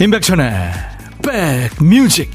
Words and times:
임백천의 0.00 0.72
백뮤직. 1.24 2.30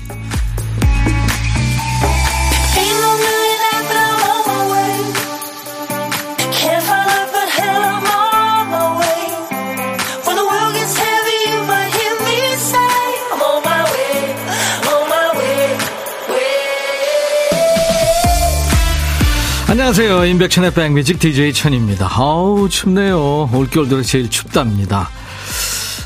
안녕하세요. 19.70 20.26
임백천의 20.26 20.74
백뮤직 20.74 21.18
DJ 21.18 21.54
천입니다. 21.54 22.10
아우 22.12 22.68
춥네요. 22.70 23.50
올겨울 23.54 23.88
들어 23.88 24.02
제일 24.02 24.30
춥답니다 24.30 25.10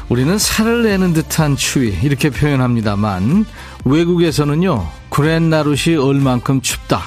우리는 0.09 0.37
살을 0.37 0.83
내는 0.83 1.13
듯한 1.13 1.55
추위 1.57 1.97
이렇게 2.01 2.29
표현합니다만 2.29 3.45
외국에서는요 3.85 4.87
구렛나룻이 5.09 5.97
얼만큼 5.97 6.61
춥다 6.61 7.01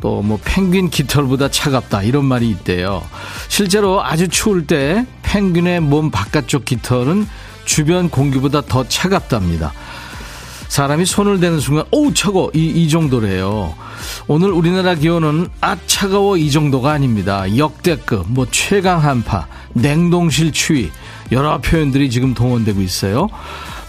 또 0.00 0.22
뭐 0.22 0.38
펭귄 0.44 0.90
깃털보다 0.90 1.50
차갑다 1.50 2.02
이런 2.04 2.24
말이 2.24 2.48
있대요. 2.50 3.02
실제로 3.48 4.04
아주 4.04 4.28
추울 4.28 4.66
때 4.66 5.04
펭귄의 5.22 5.80
몸 5.80 6.10
바깥쪽 6.10 6.64
깃털은 6.64 7.26
주변 7.64 8.08
공기보다 8.08 8.60
더 8.62 8.86
차갑답니다. 8.86 9.72
사람이 10.68 11.06
손을 11.06 11.40
대는 11.40 11.60
순간 11.60 11.84
오우 11.90 12.14
차고 12.14 12.52
이, 12.54 12.66
이 12.66 12.88
정도래요. 12.88 13.74
오늘 14.28 14.50
우리나라 14.52 14.94
기온은 14.94 15.48
아 15.60 15.76
차가워. 15.86 16.36
이 16.36 16.50
정도가 16.50 16.92
아닙니다. 16.92 17.56
역대급 17.56 18.26
뭐 18.28 18.46
최강 18.50 19.02
한파 19.02 19.46
냉동실 19.72 20.52
추위 20.52 20.90
여러 21.32 21.58
표현들이 21.58 22.10
지금 22.10 22.34
동원되고 22.34 22.80
있어요. 22.80 23.28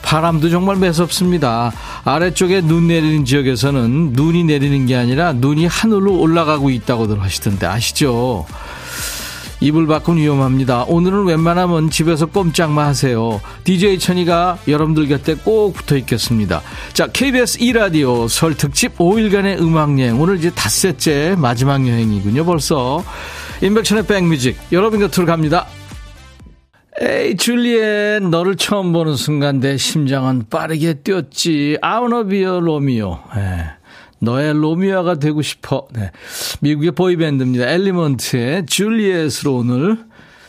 바람도 0.01 0.49
정말 0.49 0.77
매섭습니다. 0.77 1.71
아래쪽에 2.03 2.61
눈 2.61 2.87
내리는 2.87 3.25
지역에서는 3.25 4.13
눈이 4.13 4.45
내리는 4.45 4.85
게 4.85 4.95
아니라 4.95 5.33
눈이 5.33 5.65
하늘로 5.65 6.19
올라가고 6.19 6.69
있다고들 6.69 7.21
하시던데 7.21 7.67
아시죠? 7.67 8.45
이불 9.61 9.87
밖은 9.87 10.15
위험합니다. 10.15 10.85
오늘은 10.87 11.25
웬만하면 11.25 11.89
집에서 11.89 12.25
꼼짝만 12.27 12.87
하세요. 12.87 13.41
DJ 13.65 13.99
천이가 13.99 14.57
여러분들 14.67 15.07
곁에 15.09 15.35
꼭 15.35 15.73
붙어 15.73 15.97
있겠습니다. 15.97 16.61
자, 16.93 17.07
KBS 17.07 17.59
2라디오 17.59 18.29
설 18.29 18.55
특집 18.55 18.97
5일간의 18.97 19.59
음악여행. 19.61 20.19
오늘 20.19 20.37
이제 20.37 20.49
닷새째 20.51 21.35
마지막 21.37 21.85
여행이군요, 21.85 22.45
벌써. 22.45 23.03
임백천의 23.61 24.07
백뮤직. 24.07 24.57
여러분 24.71 25.01
곁으로 25.01 25.25
갑니다. 25.25 25.67
Hey, 27.01 27.37
Juliet, 27.37 28.23
너를 28.23 28.55
처음 28.55 28.91
보는 28.91 29.15
순간 29.15 29.59
내 29.61 29.77
심장은 29.77 30.45
빠르게 30.49 30.95
뛰었지. 30.95 31.77
I 31.81 31.91
wanna 31.91 32.40
be 32.40 32.59
your 32.59 32.83
Romeo. 32.83 33.19
네. 33.35 33.65
너의 34.19 34.53
로미오가 34.53 35.15
되고 35.15 35.41
싶어. 35.41 35.87
네. 35.93 36.11
미국의 36.59 36.91
보이밴드입니다. 36.91 37.69
엘리먼트의 37.69 38.65
줄리엣으로 38.65 39.55
오늘 39.55 39.97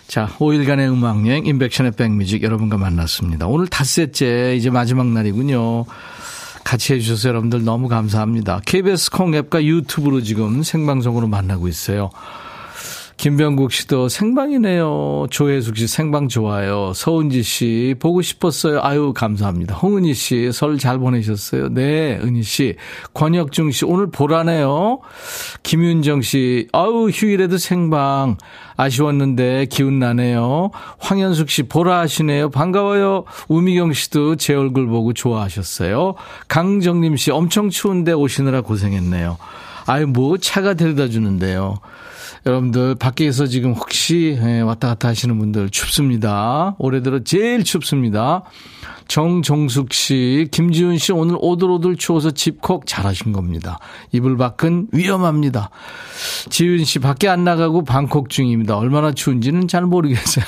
자, 0.09 0.27
5일간의 0.39 0.93
음악여행 0.93 1.47
임백천의 1.47 1.93
백뮤직 1.93 2.43
여러분과 2.43 2.77
만났습니다. 2.79 3.47
오늘 3.47 3.69
닷새째 3.69 4.57
이제 4.57 4.69
마지막 4.69 5.07
날이군요. 5.07 5.85
같이 6.65 6.95
해주셔서 6.95 7.29
여러분들 7.29 7.65
너무 7.65 7.87
감사합니다. 7.87 8.61
KBS 8.67 9.13
콩 9.13 9.37
앱과 9.37 9.63
유튜브로 9.65 10.21
지금 10.23 10.65
생방송으로 10.65 11.29
만나고 11.29 11.69
있어요. 11.69 12.11
김병국 13.21 13.71
씨도 13.71 14.09
생방이네요. 14.09 15.27
조혜숙 15.29 15.77
씨 15.77 15.87
생방 15.87 16.29
좋아요. 16.29 16.93
서은지 16.95 17.43
씨 17.43 17.95
보고 17.99 18.23
싶었어요. 18.23 18.81
아유 18.83 19.13
감사합니다. 19.15 19.75
홍은희 19.75 20.15
씨 20.15 20.47
설 20.47 20.79
잘 20.79 20.99
보내셨어요. 20.99 21.69
네, 21.69 22.19
은희 22.23 22.43
씨. 22.43 22.77
권혁중 23.13 23.73
씨 23.73 23.85
오늘 23.85 24.11
보라네요. 24.11 25.01
김윤정 25.63 26.23
씨 26.23 26.69
아유 26.73 27.11
휴일에도 27.13 27.59
생방 27.59 28.39
아쉬웠는데 28.79 29.67
기운 29.67 29.99
나네요. 29.99 30.71
황현숙 30.99 31.51
씨 31.51 31.65
보라 31.65 31.99
하시네요. 32.01 32.49
반가워요. 32.49 33.25
우미경 33.49 33.93
씨도 33.93 34.37
제 34.37 34.55
얼굴 34.55 34.87
보고 34.87 35.13
좋아하셨어요. 35.13 36.15
강정림 36.49 37.19
씨 37.19 37.31
엄청 37.33 37.69
추운데 37.69 38.13
오시느라 38.13 38.63
고생했네요. 38.63 39.37
아유 39.85 40.07
뭐 40.07 40.39
차가 40.39 40.73
데려다 40.73 41.09
주는데요. 41.09 41.81
여러분들 42.47 42.95
밖에서 42.95 43.47
지금 43.47 43.73
혹시 43.73 44.39
예, 44.43 44.61
왔다 44.61 44.89
갔다 44.89 45.09
하시는 45.09 45.39
분들 45.39 45.71
춥습니다. 45.71 46.75
올해 46.79 47.03
들어 47.03 47.21
제일 47.23 47.65
춥습니다. 47.65 48.45
정종숙 49.11 49.93
씨, 49.93 50.47
김지훈 50.53 50.97
씨 50.97 51.11
오늘 51.11 51.37
오들오들 51.41 51.97
추워서 51.97 52.31
집콕 52.31 52.87
잘하신 52.87 53.33
겁니다. 53.33 53.81
이불 54.13 54.37
밖은 54.37 54.87
위험합니다. 54.93 55.71
지훈 56.49 56.85
씨 56.85 57.01
밖에 57.01 57.29
안 57.29 57.43
나가고 57.43 57.83
방콕 57.83 58.31
중입니다. 58.31 58.79
얼마나 58.79 59.11
추운지는 59.11 59.67
잘 59.67 59.83
모르겠어요. 59.83 60.45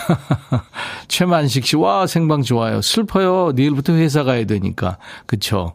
최만식 1.08 1.66
씨, 1.66 1.76
와 1.76 2.06
생방 2.06 2.42
좋아요. 2.42 2.80
슬퍼요. 2.82 3.50
내일부터 3.56 3.94
회사 3.94 4.22
가야 4.22 4.44
되니까. 4.44 4.96
그쵸. 5.26 5.72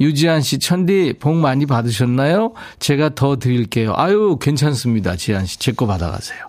유지한 0.00 0.40
씨, 0.40 0.58
천디 0.58 1.16
복 1.20 1.36
많이 1.36 1.66
받으셨나요? 1.66 2.54
제가 2.78 3.14
더 3.14 3.36
드릴게요. 3.36 3.92
아유 3.98 4.38
괜찮습니다. 4.40 5.14
지한 5.16 5.44
씨, 5.44 5.58
제거 5.60 5.86
받아가세요. 5.86 6.40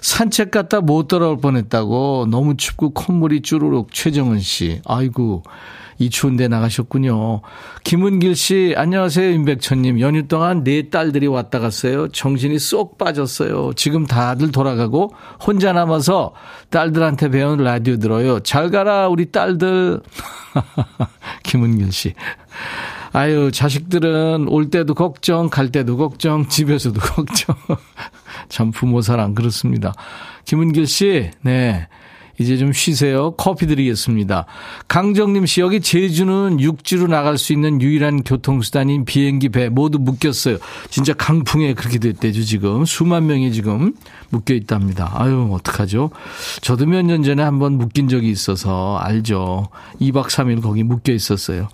산책 0.00 0.50
갔다 0.50 0.80
못 0.80 1.08
돌아올 1.08 1.38
뻔했다고 1.38 2.28
너무 2.30 2.56
춥고 2.56 2.90
콧물이 2.90 3.42
쭈르륵 3.42 3.92
최정은 3.92 4.40
씨. 4.40 4.80
아이고 4.86 5.42
이 5.98 6.10
추운데 6.10 6.48
나가셨군요. 6.48 7.40
김은길 7.84 8.34
씨, 8.34 8.74
안녕하세요. 8.76 9.30
임백천님. 9.30 10.00
연휴 10.00 10.26
동안 10.26 10.64
네 10.64 10.90
딸들이 10.90 11.26
왔다 11.26 11.58
갔어요. 11.58 12.08
정신이 12.08 12.58
쏙 12.58 12.98
빠졌어요. 12.98 13.72
지금 13.74 14.06
다들 14.06 14.50
돌아가고 14.52 15.14
혼자 15.44 15.72
남아서 15.72 16.32
딸들한테 16.70 17.30
배운 17.30 17.58
라디오 17.58 17.96
들어요. 17.96 18.40
잘 18.40 18.70
가라, 18.70 19.08
우리 19.08 19.30
딸들. 19.30 20.00
김은길 21.44 21.92
씨. 21.92 22.14
아유, 23.14 23.50
자식들은 23.52 24.48
올 24.48 24.70
때도 24.70 24.94
걱정, 24.94 25.48
갈 25.48 25.70
때도 25.70 25.96
걱정, 25.96 26.48
집에서도 26.48 26.98
걱정. 27.00 27.54
참 28.48 28.72
부모 28.72 29.00
사랑 29.02 29.34
그렇습니다. 29.34 29.94
김은길 30.44 30.86
씨, 30.88 31.30
네. 31.42 31.86
이제 32.40 32.56
좀 32.56 32.72
쉬세요. 32.72 33.30
커피 33.36 33.68
드리겠습니다. 33.68 34.46
강정님 34.88 35.46
씨, 35.46 35.60
여기 35.60 35.80
제주는 35.80 36.58
육지로 36.58 37.06
나갈 37.06 37.38
수 37.38 37.52
있는 37.52 37.80
유일한 37.80 38.24
교통수단인 38.24 39.04
비행기 39.04 39.50
배 39.50 39.68
모두 39.68 40.00
묶였어요. 40.00 40.58
진짜 40.90 41.12
강풍에 41.14 41.74
그렇게 41.74 41.98
됐대죠, 42.00 42.42
지금. 42.42 42.84
수만 42.84 43.26
명이 43.28 43.52
지금 43.52 43.94
묶여 44.30 44.52
있답니다. 44.54 45.12
아유, 45.14 45.48
어떡하죠? 45.52 46.10
저도 46.60 46.86
몇 46.86 47.02
년 47.02 47.22
전에 47.22 47.44
한번 47.44 47.74
묶인 47.78 48.08
적이 48.08 48.30
있어서 48.30 48.98
알죠. 48.98 49.68
2박 50.00 50.24
3일 50.24 50.60
거기 50.60 50.82
묶여 50.82 51.12
있었어요. 51.12 51.68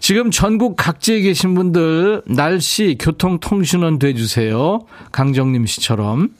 지금 0.00 0.30
전국 0.30 0.76
각지에 0.76 1.20
계신 1.20 1.54
분들 1.54 2.22
날씨 2.26 2.96
교통통신원 2.98 3.98
돼주세요. 3.98 4.80
강정림 5.12 5.66
씨처럼. 5.66 6.30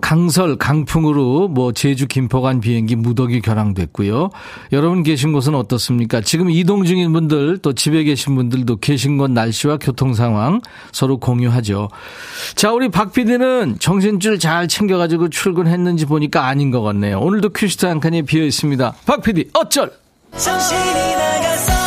강설, 0.00 0.56
강풍으로 0.56 1.46
뭐 1.46 1.72
제주 1.72 2.08
김포간 2.08 2.60
비행기 2.60 2.96
무더기 2.96 3.40
결항됐고요. 3.40 4.30
여러분 4.72 5.04
계신 5.04 5.32
곳은 5.32 5.54
어떻습니까? 5.54 6.20
지금 6.20 6.50
이동 6.50 6.84
중인 6.84 7.12
분들 7.12 7.58
또 7.58 7.72
집에 7.72 8.02
계신 8.02 8.34
분들도 8.34 8.76
계신 8.80 9.16
곳 9.16 9.30
날씨와 9.30 9.78
교통 9.78 10.12
상황 10.12 10.60
서로 10.90 11.18
공유하죠. 11.18 11.88
자, 12.56 12.72
우리 12.72 12.88
박 12.88 13.12
PD는 13.12 13.76
정신줄 13.78 14.40
잘 14.40 14.66
챙겨가지고 14.66 15.28
출근했는지 15.28 16.06
보니까 16.06 16.46
아닌 16.46 16.72
것 16.72 16.82
같네요. 16.82 17.20
오늘도 17.20 17.50
큐시트 17.50 17.86
한 17.86 18.00
칸이 18.00 18.22
비어 18.22 18.44
있습니다. 18.44 18.94
박 19.06 19.22
PD 19.22 19.50
어쩔! 19.54 19.92
정신이 20.36 21.14
나가서 21.14 21.81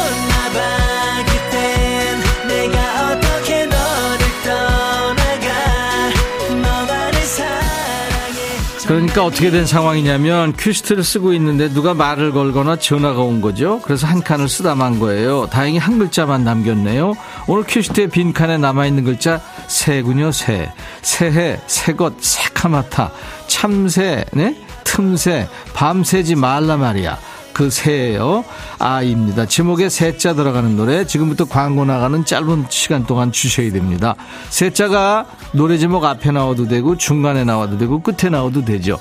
그러니까 8.88 9.26
어떻게 9.26 9.50
된 9.50 9.66
상황이냐면 9.66 10.54
큐시트를 10.54 11.04
쓰고 11.04 11.34
있는데 11.34 11.70
누가 11.70 11.96
말을 11.96 12.32
걸거나 12.32 12.76
전화가 12.76 13.22
온 13.22 13.42
거죠. 13.42 13.82
그래서 13.82 14.06
한 14.06 14.22
칸을 14.22 14.48
쓰다 14.48 14.76
만 14.76 15.00
거예요. 15.00 15.48
다행히 15.48 15.80
한 15.80 15.98
글자만 15.98 16.44
남겼네요. 16.44 17.16
오늘 17.48 17.64
큐시트의 17.64 18.10
빈 18.10 18.32
칸에 18.32 18.60
남아 18.60 18.86
있는 18.86 19.04
글자 19.04 19.42
새군요, 19.68 20.32
새. 20.32 20.72
새해, 21.02 21.60
새것, 21.66 22.14
새카마타, 22.20 23.12
참새, 23.48 24.24
네? 24.34 24.56
틈새, 24.84 25.48
밤새지 25.74 26.36
말라 26.36 26.78
말이야. 26.78 27.18
그 27.56 27.70
새예요. 27.70 28.44
아입니다. 28.80 29.46
제목에 29.46 29.88
새자 29.88 30.34
들어가는 30.34 30.76
노래 30.76 31.06
지금부터 31.08 31.46
광고 31.46 31.86
나가는 31.86 32.26
짧은 32.26 32.66
시간 32.68 33.06
동안 33.06 33.32
주셔야 33.32 33.72
됩니다. 33.72 34.16
새자가 34.50 35.26
노래 35.54 35.78
제목 35.78 36.04
앞에 36.04 36.32
나와도 36.32 36.68
되고 36.68 36.98
중간에 36.98 37.46
나와도 37.46 37.78
되고 37.78 38.02
끝에 38.02 38.30
나와도 38.30 38.66
되죠. 38.66 39.00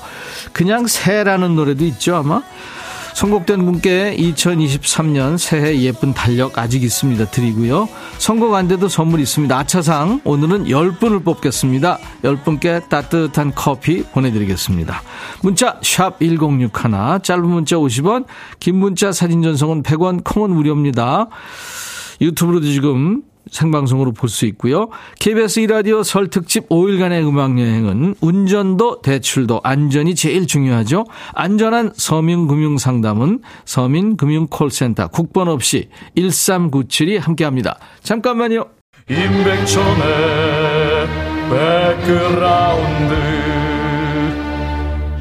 그냥 0.53 0.87
새라는 0.87 1.57
노래도 1.57 1.83
있죠 1.83 2.15
아마. 2.15 2.43
선곡된 3.15 3.63
분께 3.63 4.13
2023년 4.17 5.37
새해 5.37 5.79
예쁜 5.79 6.13
달력 6.13 6.57
아직 6.57 6.83
있습니다. 6.83 7.25
드리고요. 7.31 7.87
선곡 8.17 8.53
안 8.53 8.67
돼도 8.67 8.89
선물 8.89 9.21
있습니다. 9.21 9.57
아차상 9.57 10.19
오늘은 10.25 10.65
10분을 10.65 11.23
뽑겠습니다. 11.23 11.97
10분께 12.23 12.89
따뜻한 12.89 13.53
커피 13.55 14.03
보내드리겠습니다. 14.03 15.01
문자 15.41 15.79
1061, 15.79 16.69
짧은 17.23 17.47
문자 17.47 17.77
50원, 17.77 18.25
긴 18.59 18.75
문자 18.75 19.13
사진 19.13 19.41
전송은 19.41 19.83
100원, 19.83 20.21
콩은 20.25 20.51
무료입니다. 20.51 21.29
유튜브로도 22.19 22.65
지금 22.65 23.21
생방송으로 23.51 24.11
볼 24.11 24.29
수 24.29 24.45
있고요. 24.47 24.89
KBS 25.19 25.61
이라디오 25.61 26.03
설 26.03 26.29
특집 26.29 26.67
5일간의 26.69 27.27
음악여행은 27.27 28.15
운전도 28.19 29.01
대출도 29.01 29.61
안전이 29.63 30.15
제일 30.15 30.47
중요하죠. 30.47 31.05
안전한 31.33 31.91
서민금융상담은 31.95 33.39
서민금융콜센터 33.65 35.07
국번 35.07 35.47
없이 35.47 35.89
1397이 36.17 37.19
함께합니다. 37.19 37.77
잠깐만요. 38.03 38.65
임백천의 39.09 40.05
백그라운드 41.49 43.13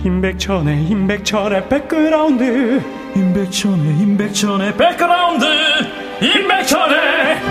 임백천의 0.04 0.86
임백천의 0.88 1.68
백그라운드 1.68 2.82
임백천의 3.14 3.98
임백천의 4.00 4.76
백그라운드 4.76 5.44
임백천의 5.44 6.24
임백천의 6.24 7.44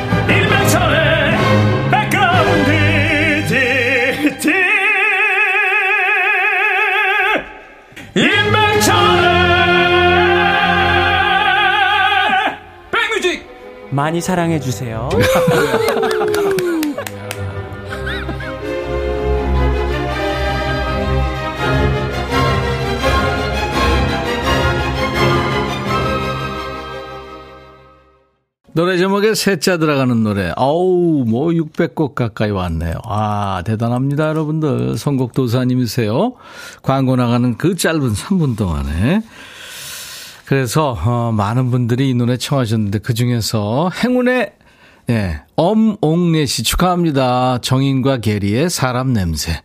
임백천의 8.15 9.31
백뮤직 12.91 13.47
많이 13.89 14.21
사랑해 14.21 14.59
주세요. 14.59 15.09
노래 28.75 28.97
제목에 28.97 29.35
셋자 29.35 29.77
들어가는 29.77 30.23
노래. 30.23 30.51
아우, 30.55 31.25
뭐 31.27 31.49
600곡 31.49 32.15
가까이 32.15 32.49
왔네요. 32.49 32.95
아, 33.05 33.61
대단합니다, 33.65 34.29
여러분들. 34.29 34.97
선곡 34.97 35.33
도사님이세요. 35.33 36.33
광고 36.81 37.15
나가는 37.15 37.55
그 37.57 37.75
짧은 37.75 38.13
3분 38.13 38.57
동안에. 38.57 39.21
그래서 40.45 40.97
어, 41.05 41.31
많은 41.31 41.69
분들이 41.69 42.09
이 42.09 42.13
노래 42.15 42.35
청하셨는데 42.37 42.99
그 42.99 43.13
중에서 43.13 43.91
행운의 44.03 44.53
예, 45.09 45.41
엄옥래 45.55 46.45
씨 46.45 46.63
축하합니다. 46.63 47.59
정인과 47.61 48.17
게리의 48.17 48.69
사람 48.69 49.13
냄새. 49.13 49.61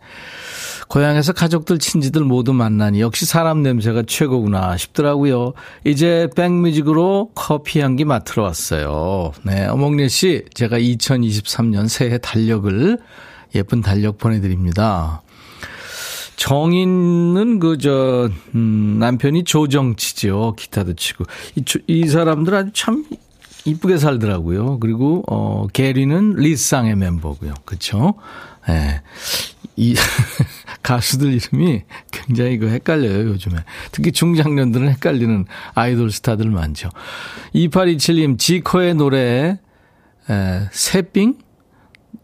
고향에서 0.89 1.33
가족들, 1.33 1.77
친지들 1.77 2.23
모두 2.23 2.51
만나니 2.51 2.99
역시 2.99 3.27
사람 3.27 3.61
냄새가 3.61 4.03
최고구나 4.07 4.75
싶더라고요. 4.75 5.53
이제 5.85 6.27
백뮤직으로 6.35 7.29
커피 7.35 7.79
향기 7.79 8.05
맡으러 8.05 8.41
왔어요. 8.41 9.31
네, 9.43 9.67
어몽래 9.67 10.07
씨, 10.07 10.45
제가 10.55 10.79
2023년 10.79 11.87
새해 11.87 12.17
달력을 12.17 12.97
예쁜 13.53 13.81
달력 13.81 14.17
보내드립니다. 14.17 15.21
정인은 16.37 17.59
그, 17.59 17.77
저, 17.77 18.29
음, 18.55 18.97
남편이 18.99 19.43
조정치죠. 19.43 20.55
기타도 20.57 20.95
치고. 20.95 21.25
이, 21.55 21.63
이 21.85 22.07
사람들 22.07 22.55
아주 22.55 22.71
참 22.73 23.05
이쁘게 23.65 23.97
살더라고요. 23.97 24.79
그리고, 24.79 25.23
어, 25.27 25.67
게리는 25.71 26.35
리쌍의 26.35 26.95
멤버고요. 26.95 27.53
네. 28.67 29.01
이 29.79 29.95
가수들 30.83 31.31
이름이 31.33 31.83
굉장히 32.11 32.57
그 32.57 32.69
헷갈려요, 32.69 33.29
요즘에. 33.29 33.63
특히 33.93 34.11
중장년들은 34.11 34.89
헷갈리는 34.89 35.45
아이돌 35.73 36.11
스타들 36.11 36.49
많죠. 36.49 36.89
2827님, 37.55 38.37
지코의 38.37 38.95
노래, 38.95 39.57
에, 40.29 40.59
새빙? 40.73 41.37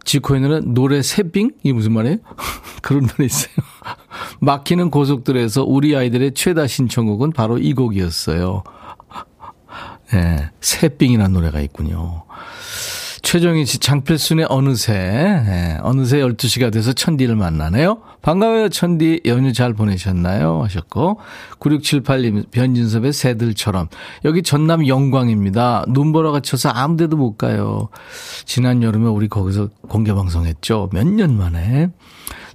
지코의 0.04 0.42
노래, 0.42 0.60
노래 0.60 1.02
새빙? 1.02 1.52
이게 1.64 1.72
무슨 1.72 1.94
말이에요? 1.94 2.18
그런 2.84 3.08
노래 3.08 3.26
있어요. 3.26 3.56
막히는 4.42 4.90
고속도로에서 4.90 5.64
우리 5.64 5.96
아이들의 5.96 6.34
최다 6.34 6.68
신청곡은 6.68 7.32
바로 7.32 7.58
이 7.58 7.74
곡이었어요. 7.74 8.64
예, 10.14 10.52
새빙이라는 10.60 11.32
노래가 11.32 11.62
있군요. 11.62 12.26
최정희 13.26 13.66
씨, 13.66 13.80
장필순의 13.80 14.46
어느새, 14.50 14.94
네, 14.94 15.80
어느새 15.82 16.20
12시가 16.20 16.72
돼서 16.72 16.94
천디를 16.94 17.36
만나네요. 17.36 17.98
반가워요, 18.22 18.70
천디. 18.70 19.22
연휴 19.26 19.52
잘 19.52 19.74
보내셨나요? 19.74 20.62
하셨고. 20.64 21.20
9678님, 21.60 22.52
변진섭의 22.52 23.14
새들처럼. 23.14 23.88
여기 24.26 24.44
전남 24.44 24.88
영광입니다. 24.88 25.86
눈보라가 25.88 26.42
쳐서 26.42 26.70
아무 26.70 26.98
데도 26.98 27.18
못 27.18 27.36
가요. 27.36 27.90
지난 28.46 28.84
여름에 28.84 29.08
우리 29.10 29.28
거기서 29.28 29.70
공개방송 29.90 30.46
했죠. 30.46 30.90
몇 30.94 31.08
년 31.08 31.36
만에. 31.36 31.90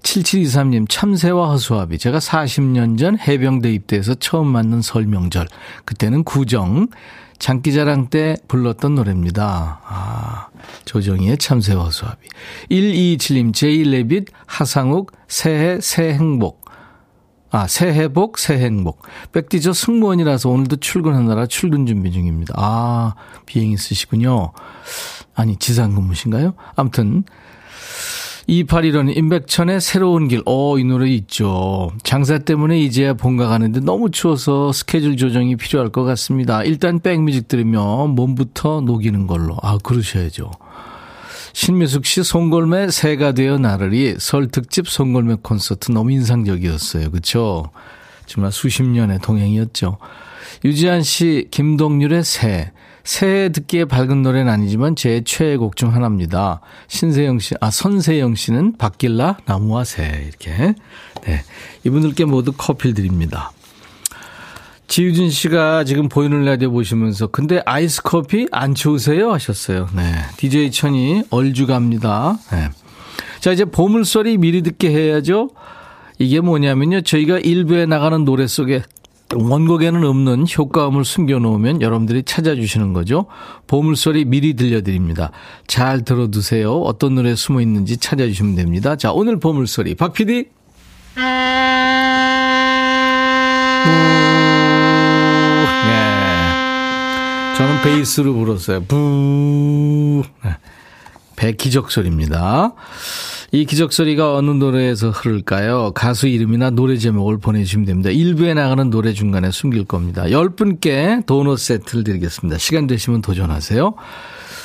7723님, 0.02 0.86
참새와 0.88 1.50
허수아비. 1.50 1.98
제가 1.98 2.18
40년 2.20 2.96
전 2.96 3.18
해병대 3.18 3.72
입대해서 3.72 4.14
처음 4.14 4.46
맞는 4.46 4.82
설명절. 4.82 5.48
그때는 5.84 6.22
구정. 6.22 6.86
장기자랑 7.40 8.10
때 8.10 8.36
불렀던 8.46 8.94
노래입니다. 8.94 9.80
아, 9.84 10.48
조정희의 10.84 11.38
참새와 11.38 11.90
수합이. 11.90 12.28
127님, 12.70 13.52
제이레빗, 13.52 14.26
하상욱, 14.46 15.10
새해, 15.26 15.80
새행복. 15.80 16.60
아, 17.50 17.66
새해복, 17.66 18.38
새행복. 18.38 19.02
백디저 19.32 19.72
승무원이라서 19.72 20.50
오늘도 20.50 20.76
출근하느라 20.76 21.46
출근 21.46 21.86
준비 21.86 22.12
중입니다. 22.12 22.54
아, 22.56 23.14
비행 23.46 23.72
있으시군요. 23.72 24.52
아니, 25.34 25.56
지상 25.56 25.94
근무신가요? 25.94 26.54
아무튼, 26.76 27.24
2815는 28.48 29.16
임백천의 29.16 29.80
새로운 29.80 30.28
길. 30.28 30.42
어, 30.46 30.78
이 30.78 30.84
노래 30.84 31.08
있죠. 31.10 31.92
장사 32.02 32.38
때문에 32.38 32.80
이제야 32.80 33.14
본가 33.14 33.48
가는데 33.48 33.80
너무 33.80 34.10
추워서 34.10 34.72
스케줄 34.72 35.16
조정이 35.16 35.56
필요할 35.56 35.90
것 35.90 36.04
같습니다. 36.04 36.62
일단 36.64 37.00
백뮤직 37.00 37.48
들으면 37.48 38.10
몸부터 38.10 38.80
녹이는 38.82 39.26
걸로. 39.26 39.56
아, 39.62 39.78
그러셔야죠. 39.78 40.50
신미숙 41.52 42.06
씨 42.06 42.22
송골매 42.22 42.90
새가 42.90 43.32
되어 43.32 43.58
나르리 43.58 44.14
설 44.18 44.48
특집 44.48 44.88
송골매 44.88 45.36
콘서트 45.42 45.90
너무 45.90 46.12
인상적이었어요. 46.12 47.10
그렇죠? 47.10 47.70
정말 48.26 48.52
수십 48.52 48.84
년의 48.84 49.18
동행이었죠. 49.18 49.98
유지한 50.64 51.02
씨 51.02 51.48
김동률의 51.50 52.22
새 52.22 52.70
새해 53.04 53.50
듣기에 53.50 53.86
밝은 53.86 54.22
노래는 54.22 54.52
아니지만 54.52 54.96
제 54.96 55.22
최애 55.24 55.56
곡 55.56 55.76
중 55.76 55.94
하나입니다. 55.94 56.60
신세영 56.88 57.38
씨, 57.38 57.54
아, 57.60 57.70
선세영 57.70 58.34
씨는 58.34 58.76
바길라, 58.76 59.38
나무와 59.46 59.84
새. 59.84 60.26
이렇게. 60.28 60.74
네. 61.24 61.42
이분들께 61.84 62.24
모두 62.24 62.52
커피를 62.52 62.94
드립니다. 62.94 63.52
지유진 64.88 65.30
씨가 65.30 65.84
지금 65.84 66.08
보이는 66.08 66.44
라디오 66.44 66.72
보시면서 66.72 67.28
근데 67.28 67.62
아이스 67.64 68.02
커피 68.02 68.48
안 68.50 68.74
추우세요? 68.74 69.32
하셨어요. 69.32 69.88
네. 69.94 70.02
DJ 70.36 70.72
천이 70.72 71.22
얼주 71.30 71.68
갑니다. 71.68 72.36
네. 72.50 72.70
자, 73.38 73.52
이제 73.52 73.64
보물소리 73.64 74.36
미리 74.36 74.62
듣게 74.62 74.90
해야죠. 74.90 75.50
이게 76.18 76.40
뭐냐면요. 76.40 77.02
저희가 77.02 77.38
일부에 77.38 77.86
나가는 77.86 78.24
노래 78.24 78.46
속에 78.46 78.82
원곡에는 79.34 80.04
없는 80.04 80.46
효과음을 80.56 81.04
숨겨놓으면 81.04 81.82
여러분들이 81.82 82.24
찾아주시는 82.24 82.92
거죠. 82.92 83.26
보물소리 83.68 84.24
미리 84.24 84.54
들려드립니다. 84.54 85.30
잘 85.66 86.04
들어두세요. 86.04 86.80
어떤 86.80 87.14
노래 87.14 87.34
숨어 87.34 87.60
있는지 87.60 87.96
찾아주시면 87.96 88.56
됩니다. 88.56 88.96
자, 88.96 89.12
오늘 89.12 89.38
보물소리. 89.38 89.94
박 89.94 90.12
PD. 90.12 90.46
네. 91.16 91.22
저는 97.56 97.82
베이스로 97.82 98.34
불었어요. 98.34 98.84
부. 98.84 100.22
네. 100.44 100.56
배 101.36 101.52
기적 101.52 101.90
소리입니다. 101.90 102.72
이 103.52 103.64
기적소리가 103.64 104.36
어느 104.36 104.50
노래에서 104.52 105.10
흐를까요? 105.10 105.90
가수 105.92 106.28
이름이나 106.28 106.70
노래 106.70 106.96
제목을 106.96 107.38
보내주시면 107.38 107.84
됩니다. 107.84 108.08
일부에 108.10 108.54
나가는 108.54 108.88
노래 108.90 109.12
중간에 109.12 109.50
숨길 109.50 109.86
겁니다. 109.86 110.22
10분께 110.24 111.26
도넛 111.26 111.58
세트를 111.58 112.04
드리겠습니다. 112.04 112.58
시간 112.58 112.86
되시면 112.86 113.22
도전하세요. 113.22 113.94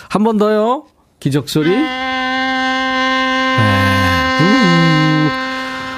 한 0.10 0.24
번 0.24 0.38
더요. 0.38 0.86
기적소리. 1.20 1.70
네. 1.70 2.06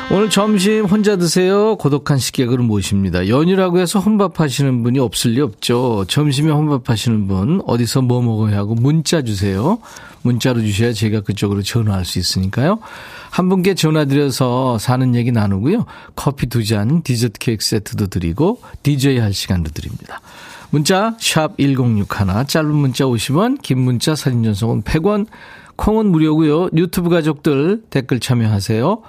오늘 0.09 0.29
점심 0.29 0.85
혼자 0.85 1.17
드세요. 1.17 1.75
고독한 1.75 2.17
식객을 2.17 2.59
모십니다. 2.59 3.27
연휴라고 3.27 3.79
해서 3.79 3.99
혼밥 3.99 4.39
하시는 4.39 4.81
분이 4.83 4.99
없을 4.99 5.31
리 5.31 5.41
없죠. 5.41 6.05
점심에 6.07 6.49
혼밥 6.53 6.89
하시는 6.89 7.27
분 7.27 7.61
어디서 7.67 8.03
뭐 8.03 8.21
먹어야 8.21 8.57
하고 8.57 8.75
문자 8.75 9.21
주세요. 9.21 9.79
문자로 10.21 10.61
주셔야 10.61 10.93
제가 10.93 11.21
그쪽으로 11.21 11.61
전화할 11.63 12.05
수 12.05 12.19
있으니까요. 12.19 12.79
한 13.29 13.49
분께 13.49 13.73
전화드려서 13.73 14.77
사는 14.77 15.15
얘기 15.15 15.31
나누고요. 15.31 15.85
커피 16.15 16.47
두 16.47 16.63
잔, 16.63 17.01
디저트 17.03 17.39
케이크 17.39 17.63
세트도 17.63 18.07
드리고 18.07 18.61
DJ 18.83 19.19
할 19.19 19.33
시간도 19.33 19.71
드립니다. 19.71 20.21
문자 20.69 21.15
샵 21.19 21.57
1061, 21.57 22.07
짧은 22.47 22.73
문자 22.73 23.05
50원, 23.05 23.61
긴 23.61 23.79
문자 23.79 24.15
사진 24.15 24.43
전송은 24.43 24.83
100원, 24.83 25.27
콩은 25.77 26.07
무료고요. 26.07 26.69
유튜브 26.75 27.09
가족들 27.09 27.83
댓글 27.89 28.19
참여하세요. 28.19 29.01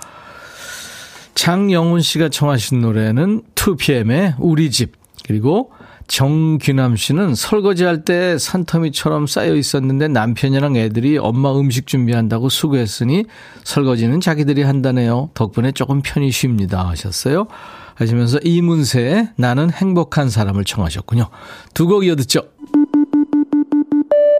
장영훈 1.34 2.00
씨가 2.00 2.28
청하신 2.28 2.80
노래는 2.80 3.42
2PM의 3.54 4.34
우리 4.38 4.70
집 4.70 4.92
그리고 5.24 5.70
정규남 6.08 6.96
씨는 6.96 7.34
설거지할 7.34 8.04
때 8.04 8.38
산더미처럼 8.38 9.26
쌓여 9.26 9.54
있었는데 9.54 10.08
남편이랑 10.08 10.76
애들이 10.76 11.18
엄마 11.18 11.52
음식 11.52 11.86
준비한다고 11.86 12.48
수고했으니 12.48 13.26
설거지는 13.64 14.20
자기들이 14.20 14.62
한다네요. 14.62 15.30
덕분에 15.34 15.72
조금 15.72 16.00
편히 16.02 16.30
쉽니다 16.32 16.88
하셨어요. 16.88 17.46
하시면서 17.94 18.38
이문세의 18.42 19.30
나는 19.36 19.70
행복한 19.70 20.30
사람을 20.30 20.64
청하셨군요. 20.64 21.28
두 21.74 21.86
곡 21.86 22.04
이어 22.04 22.16
듣죠. 22.16 22.42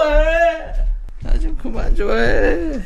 좋아해. 0.00 0.72
나 1.22 1.38
좀 1.38 1.56
그만 1.60 1.94
좋아해. 1.94 2.80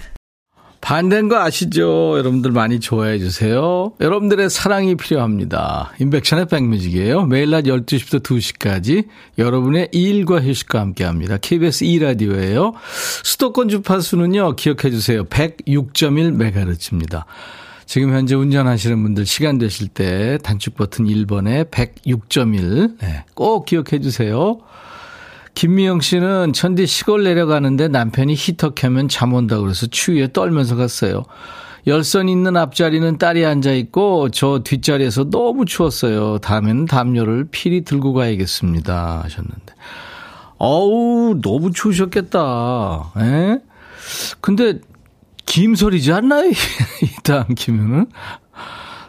반대인 0.80 1.28
거 1.30 1.38
아시죠? 1.40 2.18
여러분들 2.18 2.50
많이 2.50 2.78
좋아해 2.78 3.18
주세요. 3.18 3.94
여러분들의 4.02 4.50
사랑이 4.50 4.96
필요합니다. 4.96 5.92
인백션의 5.98 6.46
백뮤직이에요. 6.48 7.24
매일 7.24 7.48
낮 7.50 7.62
12시부터 7.64 8.22
2시까지 8.22 9.06
여러분의 9.38 9.88
일과 9.92 10.42
휴식과 10.42 10.78
함께 10.80 11.04
합니다. 11.04 11.38
KBS 11.40 11.86
2라디오예요. 11.86 12.74
수도권 13.24 13.70
주파수는요, 13.70 14.56
기억해 14.56 14.90
주세요. 14.90 15.24
106.1MHz입니다. 15.24 17.24
지금 17.86 18.12
현재 18.12 18.34
운전하시는 18.34 19.02
분들 19.02 19.24
시간 19.24 19.56
되실 19.56 19.88
때 19.88 20.36
단축 20.42 20.74
버튼 20.74 21.06
1번에 21.06 21.70
106.1. 21.70 22.98
네, 23.00 23.24
꼭 23.34 23.64
기억해 23.64 24.00
주세요. 24.02 24.58
김미영 25.54 26.00
씨는 26.00 26.52
천디 26.52 26.86
시골 26.86 27.24
내려가는데 27.24 27.88
남편이 27.88 28.34
히터 28.34 28.74
켜면 28.74 29.08
잠 29.08 29.32
온다 29.32 29.58
그래서 29.58 29.86
추위에 29.86 30.32
떨면서 30.32 30.76
갔어요. 30.76 31.24
열선 31.86 32.28
있는 32.28 32.56
앞자리는 32.56 33.18
딸이 33.18 33.44
앉아 33.44 33.72
있고 33.72 34.30
저 34.30 34.60
뒷자리에서 34.64 35.30
너무 35.30 35.66
추웠어요. 35.66 36.38
다음에는 36.38 36.86
담요를 36.86 37.48
필히 37.50 37.82
들고 37.84 38.14
가야겠습니다. 38.14 39.20
하셨는데. 39.24 39.74
어우, 40.58 41.40
너무 41.42 41.72
추우셨겠다. 41.72 43.12
에? 43.18 43.58
근데 44.40 44.80
김설이지 45.46 46.12
않나요? 46.12 46.48
이 47.02 47.08
다음 47.22 47.54
기면은. 47.54 48.06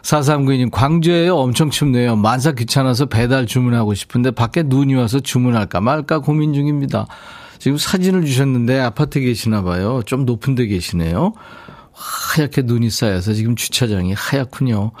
4392님, 0.06 0.70
광주에요. 0.70 1.34
엄청 1.34 1.68
춥네요. 1.68 2.14
만사 2.14 2.52
귀찮아서 2.52 3.06
배달 3.06 3.44
주문하고 3.44 3.94
싶은데 3.94 4.30
밖에 4.30 4.62
눈이 4.62 4.94
와서 4.94 5.18
주문할까 5.18 5.80
말까 5.80 6.20
고민 6.20 6.54
중입니다. 6.54 7.06
지금 7.58 7.76
사진을 7.76 8.24
주셨는데 8.24 8.78
아파트 8.78 9.18
계시나 9.18 9.62
봐요. 9.62 10.02
좀 10.06 10.24
높은 10.24 10.54
데 10.54 10.66
계시네요. 10.66 11.32
하얗게 11.92 12.62
눈이 12.62 12.88
쌓여서 12.88 13.34
지금 13.34 13.56
주차장이 13.56 14.12
하얗군요. 14.12 14.92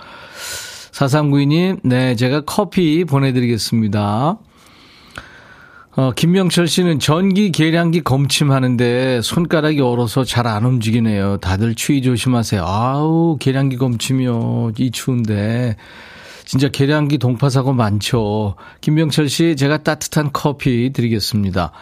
4392님, 0.90 1.80
네, 1.84 2.16
제가 2.16 2.40
커피 2.40 3.04
보내드리겠습니다. 3.04 4.38
어, 5.96 6.12
김명철 6.12 6.68
씨는 6.68 6.98
전기 6.98 7.50
계량기 7.50 8.02
검침하는데 8.02 9.22
손가락이 9.22 9.80
얼어서 9.80 10.24
잘 10.24 10.46
안 10.46 10.64
움직이네요. 10.64 11.38
다들 11.38 11.74
추위 11.74 12.02
조심하세요. 12.02 12.62
아우, 12.64 13.38
계량기 13.40 13.78
검침이요. 13.78 14.72
이 14.78 14.90
추운데. 14.90 15.76
진짜 16.44 16.68
계량기 16.68 17.18
동파사고 17.18 17.72
많죠. 17.72 18.54
김명철 18.82 19.28
씨, 19.28 19.56
제가 19.56 19.78
따뜻한 19.78 20.30
커피 20.32 20.92
드리겠습니다. 20.92 21.72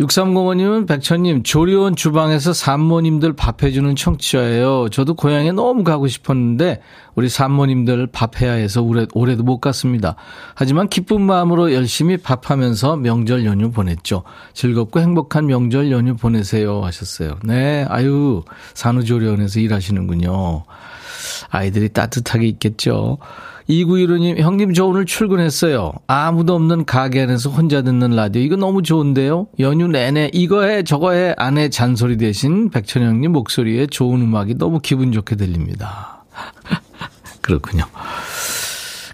6305님은 0.00 0.86
백천님, 0.88 1.42
조리원 1.42 1.96
주방에서 1.96 2.52
산모님들 2.52 3.34
밥해주는 3.34 3.94
청취자예요. 3.96 4.88
저도 4.90 5.14
고향에 5.14 5.52
너무 5.52 5.84
가고 5.84 6.06
싶었는데, 6.08 6.80
우리 7.14 7.28
산모님들 7.28 8.08
밥해야 8.08 8.52
해서 8.52 8.82
올해, 8.82 9.06
올해도 9.14 9.42
못 9.42 9.60
갔습니다. 9.60 10.16
하지만 10.54 10.88
기쁜 10.88 11.20
마음으로 11.22 11.72
열심히 11.72 12.16
밥하면서 12.16 12.96
명절 12.96 13.44
연휴 13.44 13.70
보냈죠. 13.70 14.22
즐겁고 14.54 15.00
행복한 15.00 15.46
명절 15.46 15.90
연휴 15.90 16.16
보내세요. 16.16 16.82
하셨어요. 16.82 17.38
네, 17.44 17.84
아유, 17.88 18.42
산후조리원에서 18.74 19.60
일하시는군요. 19.60 20.64
아이들이 21.50 21.88
따뜻하게 21.90 22.46
있겠죠. 22.48 23.18
2915님, 23.72 24.38
형님, 24.38 24.74
저 24.74 24.84
오늘 24.84 25.06
출근했어요. 25.06 25.92
아무도 26.06 26.54
없는 26.54 26.84
가게 26.84 27.22
안에서 27.22 27.50
혼자 27.50 27.82
듣는 27.82 28.10
라디오. 28.10 28.42
이거 28.42 28.56
너무 28.56 28.82
좋은데요? 28.82 29.46
연휴 29.60 29.88
내내 29.88 30.30
이거 30.34 30.62
해, 30.62 30.82
저거 30.82 31.12
해, 31.12 31.34
아내 31.38 31.70
잔소리 31.70 32.16
대신 32.16 32.70
백천형님 32.70 33.32
목소리에 33.32 33.86
좋은 33.86 34.20
음악이 34.20 34.58
너무 34.58 34.80
기분 34.80 35.12
좋게 35.12 35.36
들립니다. 35.36 36.24
그렇군요. 37.40 37.84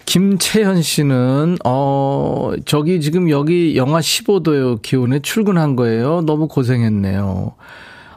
김채현 0.07 0.83
씨는, 0.83 1.59
어, 1.65 2.53
저기 2.65 3.00
지금 3.00 3.31
여기 3.31 3.77
영하 3.77 4.00
15도요. 4.00 4.83
기온에 4.83 5.21
출근한 5.21 5.77
거예요. 5.77 6.23
너무 6.23 6.49
고생했네요. 6.49 7.55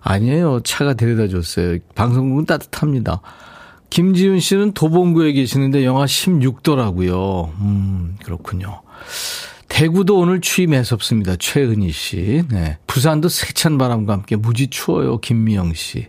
아니에요. 0.02 0.62
차가 0.64 0.94
데려다 0.94 1.28
줬어요. 1.28 1.78
방송국은 1.94 2.46
따뜻합니다. 2.46 3.22
김지윤 3.92 4.40
씨는 4.40 4.72
도봉구에 4.72 5.34
계시는데 5.34 5.84
영하 5.84 6.06
16도라고요. 6.06 7.52
음, 7.60 8.16
그렇군요. 8.24 8.82
대구도 9.68 10.18
오늘 10.18 10.40
추위 10.40 10.66
매섭습니다. 10.68 11.36
최은희 11.38 11.92
씨. 11.92 12.44
네. 12.50 12.78
부산도 12.88 13.28
세찬 13.28 13.78
바람과 13.78 14.14
함께 14.14 14.38
무지 14.38 14.68
추워요. 14.68 15.20
김미영 15.20 15.74
씨. 15.74 16.08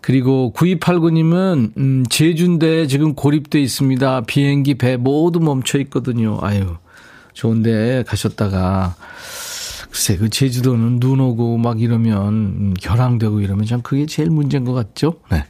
그리고 0.00 0.52
9289님은, 0.54 1.76
음, 1.76 2.04
제주인데 2.08 2.86
지금 2.86 3.14
고립돼 3.14 3.60
있습니다. 3.60 4.20
비행기, 4.22 4.74
배 4.74 4.96
모두 4.96 5.40
멈춰 5.40 5.80
있거든요. 5.80 6.38
아유, 6.42 6.76
좋은데 7.32 8.04
가셨다가. 8.06 8.94
글쎄, 9.90 10.16
그 10.16 10.30
제주도는 10.30 11.00
눈 11.00 11.18
오고 11.18 11.58
막 11.58 11.80
이러면, 11.80 12.28
음, 12.34 12.74
결항되고 12.80 13.40
이러면 13.40 13.66
참 13.66 13.82
그게 13.82 14.06
제일 14.06 14.30
문제인 14.30 14.64
것 14.64 14.74
같죠? 14.74 15.14
네. 15.32 15.44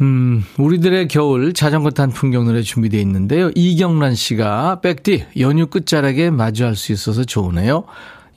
음, 0.00 0.44
우리들의 0.56 1.08
겨울 1.08 1.52
자전거 1.52 1.90
탄 1.90 2.10
풍경 2.10 2.46
노래 2.46 2.62
준비되어 2.62 3.00
있는데요. 3.00 3.50
이경란 3.54 4.14
씨가 4.14 4.80
백디 4.80 5.26
연휴 5.38 5.66
끝자락에 5.66 6.30
마주할 6.30 6.74
수 6.74 6.92
있어서 6.92 7.24
좋으네요. 7.24 7.84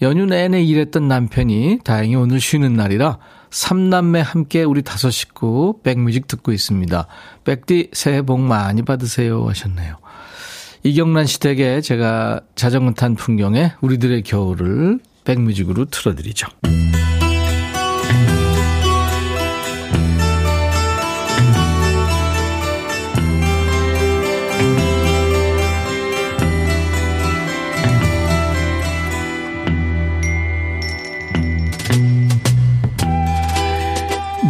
연휴 0.02 0.26
내내 0.26 0.62
일했던 0.64 1.08
남편이 1.08 1.80
다행히 1.84 2.16
오늘 2.16 2.42
쉬는 2.42 2.74
날이라 2.74 3.20
삼남매 3.52 4.20
함께 4.20 4.64
우리 4.64 4.82
다섯 4.82 5.12
식구 5.12 5.80
백뮤직 5.84 6.28
듣고 6.28 6.52
있습니다. 6.52 7.08
백디 7.46 7.92
새해 7.94 8.22
복 8.22 8.42
많이 8.42 8.82
받으세요 8.82 9.48
하셨네요. 9.48 9.98
이경란 10.84 11.28
씨 11.28 11.40
댁에 11.40 11.80
제가 11.80 12.42
자전거 12.56 12.92
탄 12.92 13.16
풍경에 13.16 13.74
우리들의 13.80 14.24
겨울을 14.24 15.00
백뮤직으로 15.24 15.86
틀어드리죠. 15.86 16.48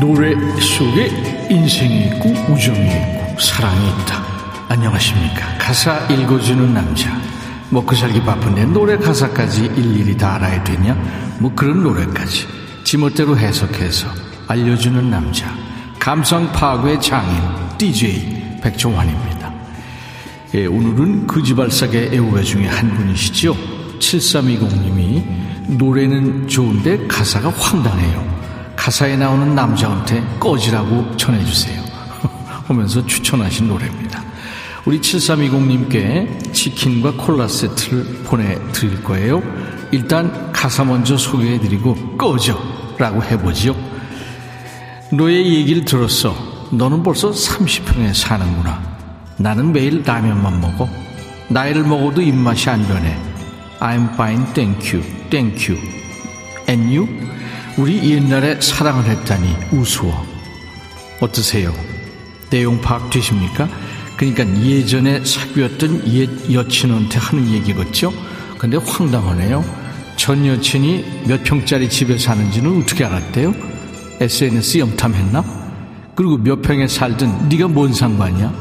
노래 0.03 0.36
속에 0.60 1.48
인생이 1.50 2.07
있고 2.07 2.29
우정이 2.51 2.88
있고 2.88 3.39
사랑이 3.39 3.88
있다. 3.88 4.22
안녕하십니까. 4.67 5.57
가사 5.57 5.98
읽어주는 6.07 6.74
남자. 6.74 7.10
먹고 7.69 7.95
살기 7.95 8.22
바쁜데 8.22 8.65
노래 8.65 8.98
가사까지 8.98 9.63
일일이 9.63 10.17
다 10.17 10.36
알아야 10.36 10.62
되냐? 10.65 10.93
뭐 11.39 11.55
그런 11.55 11.83
노래까지. 11.83 12.45
지멋대로 12.83 13.38
해석해서 13.38 14.10
알려주는 14.50 15.10
남자. 15.10 15.50
감성 16.00 16.51
파괴 16.51 17.00
장인 17.00 17.41
DJ 17.77 18.60
백종환입니다. 18.62 19.53
예, 20.55 20.65
오늘은 20.65 21.27
그지발사계 21.27 22.10
애호가 22.12 22.41
중에 22.41 22.67
한 22.67 22.93
분이시죠. 22.93 23.55
7320님이 24.00 25.24
노래는 25.77 26.50
좋은데 26.50 27.07
가사가 27.07 27.51
황당해요. 27.51 28.43
가사에 28.75 29.15
나오는 29.15 29.56
남자한테 29.56 30.24
꺼지라고 30.39 31.15
전해주세요. 31.18 31.82
하면서 32.68 33.06
추천하신 33.06 33.68
노래입니다. 33.68 34.24
우리 34.86 35.00
7320님께 35.00 36.53
치킨과 36.53 37.13
콜라 37.13 37.48
세트를 37.48 38.24
보내드릴 38.24 39.03
거예요. 39.03 39.42
일단 39.92 40.51
가사 40.51 40.84
먼저 40.84 41.15
소개해드리고 41.15 42.18
꺼져 42.18 42.60
라고 42.98 43.24
해보지요. 43.24 43.75
너의 45.12 45.53
얘기를 45.56 45.86
들었어. 45.86 46.36
너는 46.72 47.03
벌써 47.03 47.32
30평에 47.32 48.13
사는구나. 48.13 48.82
나는 49.38 49.72
매일 49.72 50.03
라면만 50.03 50.60
먹어. 50.60 50.89
나이를 51.50 51.84
먹어도 51.84 52.22
입맛이 52.22 52.70
안 52.70 52.86
변해. 52.88 53.15
I'm 53.80 54.13
fine, 54.13 54.46
thank 54.53 54.94
you, 54.94 55.03
thank 55.30 55.70
you. 55.70 55.80
And 56.68 56.96
you? 56.96 57.33
우리 57.77 58.12
옛날에 58.12 58.62
사랑을 58.62 59.06
했다니 59.06 59.56
우스워. 59.72 60.25
어떠세요? 61.20 61.74
내용 62.51 62.80
파악되십니까? 62.80 63.68
그러니까 64.15 64.48
예전에 64.62 65.25
사귀었던 65.25 66.08
옛 66.13 66.30
여친한테 66.53 67.18
하는 67.18 67.50
얘기겠죠? 67.50 68.13
근데 68.60 68.77
황당하네요. 68.77 69.65
전 70.18 70.46
여친이 70.46 71.24
몇 71.27 71.44
평짜리 71.44 71.89
집에 71.89 72.18
사는지는 72.18 72.84
어떻게 72.84 73.06
알았대요? 73.06 73.53
SNS 74.22 74.77
염탐했나? 74.77 75.44
그리고 76.13 76.38
몇 76.38 76.62
평에 76.62 76.88
살든 76.88 77.50
네가 77.50 77.70
뭔 77.70 77.92
상관이야? 77.92 78.53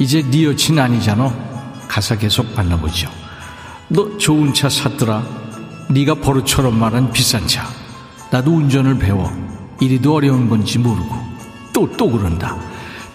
이제 0.00 0.22
네 0.28 0.44
여친 0.44 0.76
아니잖아. 0.76 1.32
가사 1.86 2.16
계속 2.18 2.52
만나보죠. 2.56 3.08
너 3.88 4.18
좋은 4.18 4.52
차 4.52 4.68
샀더라. 4.68 5.24
네가 5.90 6.16
버릇처럼 6.16 6.76
말한 6.78 7.12
비싼 7.12 7.46
차. 7.46 7.79
나도 8.30 8.52
운전을 8.52 8.98
배워. 8.98 9.30
이리도 9.80 10.14
어려운 10.14 10.48
건지 10.48 10.78
모르고. 10.78 11.16
또, 11.72 11.90
또 11.96 12.10
그런다. 12.10 12.56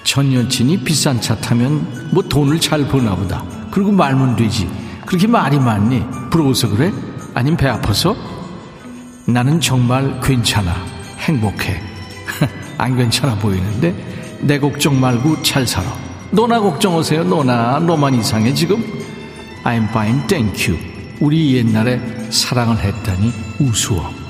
전 0.03 0.33
여친이 0.33 0.83
비싼 0.83 1.19
차 1.21 1.35
타면 1.35 2.09
뭐 2.11 2.21
돈을 2.23 2.59
잘 2.59 2.87
버나 2.87 3.15
보다. 3.15 3.43
그리고 3.71 3.91
말면 3.91 4.35
되지. 4.35 4.69
그렇게 5.05 5.27
말이 5.27 5.57
많니? 5.57 6.03
부러워서 6.29 6.69
그래? 6.69 6.91
아님 7.33 7.55
배 7.55 7.67
아파서? 7.67 8.15
나는 9.25 9.59
정말 9.59 10.19
괜찮아. 10.21 10.75
행복해. 11.19 11.81
안 12.77 12.95
괜찮아 12.95 13.35
보이는데? 13.35 14.37
내 14.41 14.59
걱정 14.59 14.99
말고 14.99 15.41
잘 15.43 15.65
살아. 15.65 15.87
너나 16.31 16.59
걱정하세요. 16.59 17.23
너나. 17.23 17.79
너만 17.79 18.15
이상해, 18.15 18.53
지금? 18.53 18.83
I'm 19.63 19.85
fine, 19.89 20.27
thank 20.27 20.67
you. 20.67 20.79
우리 21.19 21.55
옛날에 21.55 21.99
사랑을 22.29 22.77
했다니 22.77 23.31
우스워. 23.59 24.24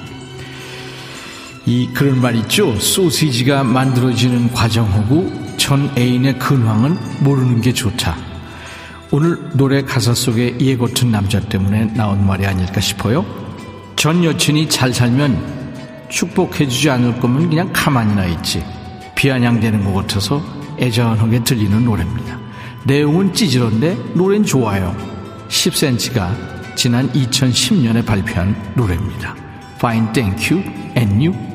이 1.66 1.90
그런 1.94 2.22
말 2.22 2.36
있죠. 2.38 2.76
소시지가 2.80 3.64
만들어지는 3.64 4.52
과정하고 4.52 5.32
전 5.58 5.92
애인의 5.98 6.38
근황은 6.38 6.98
모르는 7.22 7.62
게 7.62 7.74
좋다. 7.74 8.16
오늘 9.12 9.40
노래 9.54 9.82
가사 9.82 10.14
속에 10.14 10.58
예 10.60 10.78
같은 10.78 11.12
남자 11.12 11.40
때문에 11.40 11.86
나온 11.96 12.26
말이 12.26 12.46
아닐까 12.46 12.82
싶어요. 12.82 13.26
전 13.96 14.24
여친이 14.24 14.70
잘 14.70 14.94
살면 14.94 16.08
축복해주지 16.10 16.90
않을 16.90 17.20
거면 17.20 17.50
그냥 17.50 17.70
가만히나 17.74 18.26
있지. 18.26 18.64
비아냥대는 19.16 19.86
것 19.86 19.94
같아서 19.94 20.44
애절하게 20.80 21.44
들리는 21.44 21.84
노래입니다. 21.84 22.38
내용은 22.84 23.34
찌질한데 23.34 23.98
노래는 24.14 24.46
좋아요. 24.46 24.96
10cm가 25.48 26.76
지난 26.76 27.12
2010년에 27.14 28.06
발표한 28.06 28.56
노래입니다. 28.76 29.36
Fine, 29.78 30.14
thank 30.14 30.52
you, 30.52 30.64
and 30.98 31.26
you. 31.26 31.55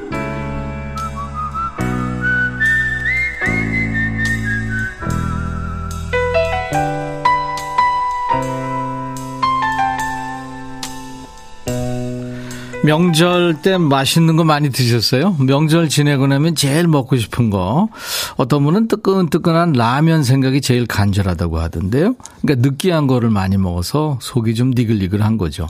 명절 12.83 13.61
때 13.61 13.77
맛있는 13.77 14.37
거 14.37 14.43
많이 14.43 14.71
드셨어요? 14.71 15.35
명절 15.39 15.87
지내고 15.87 16.25
나면 16.25 16.55
제일 16.55 16.87
먹고 16.87 17.15
싶은 17.15 17.51
거. 17.51 17.89
어떤 18.37 18.63
분은 18.63 18.87
뜨끈뜨끈한 18.87 19.73
라면 19.73 20.23
생각이 20.23 20.61
제일 20.61 20.87
간절하다고 20.87 21.59
하던데요. 21.59 22.15
그러니까 22.41 22.67
느끼한 22.67 23.05
거를 23.05 23.29
많이 23.29 23.57
먹어서 23.57 24.17
속이 24.19 24.55
좀 24.55 24.71
니글니글한 24.71 25.37
거죠. 25.37 25.67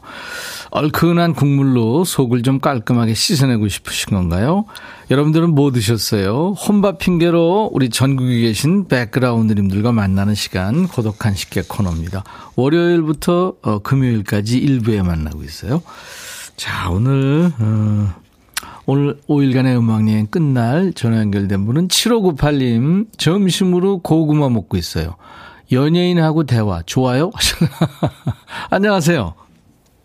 얼큰한 0.69 1.33
국물로 1.33 2.05
속을 2.05 2.43
좀 2.43 2.59
깔끔하게 2.61 3.13
씻어내고 3.13 3.67
싶으신 3.67 4.11
건가요? 4.11 4.63
여러분들은 5.09 5.53
뭐 5.53 5.73
드셨어요? 5.73 6.51
혼밥 6.51 6.99
핑계로 6.99 7.71
우리 7.73 7.89
전국에 7.89 8.39
계신 8.39 8.87
백그라운드님들과 8.87 9.91
만나는 9.91 10.33
시간 10.33 10.87
고독한 10.87 11.35
식객 11.35 11.67
코너입니다. 11.67 12.23
월요일부터 12.55 13.55
어, 13.61 13.79
금요일까지 13.79 14.57
일부에 14.57 15.01
만나고 15.01 15.43
있어요. 15.43 15.81
자, 16.61 16.91
오늘, 16.91 17.51
어, 17.59 18.07
오늘 18.85 19.17
5일간의 19.27 19.75
음악여행 19.79 20.27
끝날 20.27 20.93
전화 20.93 21.17
연결된 21.17 21.65
분은 21.65 21.87
7598님, 21.87 23.07
점심으로 23.17 23.97
고구마 24.03 24.47
먹고 24.49 24.77
있어요. 24.77 25.15
연예인하고 25.71 26.43
대화, 26.43 26.83
좋아요? 26.85 27.31
안녕하세요. 28.69 29.33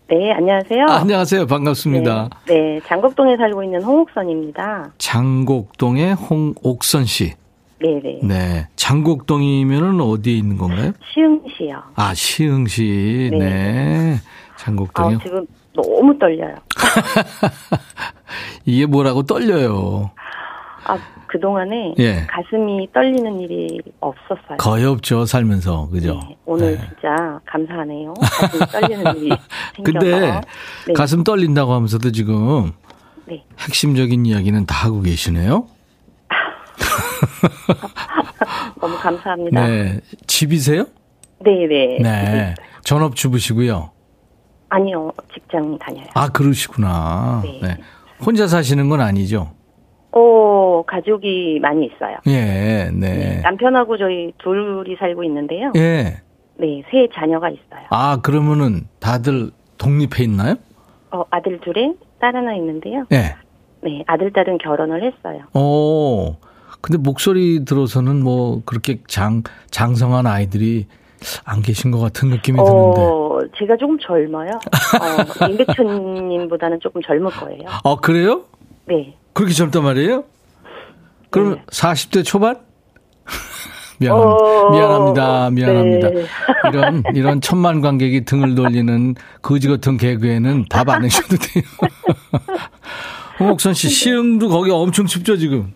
네, 0.09 0.31
안녕하세요. 0.31 0.85
아, 0.89 0.95
안녕하세요. 0.95 1.45
반갑습니다. 1.45 2.29
네, 2.47 2.53
네, 2.55 2.79
장곡동에 2.87 3.37
살고 3.37 3.63
있는 3.63 3.83
홍옥선입니다. 3.83 4.93
장곡동의 4.97 6.15
홍옥선 6.15 7.05
씨. 7.05 7.33
네네. 7.79 8.21
네. 8.23 8.67
장곡동이면은 8.75 10.01
어디에 10.01 10.33
있는 10.35 10.57
건가요? 10.57 10.91
시흥시요. 11.13 11.83
아, 11.93 12.15
시흥시. 12.15 13.29
네. 13.33 13.37
네. 13.37 14.15
장곡동에. 14.57 15.17
아, 15.17 15.19
지금 15.19 15.45
너무 15.81 16.17
떨려요. 16.17 16.55
이게 18.65 18.85
뭐라고 18.85 19.23
떨려요? 19.23 20.11
아, 20.85 20.97
그동안에 21.27 21.95
예. 21.99 22.25
가슴이 22.27 22.87
떨리는 22.93 23.39
일이 23.41 23.81
없었어요. 23.99 24.57
거의 24.57 24.85
없죠, 24.85 25.25
살면서. 25.25 25.89
그죠? 25.89 26.19
네, 26.27 26.37
오늘 26.45 26.77
네. 26.77 26.87
진짜 26.87 27.39
감사하네요. 27.45 28.13
가슴이 28.13 28.65
떨리는 28.71 29.17
일이 29.17 29.29
생겨서. 29.75 29.99
근데 29.99 30.41
네. 30.87 30.93
가슴 30.93 31.23
떨린다고 31.23 31.73
하면서도 31.73 32.11
지금 32.11 32.71
네. 33.25 33.43
핵심적인 33.59 34.25
이야기는 34.25 34.65
다 34.65 34.85
하고 34.85 35.01
계시네요. 35.01 35.67
너무 38.79 38.97
감사합니다. 38.97 39.67
네. 39.67 39.99
집이세요? 40.27 40.85
네네. 41.43 41.99
네. 42.01 42.55
전업주부시고요. 42.83 43.91
아니요, 44.69 45.11
직장 45.33 45.77
다녀요. 45.77 46.05
아, 46.13 46.29
그러시구나. 46.29 47.41
네. 47.43 47.59
네. 47.61 47.77
혼자 48.23 48.47
사시는 48.47 48.89
건 48.89 49.01
아니죠? 49.01 49.51
오, 50.11 50.83
가족이 50.87 51.59
많이 51.61 51.85
있어요. 51.85 52.17
예, 52.27 52.89
네. 52.93 53.41
남편하고 53.43 53.97
저희 53.97 54.33
둘이 54.39 54.95
살고 54.97 55.23
있는데요. 55.25 55.71
예. 55.75 56.21
네, 56.59 56.83
세 56.89 57.07
자녀가 57.13 57.49
있어요. 57.49 57.85
아, 57.89 58.19
그러면은 58.21 58.87
다들 58.99 59.51
독립해 59.77 60.23
있나요? 60.23 60.55
어, 61.11 61.23
아들 61.29 61.59
둘에 61.61 61.93
딸 62.19 62.35
하나 62.35 62.55
있는데요. 62.55 63.05
예. 63.11 63.35
네, 63.83 64.03
아들, 64.07 64.33
딸은 64.33 64.57
결혼을 64.57 65.03
했어요. 65.03 65.43
오. 65.53 66.35
근데 66.81 66.97
목소리 66.97 67.63
들어서는 67.63 68.23
뭐 68.23 68.61
그렇게 68.65 69.01
장, 69.07 69.43
장성한 69.71 70.25
아이들이 70.25 70.87
안 71.45 71.61
계신 71.61 71.91
것 71.91 71.99
같은 71.99 72.29
느낌이 72.29 72.57
드는데. 72.57 73.01
어, 73.01 73.39
제가 73.57 73.75
조금 73.77 73.97
젊어요. 73.99 74.51
어, 74.51 75.45
임백천님보다는 75.49 76.79
조금 76.81 77.01
젊을 77.01 77.31
거예요. 77.31 77.63
아, 77.83 77.95
그래요? 78.01 78.43
네. 78.85 79.15
그렇게 79.33 79.53
젊단 79.53 79.83
말이에요? 79.83 80.23
그럼 81.29 81.55
네. 81.55 81.63
40대 81.67 82.23
초반? 82.23 82.57
미안합니다. 83.99 84.35
어, 84.37 84.69
미안합니다. 84.71 85.49
미안합니다. 85.49 86.09
네. 86.09 86.25
이런, 86.69 87.03
이런 87.15 87.41
천만 87.41 87.81
관객이 87.81 88.25
등을 88.25 88.53
돌리는 88.55 89.15
거지 89.41 89.67
같은 89.67 89.97
개그에는 89.97 90.65
답 90.69 90.87
안 90.89 91.03
해주셔도 91.03 91.35
돼요. 91.37 91.63
홍옥선 93.39 93.73
씨, 93.73 93.89
시흥도 93.89 94.49
거기 94.49 94.71
엄청 94.71 95.05
춥죠, 95.07 95.37
지금? 95.37 95.73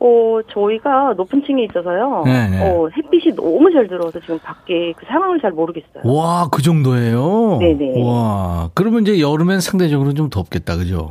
어, 0.00 0.40
저희가 0.52 1.14
높은 1.16 1.42
층에 1.44 1.64
있어서요. 1.64 2.22
네, 2.24 2.48
네. 2.48 2.62
어, 2.62 2.88
햇빛이 2.96 3.34
너무 3.34 3.70
잘 3.72 3.88
들어와서 3.88 4.20
지금 4.20 4.38
밖에 4.38 4.92
그 4.96 5.06
상황을 5.06 5.40
잘 5.40 5.52
모르겠어요. 5.52 6.02
와, 6.04 6.48
그 6.50 6.62
정도예요? 6.62 7.58
네네. 7.58 8.02
와, 8.04 8.70
그러면 8.74 9.02
이제 9.02 9.20
여름엔 9.20 9.60
상대적으로 9.60 10.12
좀 10.14 10.30
덥겠다, 10.30 10.76
그죠? 10.76 11.10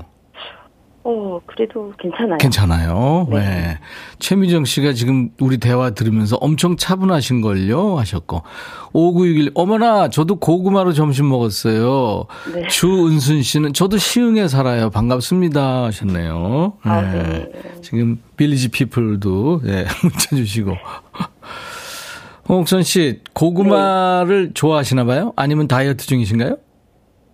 어, 1.08 1.39
그래도 1.46 1.94
괜찮아요. 2.00 2.38
괜찮아요. 2.39 3.28
네. 3.30 3.38
네. 3.39 3.80
최미정 4.18 4.65
씨가 4.65 4.94
지금 4.94 5.30
우리 5.39 5.60
대화 5.60 5.91
들으면서 5.91 6.36
엄청 6.38 6.78
차분하신 6.78 7.41
걸요 7.41 8.00
하셨고. 8.00 8.41
5961, 8.94 9.52
어머나, 9.54 10.10
저도 10.10 10.38
고구마로 10.38 10.94
점심 10.94 11.30
먹었어요. 11.30 12.26
네. 12.54 12.68
주은순 12.68 13.44
씨는 13.44 13.74
저도 13.74 13.98
시흥에 14.00 14.48
살아요. 14.48 14.89
반갑습니다. 14.89 15.84
하셨네요. 15.86 16.74
아, 16.82 17.02
네. 17.02 17.52
지금 17.84 18.20
빌리지 18.36 18.70
피플도 18.70 19.62
네, 19.63 19.86
문자 20.02 20.36
주시고. 20.36 20.76
홍옥선 22.50 22.82
씨, 22.82 23.22
고구마를 23.34 24.52
좋아하시나 24.56 25.04
봐요? 25.04 25.34
아니면 25.36 25.68
다이어트 25.68 26.06
중이신가요? 26.08 26.58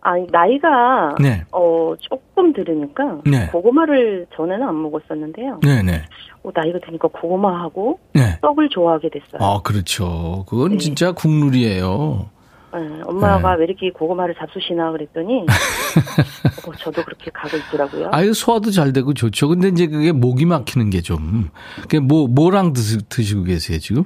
아니, 0.02 0.26
나이가, 0.32 1.16
네. 1.22 1.44
어, 1.52 1.94
조금 2.00 2.54
들으니까, 2.54 3.20
네. 3.26 3.48
고구마를 3.48 4.26
전에는 4.36 4.68
안 4.68 4.82
먹었었는데요. 4.82 5.60
네네. 5.62 6.02
어, 6.44 6.50
나이가 6.54 6.80
드니까 6.84 7.08
고구마하고 7.08 8.00
네. 8.14 8.40
떡을 8.42 8.70
좋아하게 8.70 9.10
됐어요. 9.10 9.40
아, 9.40 9.62
그렇죠. 9.62 10.44
그건 10.50 10.72
네. 10.72 10.78
진짜 10.80 11.12
국룰이에요. 11.12 12.30
네, 12.74 13.02
엄마가 13.06 13.54
네. 13.54 13.60
왜 13.60 13.64
이렇게 13.66 13.92
고구마를 13.92 14.34
잡수시나 14.40 14.92
그랬더니, 14.92 15.46
어, 16.66 16.72
저도 16.80 17.04
그렇게 17.04 17.30
가고 17.32 17.58
있더라고요. 17.58 18.10
아유, 18.12 18.34
소화도 18.34 18.72
잘 18.72 18.94
되고 18.94 19.14
좋죠. 19.14 19.50
근데 19.50 19.68
이제 19.68 19.86
그게 19.88 20.12
목이 20.12 20.46
막히는 20.46 20.90
게 20.90 21.02
좀. 21.02 21.50
그게 21.82 22.00
뭐, 22.00 22.28
뭐랑 22.28 22.74
드시, 22.74 22.98
드시고 23.08 23.44
계세요, 23.44 23.78
지금? 23.78 24.04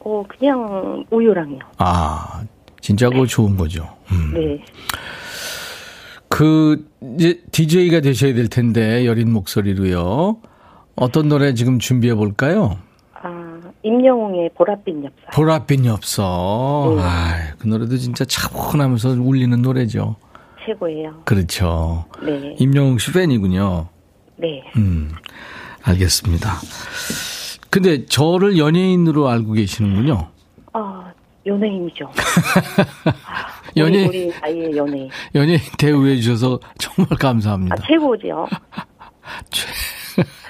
어, 0.00 0.24
그냥 0.28 1.04
우유랑요. 1.10 1.58
아, 1.78 2.42
진짜 2.86 3.10
그거 3.10 3.26
좋은 3.26 3.56
거죠. 3.56 3.96
음. 4.12 4.32
네. 4.32 4.64
그, 6.28 6.86
이제 7.16 7.42
DJ가 7.50 7.98
되셔야 7.98 8.32
될 8.32 8.46
텐데, 8.46 9.04
여린 9.06 9.32
목소리로요. 9.32 10.36
어떤 10.94 11.28
노래 11.28 11.52
지금 11.54 11.80
준비해 11.80 12.14
볼까요? 12.14 12.78
아, 13.12 13.60
임영웅의 13.82 14.50
보랏빛 14.50 15.02
엽사. 15.04 15.30
보랏빛이 15.32 15.88
없어. 15.92 16.94
네. 16.96 17.02
아, 17.02 17.54
그 17.58 17.66
노래도 17.66 17.96
진짜 17.96 18.24
차분하면서 18.24 19.16
울리는 19.20 19.60
노래죠. 19.62 20.14
최고예요. 20.64 21.22
그렇죠. 21.24 22.04
네. 22.22 22.54
임영웅 22.60 22.98
씨 22.98 23.12
팬이군요. 23.12 23.88
네. 24.36 24.62
음, 24.76 25.10
알겠습니다. 25.82 26.52
근데 27.68 28.06
저를 28.06 28.58
연예인으로 28.58 29.28
알고 29.28 29.54
계시는군요. 29.54 30.28
아, 30.72 31.05
연예인이죠. 31.46 32.06
아, 33.24 33.46
연예인. 33.76 34.08
우리, 34.08 34.24
우리 34.26 34.34
아이의 34.42 34.76
연예인. 34.76 35.08
연예인 35.34 35.58
대우해 35.78 36.16
주셔서 36.16 36.58
정말 36.78 37.08
감사합니다. 37.18 37.76
아, 37.78 37.86
최고죠. 37.86 38.46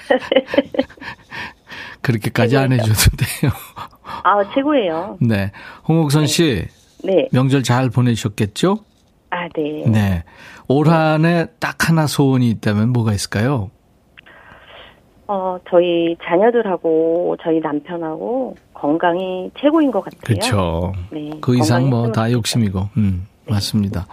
그렇게까지 2.01 2.57
안 2.57 2.71
해줘도 2.71 2.93
돼요. 3.17 3.51
아, 4.23 4.41
최고예요. 4.53 5.17
네. 5.21 5.51
홍옥선 5.87 6.27
씨, 6.27 6.65
네. 7.03 7.27
명절 7.31 7.63
잘 7.63 7.89
보내셨겠죠? 7.89 8.77
아, 9.29 9.47
네. 9.55 9.83
네. 9.87 10.23
올 10.69 10.87
한 10.89 11.25
해 11.25 11.47
딱 11.59 11.89
하나 11.89 12.07
소원이 12.07 12.49
있다면 12.49 12.89
뭐가 12.89 13.13
있을까요? 13.13 13.71
어, 15.27 15.57
저희 15.69 16.15
자녀들하고 16.23 17.35
저희 17.43 17.59
남편하고 17.59 18.55
건강이 18.79 19.51
최고인 19.59 19.91
것 19.91 20.03
같아요. 20.03 20.19
그렇죠. 20.23 20.93
네. 21.11 21.31
그 21.41 21.57
이상 21.57 21.89
뭐 21.89 22.11
다. 22.11 22.31
욕심이고. 22.31 22.89
음, 22.97 23.27
맞습니다. 23.47 24.05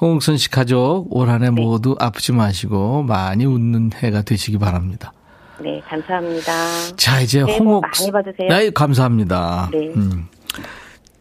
홍옥선 0.00 0.36
씨 0.36 0.50
가족 0.50 1.06
올 1.10 1.28
한해 1.28 1.50
네. 1.50 1.60
모두 1.60 1.96
아프지 1.98 2.32
마시고 2.32 3.02
많이 3.02 3.44
웃는 3.44 3.90
해가 3.94 4.22
되시기 4.22 4.58
바랍니다. 4.58 5.12
네, 5.60 5.80
감사합니다. 5.80 6.52
자, 6.96 7.20
이제 7.20 7.40
홍옥. 7.40 7.84
많이 7.98 8.12
받으세요. 8.12 8.48
네, 8.48 8.70
감사합니다. 8.70 9.70
네. 9.72 9.88
음. 9.88 10.28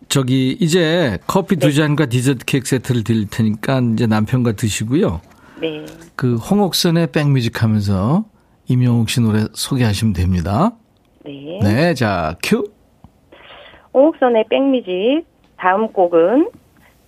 저기, 0.09 0.55
이제 0.61 1.17
커피 1.25 1.55
두 1.55 1.67
네. 1.67 1.73
잔과 1.73 2.05
디저트 2.05 2.45
케이크 2.45 2.67
세트를 2.67 3.03
드릴 3.03 3.27
테니까 3.27 3.81
이제 3.93 4.05
남편과 4.05 4.53
드시고요. 4.53 5.21
네. 5.59 5.85
그 6.15 6.35
홍옥선의 6.35 7.11
백뮤직 7.11 7.63
하면서 7.63 8.25
임영웅 8.67 9.07
씨 9.07 9.21
노래 9.21 9.45
소개하시면 9.53 10.13
됩니다. 10.13 10.71
네. 11.25 11.59
네, 11.61 11.93
자, 11.95 12.35
큐. 12.43 12.63
홍옥선의 14.01 14.45
백뮤직 14.49 15.23
다음 15.57 15.91
곡은 15.91 16.51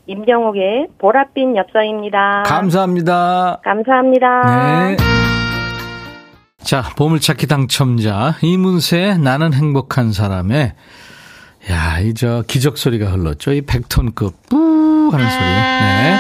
임영옥의 0.08 0.88
보랏빛 0.98 1.56
엽서입니다. 1.56 2.44
감사합니다. 2.48 3.60
감사합니다. 3.64 4.88
네. 4.88 4.98
자, 6.58 6.82
보물찾기 6.98 7.46
당첨자 7.46 8.34
이문세의 8.42 9.20
나는 9.20 9.54
행복한 9.54 10.12
사람에 10.12 10.74
야, 11.70 12.00
이 12.00 12.14
저 12.16 12.42
기적 12.48 12.80
소리가 12.80 13.06
흘렀죠. 13.12 13.54
이 13.54 13.62
100톤급 13.62 14.34
뿌 14.50 15.10
하는 15.12 15.30
소리. 15.30 15.46
네. 15.46 16.16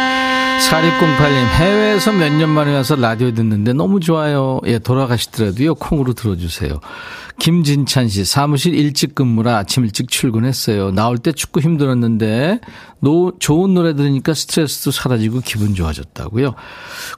4608님, 0.59 1.47
해외에서 1.47 2.11
몇 2.11 2.29
년 2.33 2.49
만에 2.49 2.75
와서 2.75 2.95
라디오 2.95 3.31
듣는데 3.31 3.73
너무 3.73 3.99
좋아요. 3.99 4.59
예, 4.65 4.77
돌아가시더라도요, 4.77 5.75
콩으로 5.75 6.13
들어주세요. 6.13 6.79
김진찬 7.39 8.09
씨, 8.09 8.25
사무실 8.25 8.75
일찍 8.75 9.15
근무라 9.15 9.57
아침 9.57 9.85
일찍 9.85 10.09
출근했어요. 10.09 10.91
나올 10.91 11.17
때 11.17 11.31
축구 11.31 11.61
힘들었는데, 11.61 12.59
노, 12.99 13.31
좋은 13.39 13.73
노래 13.73 13.95
들으니까 13.95 14.33
스트레스도 14.33 14.91
사라지고 14.91 15.39
기분 15.45 15.73
좋아졌다고요. 15.73 16.53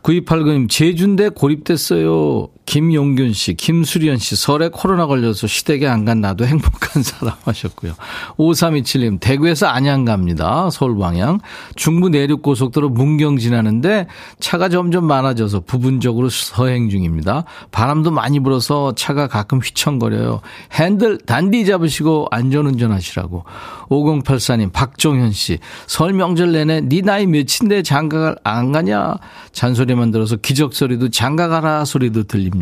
9289님, 0.03 0.69
제주인데 0.69 1.29
고립됐어요. 1.29 2.49
김용균 2.71 3.33
씨, 3.33 3.53
김수련 3.53 4.17
씨, 4.17 4.37
설에 4.37 4.69
코로나 4.69 5.05
걸려서 5.05 5.45
시댁에 5.45 5.87
안 5.87 6.05
간 6.05 6.21
나도 6.21 6.45
행복한 6.45 7.03
사람 7.03 7.35
하셨고요. 7.43 7.95
5327님, 8.37 9.19
대구에서 9.19 9.67
안양 9.67 10.05
갑니다. 10.05 10.69
서울 10.71 10.97
방향. 10.97 11.39
중부 11.75 12.07
내륙 12.07 12.41
고속도로 12.41 12.87
문경 12.87 13.39
지나는데 13.39 14.07
차가 14.39 14.69
점점 14.69 15.05
많아져서 15.05 15.63
부분적으로 15.65 16.29
서행 16.29 16.89
중입니다. 16.89 17.43
바람도 17.71 18.11
많이 18.11 18.39
불어서 18.39 18.93
차가 18.95 19.27
가끔 19.27 19.59
휘청거려요. 19.59 20.39
핸들 20.71 21.17
단디 21.17 21.65
잡으시고 21.65 22.27
안전운전 22.31 22.93
하시라고. 22.93 23.43
5084님, 23.89 24.71
박종현 24.71 25.33
씨, 25.33 25.59
설 25.87 26.13
명절 26.13 26.53
내내 26.53 26.79
네 26.79 27.01
나이 27.01 27.27
몇인데 27.27 27.83
장가갈 27.83 28.37
안 28.45 28.71
가냐? 28.71 29.15
잔소리만 29.51 30.11
들어서 30.11 30.37
기적소리도 30.37 31.09
장가 31.09 31.49
가라 31.49 31.83
소리도 31.83 32.23
들립니다. 32.23 32.60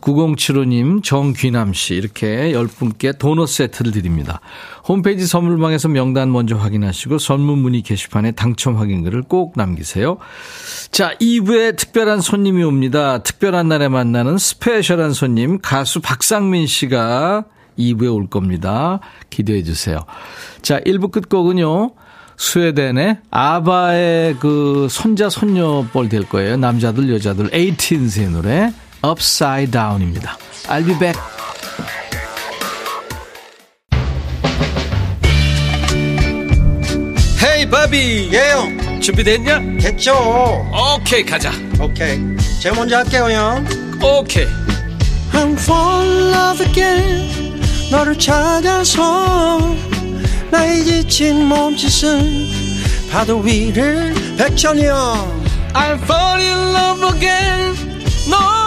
9075님, 0.00 1.02
정귀남 1.02 1.72
씨, 1.72 1.94
이렇게 1.94 2.52
10분께 2.52 3.18
도넛 3.18 3.48
세트를 3.48 3.92
드립니다. 3.92 4.40
홈페이지 4.86 5.26
선물방에서 5.26 5.88
명단 5.88 6.32
먼저 6.32 6.56
확인하시고 6.56 7.18
선물 7.18 7.56
문의 7.56 7.82
게시판에 7.82 8.32
당첨 8.32 8.76
확인글을 8.76 9.22
꼭 9.22 9.52
남기세요. 9.56 10.18
자, 10.90 11.14
2부에 11.20 11.76
특별한 11.76 12.20
손님이 12.20 12.64
옵니다. 12.64 13.22
특별한 13.22 13.68
날에 13.68 13.88
만나는 13.88 14.38
스페셜한 14.38 15.12
손님, 15.12 15.58
가수 15.60 16.00
박상민 16.00 16.66
씨가 16.66 17.44
2부에 17.78 18.14
올 18.14 18.28
겁니다. 18.28 19.00
기대해 19.30 19.62
주세요. 19.62 20.00
자, 20.62 20.80
1부 20.80 21.10
끝곡은요. 21.10 21.92
스웨덴의 22.36 23.18
아바의 23.30 24.36
그 24.40 24.88
손자 24.88 25.28
손녀뻘 25.28 26.08
될 26.08 26.26
거예요. 26.26 26.56
남자들 26.56 27.12
여자들 27.12 27.50
에이틴스의 27.52 28.30
노래 28.30 28.72
Upside 29.02 29.70
Down입니다. 29.70 30.36
I'll 30.68 30.84
be 30.84 30.98
back. 30.98 31.18
헤이 37.42 37.68
바비 37.70 38.30
예영. 38.32 39.00
준비됐냐? 39.00 39.60
됐죠. 39.80 40.14
오케이 40.96 41.24
가자. 41.24 41.50
오케이. 41.80 42.18
제가 42.60 42.76
먼저 42.76 42.98
할게요 42.98 43.30
형. 43.30 43.66
오케이. 44.02 44.46
I'm 45.32 45.52
fall 45.58 46.06
in 46.06 46.34
love 46.34 46.66
again. 46.66 47.60
너를 47.90 48.18
찾아서 48.18 49.74
나의 50.50 50.84
지친 50.84 51.46
몸짓은 51.46 52.48
파도 53.10 53.38
위를 53.38 54.14
백천이야 54.36 54.94
I'm 55.72 56.02
fall 56.02 56.40
in 56.40 56.74
love 56.74 57.16
again. 57.16 57.74
너 58.28 58.59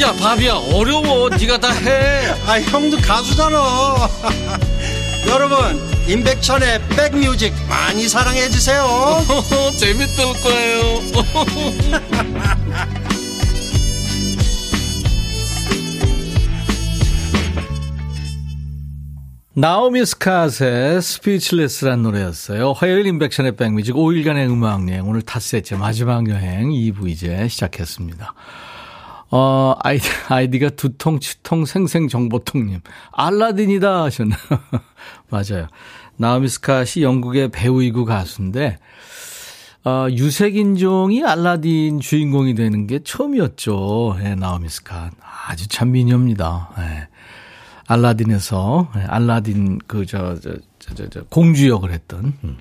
야 0.00 0.12
바비야. 0.12 0.54
어려워. 0.54 1.28
네가 1.28 1.58
다 1.58 1.72
해. 1.72 2.28
아 2.46 2.60
형도 2.60 2.96
가수잖아. 2.98 4.08
여러분 5.26 5.58
임백천의 6.08 6.80
백뮤직 6.88 7.52
많이 7.68 8.08
사랑해 8.08 8.48
주세요. 8.48 8.86
재밌을 9.76 10.24
거예요. 10.42 11.02
나오미 19.54 20.02
스캇의 20.02 21.02
스피치레스란 21.02 22.04
노래였어요. 22.04 22.74
화요일 22.74 23.06
인백션의 23.06 23.56
백뮤직 23.56 23.96
5일간의 23.96 24.48
음악여행. 24.48 25.08
오늘 25.08 25.22
탓셋째 25.22 25.74
마지막 25.74 26.28
여행 26.30 26.70
2부 26.70 27.08
이제 27.08 27.48
시작했습니다. 27.48 28.34
어, 29.30 29.74
아이디, 29.80 30.08
아이디가 30.28 30.70
두통, 30.70 31.20
치통, 31.20 31.66
생생정보통님. 31.66 32.80
알라딘이다 33.12 34.04
하셨나. 34.04 34.36
맞아요. 35.28 35.68
나오미 36.16 36.46
스캇이 36.48 37.02
영국의 37.02 37.50
배우이고 37.50 38.04
가수인데, 38.04 38.78
어, 39.84 40.06
유색인종이 40.10 41.24
알라딘 41.24 42.00
주인공이 42.00 42.54
되는 42.54 42.86
게 42.86 43.00
처음이었죠. 43.04 44.16
예, 44.22 44.34
나오미 44.34 44.68
스캇. 44.68 45.10
아주 45.48 45.68
참 45.68 45.92
미녀입니다. 45.92 46.70
예. 46.78 47.08
알라딘에서, 47.86 48.92
예, 48.96 49.00
알라딘 49.00 49.78
그, 49.86 50.06
저, 50.06 50.36
저, 50.40 50.54
저, 50.78 50.94
저, 50.94 51.08
저 51.08 51.22
공주 51.24 51.68
역을 51.68 51.92
했던. 51.92 52.34
음. 52.44 52.58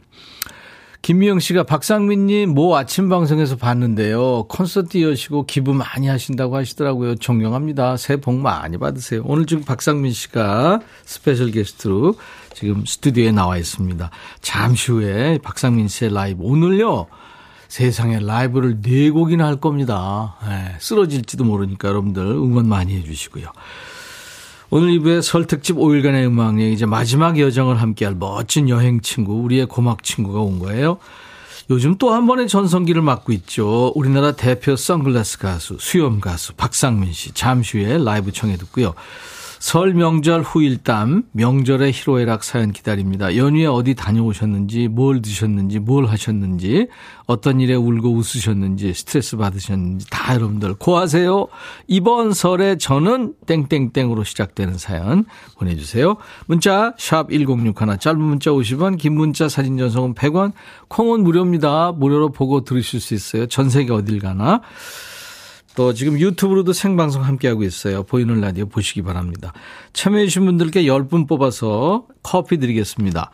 김미영 1.01 1.39
씨가 1.39 1.63
박상민님 1.63 2.53
모 2.53 2.75
아침 2.75 3.07
방송에서 3.07 3.55
봤는데요. 3.55 4.43
콘서트 4.49 5.01
여시고 5.01 5.45
기부 5.45 5.73
많이 5.73 6.07
하신다고 6.07 6.55
하시더라고요. 6.57 7.15
존경합니다. 7.15 7.97
새해 7.97 8.19
복 8.19 8.35
많이 8.35 8.77
받으세요. 8.77 9.21
오늘 9.25 9.45
지금 9.45 9.63
박상민 9.63 10.11
씨가 10.11 10.81
스페셜 11.05 11.51
게스트로 11.51 12.15
지금 12.53 12.85
스튜디오에 12.85 13.31
나와 13.31 13.57
있습니다. 13.57 14.09
잠시 14.41 14.91
후에 14.91 15.37
박상민 15.43 15.87
씨의 15.87 16.13
라이브. 16.13 16.43
오늘요. 16.43 17.07
세상에 17.69 18.19
라이브를 18.19 18.81
네 18.81 19.09
곡이나 19.09 19.45
할 19.45 19.57
겁니다. 19.57 20.35
네, 20.47 20.75
쓰러질지도 20.79 21.43
모르니까 21.43 21.89
여러분들 21.89 22.21
응원 22.25 22.67
많이 22.67 22.95
해주시고요. 22.95 23.45
오늘 24.69 24.89
2부의 24.99 25.21
설 25.21 25.45
특집 25.47 25.77
5일간의 25.77 26.25
음악 26.25 26.59
여행 26.59 26.73
이제 26.73 26.85
마지막 26.85 27.39
여정을 27.39 27.81
함께할 27.81 28.15
멋진 28.15 28.67
여행 28.67 28.99
친구, 29.01 29.35
우리의 29.41 29.65
고막 29.65 30.03
친구가 30.03 30.41
온 30.41 30.59
거예요. 30.59 30.97
요즘 31.69 31.97
또 31.97 32.13
한 32.13 32.27
번의 32.27 32.47
전성기를 32.47 33.01
맞고 33.01 33.31
있죠. 33.33 33.91
우리나라 33.95 34.33
대표 34.33 34.75
선글라스 34.75 35.37
가수, 35.39 35.77
수염 35.79 36.19
가수 36.19 36.53
박상민 36.53 37.13
씨. 37.13 37.31
잠시 37.33 37.79
후에 37.79 37.97
라이브 37.97 38.31
청해 38.31 38.57
듣고요. 38.57 38.93
설 39.59 39.93
명절 39.93 40.41
후일담, 40.41 41.23
명절의 41.31 41.91
희로애락 41.91 42.43
사연 42.43 42.71
기다립니다. 42.71 43.35
연휴에 43.35 43.65
어디 43.65 43.95
다녀오셨는지, 43.95 44.87
뭘 44.87 45.21
드셨는지, 45.21 45.79
뭘 45.79 46.05
하셨는지, 46.05 46.87
어떤 47.25 47.59
일에 47.59 47.73
울고 47.73 48.11
웃으셨는지, 48.13 48.93
스트레스 48.93 49.35
받으셨는지 49.37 50.07
다 50.09 50.35
여러분들 50.35 50.75
고하세요. 50.75 51.47
이번 51.87 52.33
설에 52.33 52.77
저는 52.77 53.33
땡땡땡으로 53.45 54.23
시작되는 54.23 54.77
사연 54.77 55.25
보내주세요. 55.57 56.17
문자 56.45 56.93
샵 56.97 57.29
1061, 57.31 57.97
짧은 57.99 58.21
문자 58.21 58.51
50원, 58.51 58.97
긴 58.97 59.13
문자 59.13 59.49
사진 59.49 59.77
전송은 59.77 60.13
100원, 60.13 60.53
콩은 60.87 61.23
무료입니다. 61.23 61.93
무료로 61.93 62.31
보고 62.31 62.63
들으실 62.63 62.99
수 62.99 63.13
있어요. 63.13 63.47
전 63.47 63.69
세계 63.69 63.91
어딜 63.91 64.19
가나. 64.19 64.61
또 65.77 65.93
지금 65.93 66.19
유튜브로도 66.19 66.73
생방송 66.73 67.23
함께하고 67.23 67.61
있어요. 67.61 68.01
보이는 68.01 68.41
라디오 68.41 68.65
보시기 68.65 69.03
바랍니다. 69.03 69.53
참여해주신 69.93 70.43
분들께 70.43 70.81
10분 70.85 71.27
뽑아서 71.27 72.07
커피 72.23 72.57
드리겠습니다. 72.57 73.29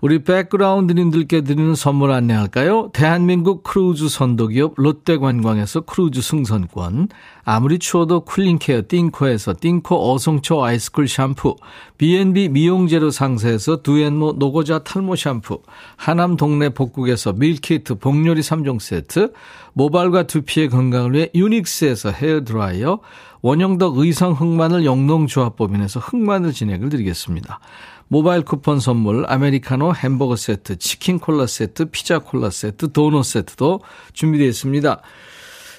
우리 0.00 0.22
백그라운드님들께 0.22 1.40
드리는 1.40 1.74
선물 1.74 2.12
안내할까요? 2.12 2.90
대한민국 2.92 3.64
크루즈 3.64 4.08
선도기업 4.08 4.74
롯데관광에서 4.76 5.80
크루즈 5.80 6.22
승선권, 6.22 7.08
아무리 7.42 7.80
추워도 7.80 8.20
cooling 8.20 8.60
care 8.60 8.82
띵코에서 8.86 9.54
띵코 9.60 10.12
어성초 10.12 10.64
아이스쿨 10.64 11.08
샴푸, 11.08 11.56
B&B 11.96 12.48
미용재료 12.50 13.10
상세에서 13.10 13.82
두앤모 13.82 14.34
노고자 14.38 14.84
탈모 14.84 15.16
샴푸, 15.16 15.62
하남 15.96 16.36
동네 16.36 16.68
복국에서 16.68 17.32
밀키트 17.32 17.96
복요리 17.96 18.40
3종 18.40 18.78
세트, 18.78 19.32
모발과 19.72 20.28
두피의 20.28 20.68
건강을 20.68 21.14
위해 21.14 21.28
유닉스에서 21.34 22.12
헤어드라이어, 22.12 23.00
원형덕 23.40 23.98
의성 23.98 24.32
흑마늘 24.32 24.84
영농조합법인에서 24.84 26.00
흑마늘 26.00 26.52
진행을 26.52 26.88
드리겠습니다. 26.88 27.60
모바일 28.08 28.42
쿠폰 28.42 28.80
선물, 28.80 29.24
아메리카노 29.28 29.94
햄버거 29.94 30.34
세트, 30.36 30.78
치킨 30.78 31.18
콜라 31.18 31.46
세트, 31.46 31.86
피자 31.86 32.18
콜라 32.18 32.50
세트, 32.50 32.92
도넛 32.92 33.24
세트도 33.24 33.80
준비되어 34.12 34.48
있습니다. 34.48 35.02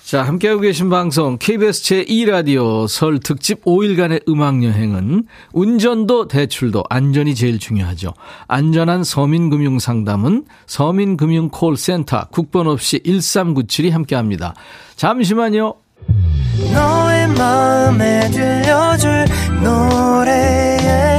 자, 0.09 0.23
함께하고 0.23 0.61
계신 0.61 0.89
방송 0.89 1.37
KBS 1.37 1.83
제2라디오 1.83 2.87
설 2.87 3.19
특집 3.19 3.63
5일간의 3.63 4.27
음악여행은 4.27 5.25
운전도 5.53 6.27
대출도 6.27 6.83
안전이 6.89 7.35
제일 7.35 7.59
중요하죠. 7.59 8.15
안전한 8.47 9.03
서민금융상담은 9.03 10.45
서민금융콜센터 10.65 12.29
국번 12.31 12.65
없이 12.65 12.99
1397이 13.05 13.91
함께합니다. 13.91 14.55
잠시만요. 14.95 15.75
너의 16.73 17.27
마음에 17.27 18.31
들려줄 18.31 19.25
노래에 19.61 21.18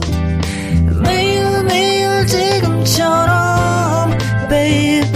매일 1.01 1.63
매일 1.63 2.25
지금처럼 2.25 4.11
baby. 4.49 5.11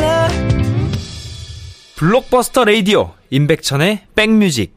블록버스터 1.96 2.66
레이디오 2.66 3.14
임백천의 3.30 4.02
백뮤직 4.16 4.75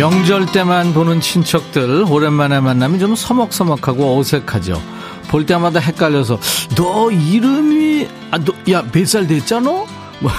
명절 0.00 0.46
때만 0.46 0.94
보는 0.94 1.20
친척들 1.20 2.06
오랜만에 2.08 2.58
만나면 2.60 2.98
좀 2.98 3.14
서먹서먹하고 3.14 4.18
어색하죠. 4.18 4.80
볼 5.28 5.44
때마다 5.44 5.78
헷갈려서 5.78 6.40
너 6.74 7.10
이름이 7.10 8.08
아 8.30 8.38
너야몇 8.38 9.06
살 9.06 9.26
됐잖아? 9.26 9.68
뭐 10.20 10.32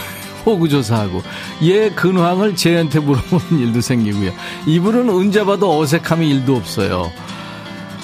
호구조사하고 0.48 1.22
얘 1.62 1.92
근황을 1.92 2.56
쟤한테 2.56 3.02
물어보는 3.02 3.60
일도 3.62 3.82
생기고요. 3.82 4.32
이분은 4.66 5.12
언제 5.12 5.46
봐도 5.46 5.80
어색함이 5.80 6.28
일도 6.28 6.56
없어요. 6.56 7.12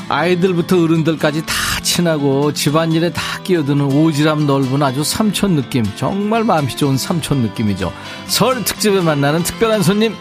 아이들부터 0.10 0.84
어른들까지 0.84 1.43
다 1.48 1.56
친하고 1.82 2.54
집안일에 2.54 3.12
다 3.12 3.22
끼어드는 3.43 3.89
오지랖 3.89 4.46
넓은 4.46 4.84
아주 4.84 5.04
삼촌 5.04 5.56
느낌 5.56 5.84
정말 5.96 6.43
마음이 6.43 6.76
좋은 6.76 6.98
삼촌 6.98 7.39
느낌이죠. 7.39 7.91
설 8.28 8.63
특집에 8.63 9.02
만나는 9.02 9.41
특별한 9.41 9.82
손님 9.82 10.15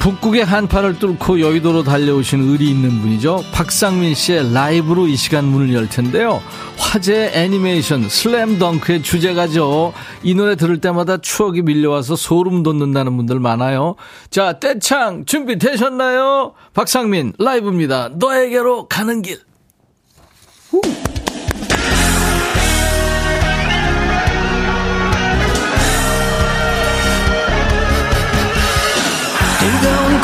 북극의 0.00 0.44
한파를 0.44 0.98
뚫고 0.98 1.40
여의도로 1.40 1.82
달려오신 1.82 2.48
의리 2.48 2.70
있는 2.70 3.00
분이죠. 3.00 3.44
박상민 3.52 4.14
씨의 4.14 4.52
라이브로 4.52 5.06
이 5.06 5.16
시간 5.16 5.44
문을 5.44 5.74
열 5.74 5.88
텐데요. 5.88 6.40
화제 6.76 7.30
애니메이션 7.34 8.08
슬램덩크의 8.08 9.02
주제가죠. 9.02 9.92
이 10.22 10.34
노래 10.34 10.56
들을 10.56 10.80
때마다 10.80 11.18
추억이 11.18 11.62
밀려와서 11.62 12.16
소름 12.16 12.62
돋는다는 12.62 13.16
분들 13.16 13.40
많아요. 13.40 13.96
자, 14.30 14.58
떼창 14.60 15.24
준비되셨나요? 15.24 16.54
박상민 16.74 17.34
라이브입니다. 17.38 18.10
너에게로 18.14 18.86
가는 18.88 19.20
길. 19.22 19.40
뜨 20.70 21.17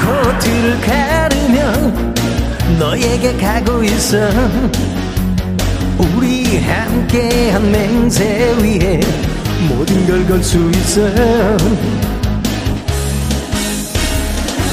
코트를 0.05 0.81
가르며 0.81 1.73
너에게 2.79 3.37
가고 3.37 3.83
있어. 3.85 4.17
우리 5.99 6.59
함께한 6.61 7.71
맹세 7.71 8.55
위에 8.61 9.01
모든 9.69 10.07
걸 10.07 10.27
걸 10.27 10.43
수 10.43 10.59
있어. 10.71 11.01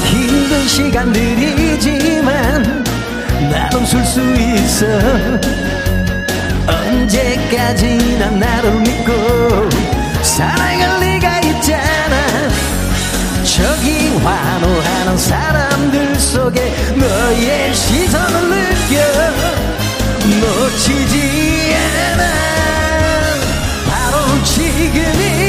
힘든 0.05 0.67
시간들이지만 0.67 2.31
난 3.51 3.73
웃을 3.73 4.03
수 4.03 4.19
있어. 4.21 4.85
언제까지나 6.67 8.29
나를 8.31 8.71
믿고 8.81 9.11
사랑할 10.21 11.00
환호하는 14.23 15.17
사람들 15.17 16.15
속에 16.19 16.73
너의 16.95 17.73
시선을 17.73 18.49
느껴 18.49 19.01
놓치지 20.39 21.75
않아. 22.13 22.23
바로 23.89 24.43
지금이 24.43 25.40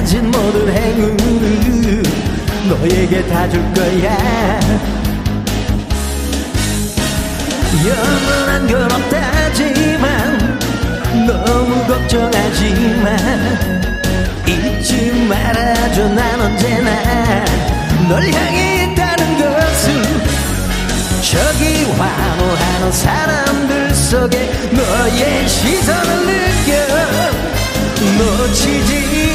가진 0.00 0.30
모든 0.30 0.66
행운을 0.66 2.02
너에게 2.70 3.22
다 3.28 3.46
줄 3.50 3.60
거야. 3.74 4.16
영원한 7.86 8.66
건 8.66 8.90
없다지만 8.92 10.58
너무 11.26 11.86
걱정하지 11.86 12.74
마 13.04 13.14
잊지 14.50 15.26
말아줘. 15.28 16.08
난 16.08 16.40
언제나 16.40 17.44
널 18.08 18.22
향해 18.32 18.84
있다는 18.84 19.36
것을 19.38 20.02
저기 21.30 21.84
환호하는 21.84 22.90
사람들 22.90 23.94
속에 23.94 24.50
너의 24.72 25.46
시선을 25.46 26.26
느껴 26.26 27.50
놓치지 28.18 29.29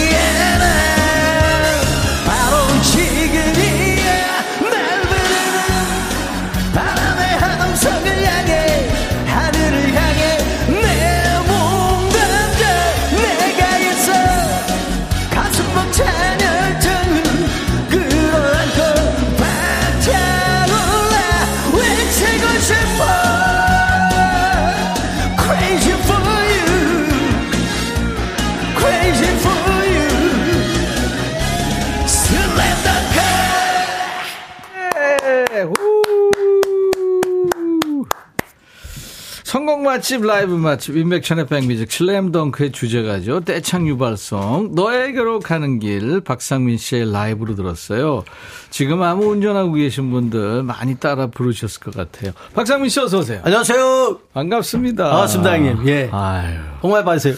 맛집 39.95 40.25
라이브 40.25 40.51
맛집 40.53 40.97
인백천의 40.97 41.47
백뮤직 41.47 41.89
슬램덩크의 41.89 42.73
주제가죠. 42.73 43.39
떼창 43.41 43.87
유발성 43.87 44.71
너에게로 44.73 45.39
가는 45.39 45.79
길 45.79 46.19
박상민 46.19 46.77
씨의 46.77 47.13
라이브로 47.13 47.55
들었어요. 47.55 48.25
지금 48.69 49.01
아무 49.03 49.27
운전하고 49.27 49.71
계신 49.73 50.11
분들 50.11 50.63
많이 50.63 50.95
따라 50.95 51.27
부르셨을 51.27 51.79
것 51.79 51.95
같아요. 51.95 52.33
박상민 52.53 52.89
씨 52.89 52.99
어서 52.99 53.19
오세요. 53.19 53.39
안녕하세요. 53.43 54.19
반갑습니다. 54.33 55.11
반갑습니다, 55.11 55.53
형님. 55.53 55.87
예. 55.87 56.09
아유 56.11 56.57
복 56.81 56.91
많이 56.91 57.05
받으세요. 57.05 57.35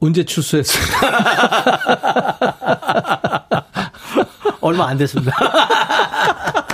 언제 0.00 0.24
출소했어요? 0.24 0.82
얼마 4.60 4.88
안 4.88 4.98
됐습니다. 4.98 5.32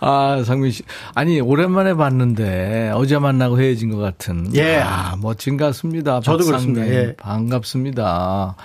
아, 0.00 0.42
상민 0.44 0.70
씨. 0.70 0.82
아니, 1.14 1.40
오랜만에 1.40 1.94
봤는데, 1.94 2.92
어제 2.94 3.18
만나고 3.18 3.60
헤어진 3.60 3.90
것 3.90 3.98
같은. 3.98 4.54
예. 4.54 4.78
아, 4.78 5.16
멋진 5.20 5.56
가수입니다. 5.56 6.20
저도 6.20 6.50
박상민. 6.50 6.74
그렇습니다. 6.74 6.88
예. 6.88 7.16
반갑습니다. 7.16 8.56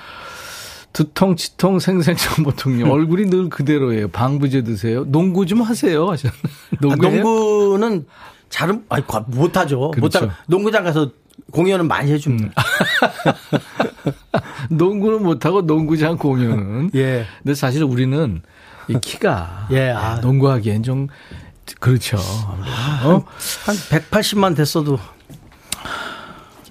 두통, 0.93 1.35
치통, 1.35 1.79
생생정보통님. 1.79 2.87
얼굴이 2.89 3.25
늘 3.25 3.49
그대로예요. 3.49 4.09
방부제 4.09 4.61
드세요. 4.63 5.05
농구 5.07 5.45
좀 5.45 5.61
하세요. 5.61 6.05
하셨나? 6.11 6.35
아, 6.73 6.77
농구. 6.81 7.07
농구는 7.09 8.05
잘은 8.49 8.83
아니 8.89 9.05
과- 9.07 9.25
못하죠. 9.27 9.89
그렇죠. 9.91 10.19
못하 10.21 10.35
농구장 10.45 10.83
가서 10.83 11.09
공연은 11.51 11.87
많이 11.87 12.11
해줍니다. 12.11 12.53
농구는 14.69 15.23
못하고 15.23 15.63
농구장 15.63 16.15
공연은. 16.17 16.91
예. 16.93 17.25
근데 17.41 17.55
사실 17.55 17.83
우리는 17.83 18.41
이 18.87 18.99
키가. 18.99 19.67
예, 19.71 19.91
아. 19.91 20.15
농구하기엔 20.15 20.83
좀, 20.83 21.07
그렇죠. 21.79 22.17
어? 22.17 23.23
한 23.65 23.75
180만 23.75 24.55
됐어도 24.55 24.99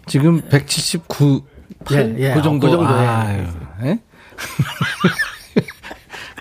지금 0.07 0.41
179, 0.49 1.43
예, 1.93 2.15
예. 2.19 2.35
그 2.35 2.43
정도. 2.43 2.67
그 2.67 2.77
정도, 2.77 2.93
예. 2.95 3.07
아유, 3.07 3.47
예? 3.85 3.99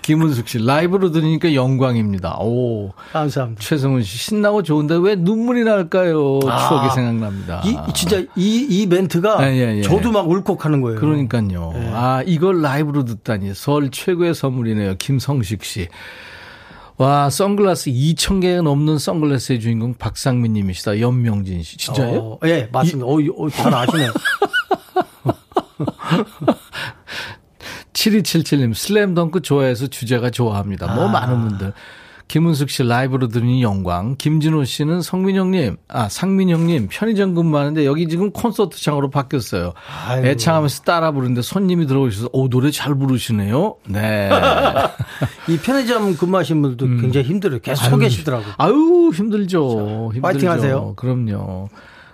김은숙 0.02 0.48
씨, 0.48 0.58
라이브로 0.58 1.10
들으니까 1.12 1.54
영광입니다. 1.54 2.38
오. 2.40 2.90
감사합니다. 3.12 3.62
최성훈 3.62 4.02
씨, 4.02 4.18
신나고 4.18 4.62
좋은데 4.62 4.96
왜 5.00 5.14
눈물이 5.14 5.64
날까요? 5.64 6.40
아. 6.48 6.68
추억이 6.68 6.90
생각납니다. 6.90 7.62
이, 7.64 7.70
이 7.88 7.92
진짜 7.94 8.18
이, 8.36 8.66
이 8.68 8.86
멘트가 8.86 9.48
예, 9.48 9.54
예, 9.56 9.76
예. 9.78 9.82
저도 9.82 10.10
막 10.10 10.28
울컥하는 10.28 10.80
거예요. 10.80 10.98
그러니까요. 11.00 11.72
예. 11.76 11.90
아, 11.94 12.22
이걸 12.26 12.60
라이브로 12.62 13.04
듣다니. 13.04 13.54
설 13.54 13.90
최고의 13.90 14.34
선물이네요. 14.34 14.96
김성식 14.98 15.64
씨. 15.64 15.88
와, 16.98 17.30
선글라스 17.30 17.90
2,000개가 17.90 18.62
넘는 18.62 18.98
선글라스의 18.98 19.60
주인공 19.60 19.94
박상민 19.94 20.52
님이시다. 20.52 21.00
연명진 21.00 21.62
씨. 21.62 21.76
진짜예요? 21.78 22.18
어, 22.20 22.38
예, 22.44 22.68
맞습니다. 22.70 23.06
어, 23.08 23.20
이- 23.20 23.30
어, 23.36 23.48
잘 23.48 23.74
아시네. 23.74 24.08
7277님, 27.92 28.74
슬램덩크 28.74 29.42
좋아해서 29.42 29.86
주제가 29.86 30.30
좋아합니다. 30.30 30.94
뭐 30.94 31.08
아. 31.08 31.12
많은 31.12 31.48
분들. 31.48 31.72
김은숙 32.28 32.70
씨 32.70 32.82
라이브로 32.82 33.28
들으니 33.28 33.62
영광. 33.62 34.16
김진호 34.16 34.64
씨는 34.64 35.02
성민영님, 35.02 35.76
아, 35.88 36.08
상민영님 36.08 36.88
편의점 36.90 37.34
근무하는데 37.34 37.84
여기 37.84 38.08
지금 38.08 38.30
콘서트장으로 38.30 39.10
바뀌었어요. 39.10 39.74
아이고. 40.06 40.28
애창하면서 40.28 40.82
따라 40.84 41.12
부르는데 41.12 41.42
손님이 41.42 41.86
들어오셔서, 41.86 42.30
오, 42.32 42.48
노래 42.48 42.70
잘 42.70 42.94
부르시네요. 42.94 43.76
네. 43.86 44.30
이 45.46 45.58
편의점 45.58 46.16
근무하시는 46.16 46.62
분들도 46.62 47.02
굉장히 47.02 47.26
힘들어요. 47.26 47.60
계속 47.60 47.84
서 47.84 47.98
계시더라고. 47.98 48.44
아유, 48.56 49.10
힘들죠. 49.12 50.12
힘들죠. 50.14 50.22
파이팅 50.22 50.50
하세요. 50.50 50.94
그럼요. 50.96 51.68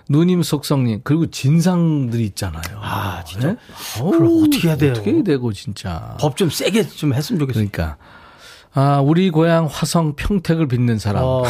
누님 0.08 0.42
속성님, 0.42 1.00
그리고 1.04 1.26
진상들이 1.30 2.24
있잖아요. 2.26 2.62
아, 2.80 3.22
진짜? 3.24 3.48
네? 3.48 3.56
그걸 3.96 4.22
어우, 4.24 4.46
어떻게 4.46 4.68
해야 4.68 4.76
돼요? 4.76 4.92
어떻게 4.92 5.12
해야 5.12 5.22
되고, 5.22 5.52
진짜. 5.52 6.16
법 6.20 6.36
좀 6.36 6.48
세게 6.50 6.88
좀 6.88 7.12
했으면 7.14 7.38
좋겠어요. 7.40 7.68
그러니까. 7.70 7.96
아, 8.74 9.00
우리 9.00 9.30
고향 9.30 9.66
화성 9.66 10.14
평택을 10.16 10.68
빚는 10.68 10.98
사람. 10.98 11.24
어, 11.24 11.42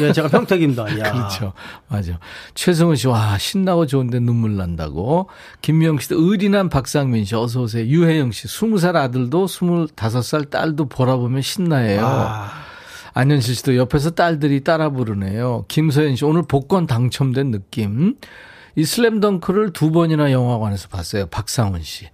예, 0.00 0.12
제가 0.12 0.28
평택입니다. 0.28 0.84
야. 1.00 1.12
그렇죠. 1.12 1.52
맞아. 1.88 2.18
최승훈 2.54 2.96
씨, 2.96 3.08
와, 3.08 3.36
신나고 3.38 3.86
좋은데 3.86 4.20
눈물 4.20 4.56
난다고. 4.56 5.28
김미영 5.62 5.98
씨도 5.98 6.16
의리난 6.20 6.68
박상민 6.68 7.24
씨, 7.24 7.34
어서오세요. 7.34 7.86
유혜영 7.86 8.30
씨, 8.32 8.46
20살 8.46 8.94
아들도 8.96 9.46
25살 9.46 10.50
딸도 10.50 10.88
보라 10.88 11.16
보면 11.16 11.42
신나해요. 11.42 12.06
아, 12.06 12.50
안현실 13.20 13.54
씨도 13.54 13.76
옆에서 13.76 14.10
딸들이 14.10 14.64
따라 14.64 14.88
부르네요. 14.88 15.66
김서연 15.68 16.16
씨, 16.16 16.24
오늘 16.24 16.42
복권 16.42 16.86
당첨된 16.86 17.50
느낌. 17.50 18.14
이 18.76 18.84
슬램덩크를 18.84 19.74
두 19.74 19.90
번이나 19.90 20.32
영화관에서 20.32 20.88
봤어요. 20.88 21.26
박상원 21.26 21.82
씨. 21.82 22.06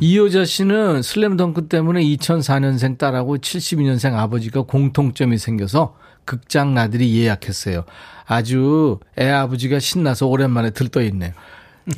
이효자 0.00 0.46
씨는 0.46 1.02
슬램덩크 1.02 1.68
때문에 1.68 2.02
2004년생 2.02 2.96
딸하고 2.96 3.36
72년생 3.36 4.14
아버지가 4.14 4.62
공통점이 4.62 5.36
생겨서 5.36 5.96
극장 6.24 6.72
나들이 6.72 7.14
예약했어요. 7.20 7.84
아주 8.24 9.00
애 9.18 9.28
아버지가 9.28 9.80
신나서 9.80 10.28
오랜만에 10.28 10.70
들떠 10.70 11.02
있네요. 11.02 11.32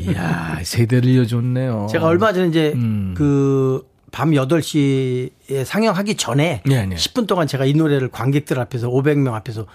이야, 0.01 0.59
세대를 0.63 1.09
이어줬네요. 1.09 1.87
제가 1.91 2.07
얼마 2.07 2.33
전에 2.33 2.49
이제 2.49 2.73
음. 2.75 3.15
그 3.17 3.87
밤 4.11 4.31
8시에 4.33 5.65
상영하기 5.65 6.17
전에 6.17 6.63
네, 6.67 6.87
네. 6.87 6.97
10분 6.97 7.27
동안 7.27 7.47
제가 7.47 7.65
이 7.65 7.75
노래를 7.75 8.09
관객들 8.09 8.59
앞에서 8.59 8.89
500명 8.89 9.35
앞에서 9.35 9.67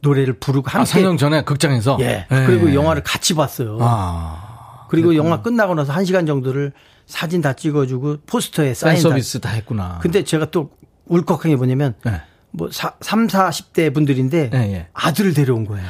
노래를 0.00 0.34
부르고 0.34 0.68
함께 0.68 0.82
아, 0.82 0.84
상영 0.84 1.16
전에 1.16 1.44
극장에서? 1.44 1.96
예. 2.00 2.26
예. 2.30 2.46
그리고 2.46 2.74
영화를 2.74 3.02
같이 3.02 3.34
봤어요. 3.34 3.78
아. 3.80 4.86
그리고 4.90 5.16
영화 5.16 5.40
끝나고 5.42 5.74
나서 5.74 5.92
1시간 5.94 6.26
정도를 6.26 6.72
사진 7.06 7.40
다 7.40 7.52
찍어주고 7.54 8.18
포스터에 8.26 8.74
사인. 8.74 9.00
서비스 9.00 9.40
다 9.40 9.50
했구나. 9.50 9.98
근데 10.02 10.22
제가 10.24 10.50
또 10.50 10.70
울컥한 11.06 11.50
게 11.50 11.56
뭐냐면 11.56 11.94
네. 12.04 12.20
뭐 12.50 12.70
사, 12.70 12.94
3, 13.00 13.26
40대 13.26 13.92
분들인데 13.92 14.50
예, 14.52 14.58
예. 14.58 14.86
아들을 14.92 15.34
데려온 15.34 15.64
거예요. 15.66 15.88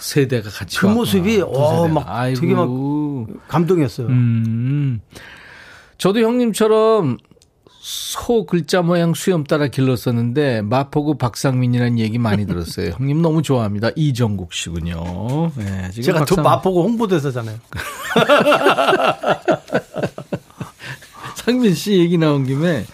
세대가 0.00 0.50
같이 0.50 0.78
그 0.78 0.86
왔구나. 0.86 1.00
모습이 1.00 1.36
두 1.38 1.44
어. 1.46 1.88
막. 1.88 2.06
되게 2.34 2.54
막 2.54 2.68
감동이었어요. 3.48 4.06
음. 4.08 5.00
저도 6.02 6.18
형님처럼 6.18 7.16
소 7.80 8.44
글자 8.44 8.82
모양 8.82 9.14
수염 9.14 9.44
따라 9.44 9.68
길렀었는데 9.68 10.62
마포구 10.62 11.16
박상민이라는 11.16 12.00
얘기 12.00 12.18
많이 12.18 12.44
들었어요. 12.44 12.90
형님 12.98 13.22
너무 13.22 13.40
좋아합니다. 13.42 13.90
이정국 13.94 14.52
씨군요. 14.52 15.52
네, 15.54 15.90
지금 15.92 16.02
제가 16.02 16.24
또 16.24 16.34
박상- 16.34 16.42
마포구 16.42 16.82
홍보대사잖아요. 16.82 17.56
상민 21.36 21.72
씨 21.72 21.92
얘기 22.00 22.18
나온 22.18 22.46
김에 22.46 22.84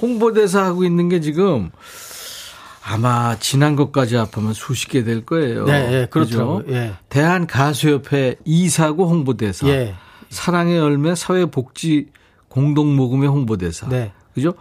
홍보대사 0.00 0.62
하고 0.64 0.84
있는 0.84 1.08
게 1.08 1.20
지금 1.20 1.72
아마 2.84 3.36
지난 3.40 3.74
것까지 3.74 4.14
합하면 4.14 4.52
수십 4.54 4.88
개 4.88 5.02
될 5.02 5.26
거예요. 5.26 5.64
네, 5.64 6.02
예, 6.02 6.06
그죠? 6.08 6.60
그렇더라고요. 6.60 6.76
예. 6.76 6.92
대한 7.08 7.48
가수협회 7.48 8.36
이사구 8.44 9.06
홍보대사. 9.08 9.66
예. 9.66 9.96
사랑의 10.30 10.78
열매 10.78 11.16
사회복지 11.16 12.06
공동 12.52 12.94
모금회 12.96 13.26
홍보대사. 13.28 13.88
네. 13.88 14.12
그죠? 14.34 14.52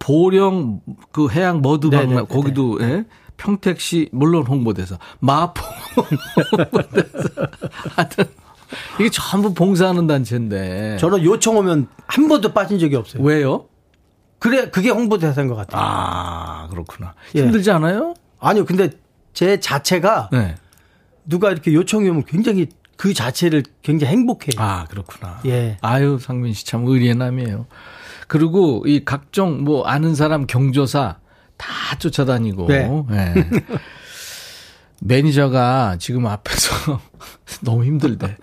보령 0.00 0.80
그 1.12 1.28
해양 1.30 1.56
네, 1.56 1.60
머드 1.62 1.88
박람 1.88 2.08
네, 2.08 2.14
네, 2.16 2.22
거기도 2.26 2.78
예? 2.80 3.04
평택시 3.36 4.08
물론 4.10 4.44
홍보대사. 4.44 4.98
마포 5.20 5.62
홍보대사. 6.58 7.28
하여튼 7.94 8.24
이게 8.98 9.08
전부 9.10 9.54
봉사하는 9.54 10.08
단체인데. 10.08 10.96
저는 10.98 11.22
요청 11.22 11.56
오면 11.58 11.86
한 12.08 12.26
번도 12.28 12.52
빠진 12.52 12.80
적이 12.80 12.96
없어요. 12.96 13.22
왜요? 13.22 13.66
그래, 14.40 14.70
그게 14.70 14.90
홍보대사인 14.90 15.46
것 15.46 15.54
같아요. 15.54 15.80
아, 15.80 16.66
그렇구나. 16.70 17.14
예. 17.36 17.42
힘들지 17.42 17.70
않아요? 17.70 18.14
아니요, 18.40 18.64
근데 18.64 18.90
제 19.32 19.60
자체가 19.60 20.30
네. 20.32 20.56
누가 21.24 21.52
이렇게 21.52 21.72
요청이 21.72 22.08
오면 22.08 22.24
굉장히 22.24 22.66
그 22.98 23.14
자체를 23.14 23.62
굉장히 23.82 24.12
행복해요. 24.12 24.50
아, 24.58 24.84
그렇구나. 24.90 25.40
예. 25.46 25.78
아유, 25.80 26.18
상민 26.20 26.52
씨 26.52 26.66
참 26.66 26.84
의리의 26.86 27.14
남이에요. 27.14 27.66
그리고 28.26 28.82
이 28.86 29.04
각종 29.04 29.62
뭐 29.64 29.86
아는 29.86 30.14
사람 30.14 30.46
경조사 30.46 31.16
다 31.56 31.66
쫓아다니고. 31.98 32.66
네. 32.66 32.90
예. 33.12 33.34
매니저가 35.00 35.96
지금 36.00 36.26
앞에서 36.26 37.00
너무 37.62 37.84
힘들대. 37.84 38.36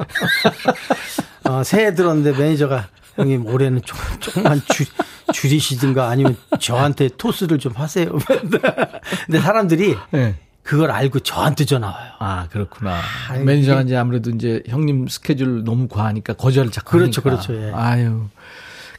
어, 1.43 1.63
새해 1.63 1.93
들었는데 1.93 2.37
매니저가 2.39 2.87
형님 3.15 3.45
올해는 3.47 3.81
좀, 3.83 3.97
조금만 4.19 4.61
줄, 4.69 4.85
줄이시든가 5.33 6.07
아니면 6.09 6.37
저한테 6.59 7.09
토스를 7.17 7.59
좀 7.59 7.73
하세요. 7.75 8.07
근데 9.25 9.39
사람들이 9.39 9.95
예. 10.13 10.35
그걸 10.65 10.89
알고 10.91 11.19
저한테 11.19 11.63
전화 11.65 11.87
와요. 11.89 12.11
아, 12.19 12.47
그렇구나. 12.49 12.99
아이, 13.29 13.43
매니저가 13.43 13.81
이게- 13.81 13.87
이제 13.89 13.97
아무래도 13.97 14.31
이제 14.31 14.63
형님 14.67 15.07
스케줄 15.07 15.63
너무 15.63 15.87
과하니까 15.87 16.33
거절을 16.33 16.71
자꾸 16.71 16.97
그렇죠, 16.97 17.21
하니까. 17.21 17.43
그렇죠, 17.45 17.67
예. 17.67 17.71
아유. 17.73 18.25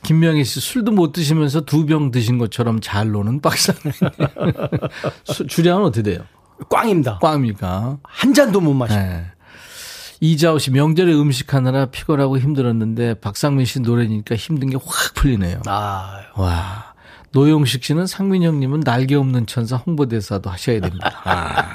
김명희 0.04 0.44
씨 0.44 0.60
술도 0.60 0.92
못 0.92 1.12
드시면서 1.12 1.62
두 1.62 1.84
병 1.84 2.12
드신 2.12 2.38
것처럼 2.38 2.80
잘 2.80 3.10
노는 3.10 3.40
박사님. 3.40 3.80
수- 5.24 5.46
주량은 5.48 5.84
어떻게 5.86 6.02
돼요? 6.02 6.20
꽝입니다. 6.70 7.18
꽝입니까? 7.20 7.98
한 8.04 8.32
잔도 8.34 8.60
못 8.60 8.72
마셔. 8.72 8.94
네. 8.96 9.26
이자우 10.20 10.58
씨 10.58 10.70
명절에 10.70 11.12
음식하느라 11.12 11.86
피곤하고 11.86 12.38
힘들었는데 12.38 13.14
박상민 13.14 13.66
씨 13.66 13.80
노래니까 13.80 14.36
힘든 14.36 14.70
게 14.70 14.76
확 14.76 15.14
풀리네요. 15.14 15.60
아, 15.66 16.20
와. 16.36 16.85
노용식 17.40 17.84
씨는 17.84 18.06
상민 18.06 18.42
형님은 18.42 18.80
날개 18.80 19.14
없는 19.14 19.44
천사 19.46 19.76
홍보대사도 19.76 20.48
하셔야 20.48 20.80
됩니다. 20.80 21.20
아. 21.24 21.74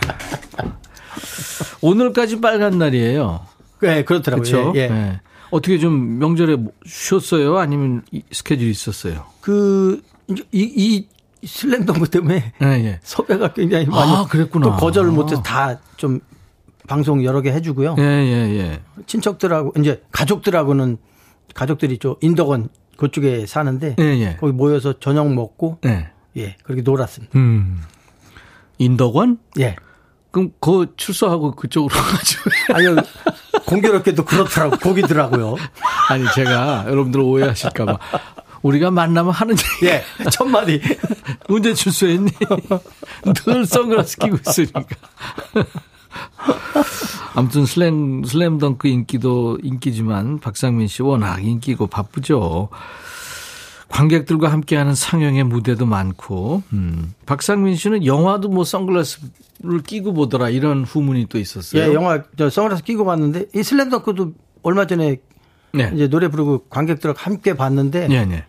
오늘까지 1.82 2.42
빨간 2.42 2.80
날이에요. 2.80 3.42
네, 3.82 4.04
그렇더라고요. 4.04 4.74
예, 4.76 4.80
예. 4.80 4.88
네. 4.88 5.20
어떻게 5.52 5.78
좀 5.78 6.18
명절에 6.18 6.56
뭐 6.56 6.72
쉬었어요? 6.86 7.58
아니면 7.60 8.02
이- 8.12 8.24
스케줄이 8.32 8.72
있었어요? 8.72 9.26
그, 9.40 10.02
이, 10.30 10.36
이 10.52 11.08
슬램덩크 11.46 12.10
때문에 12.10 12.54
예, 12.60 12.66
예. 12.66 13.00
섭외가 13.04 13.54
굉장히 13.54 13.86
많이. 13.86 14.12
아, 14.12 14.26
그랬구나. 14.26 14.66
또 14.66 14.76
거절을 14.78 15.12
못해서 15.12 15.44
다 15.44 15.78
좀 15.98 16.20
방송 16.88 17.24
여러 17.24 17.42
개 17.42 17.52
해주고요. 17.52 17.96
예, 18.00 18.04
예, 18.04 18.58
예. 18.60 18.82
친척들하고, 19.06 19.74
이제 19.78 20.02
가족들하고는 20.12 20.98
가족들이 21.54 22.00
저 22.02 22.18
인덕원 22.22 22.70
그쪽에 23.02 23.48
사는데. 23.48 23.96
예, 23.98 24.04
예. 24.04 24.38
거기 24.40 24.54
모여서 24.54 25.00
저녁 25.00 25.34
먹고. 25.34 25.80
예. 25.86 26.12
예, 26.38 26.56
그렇게 26.64 26.84
놀았습니다. 26.84 27.38
음. 27.38 27.82
인덕원? 28.78 29.40
예. 29.60 29.76
그럼 30.30 30.52
그 30.62 30.94
출소하고 30.98 31.56
그쪽으로 31.56 31.90
가지고. 32.00 32.50
아니요, 32.76 32.96
공교롭게도 33.66 34.24
그렇더라고, 34.24 34.78
거기더라고요. 34.78 35.56
아니 36.10 36.26
제가 36.36 36.86
여러분들 36.90 37.22
오해하실까 37.22 37.86
봐 37.86 37.98
우리가 38.62 38.92
만나면 38.92 39.34
하는 39.34 39.56
얘기. 39.56 39.88
예, 39.88 40.04
첫 40.30 40.46
마디. 40.46 40.80
언제 41.50 41.74
출소했니? 41.74 42.32
늘 43.48 43.66
선글라스 43.66 44.18
끼고 44.20 44.38
있으니까. 44.48 44.82
아무튼 47.36 47.66
슬램 47.66 48.24
슬램덩크 48.24 48.88
인기도 48.88 49.58
인기지만 49.64 50.40
박상민 50.40 50.88
씨 50.88 51.02
워낙 51.02 51.44
인기고 51.44 51.88
바쁘죠. 51.88 52.70
관객들과 53.92 54.52
함께하는 54.52 54.96
상영의 54.96 55.44
무대도 55.44 55.86
많고, 55.86 56.64
음. 56.74 57.14
박상민 57.26 57.76
씨는 57.76 58.06
영화도 58.06 58.48
뭐 58.48 58.64
선글라스를 58.64 59.84
끼고 59.86 60.14
보더라 60.14 60.50
이런 60.50 60.86
후문이 60.86 61.28
또 61.28 61.38
있었어요. 61.38 61.82
예, 61.82 61.94
영화, 61.94 62.24
저 62.38 62.50
선글라스 62.50 62.84
끼고 62.84 63.04
봤는데, 63.04 63.48
이 63.54 63.64
슬램덩크도 63.64 64.34
얼마 64.64 64.88
전에 64.88 65.18
네. 65.74 65.92
이제 65.94 66.08
노래 66.08 66.30
부르고 66.30 66.66
관객들하고 66.70 67.20
함께 67.20 67.54
봤는데, 67.54 68.08
네, 68.08 68.26
네. 68.26 68.46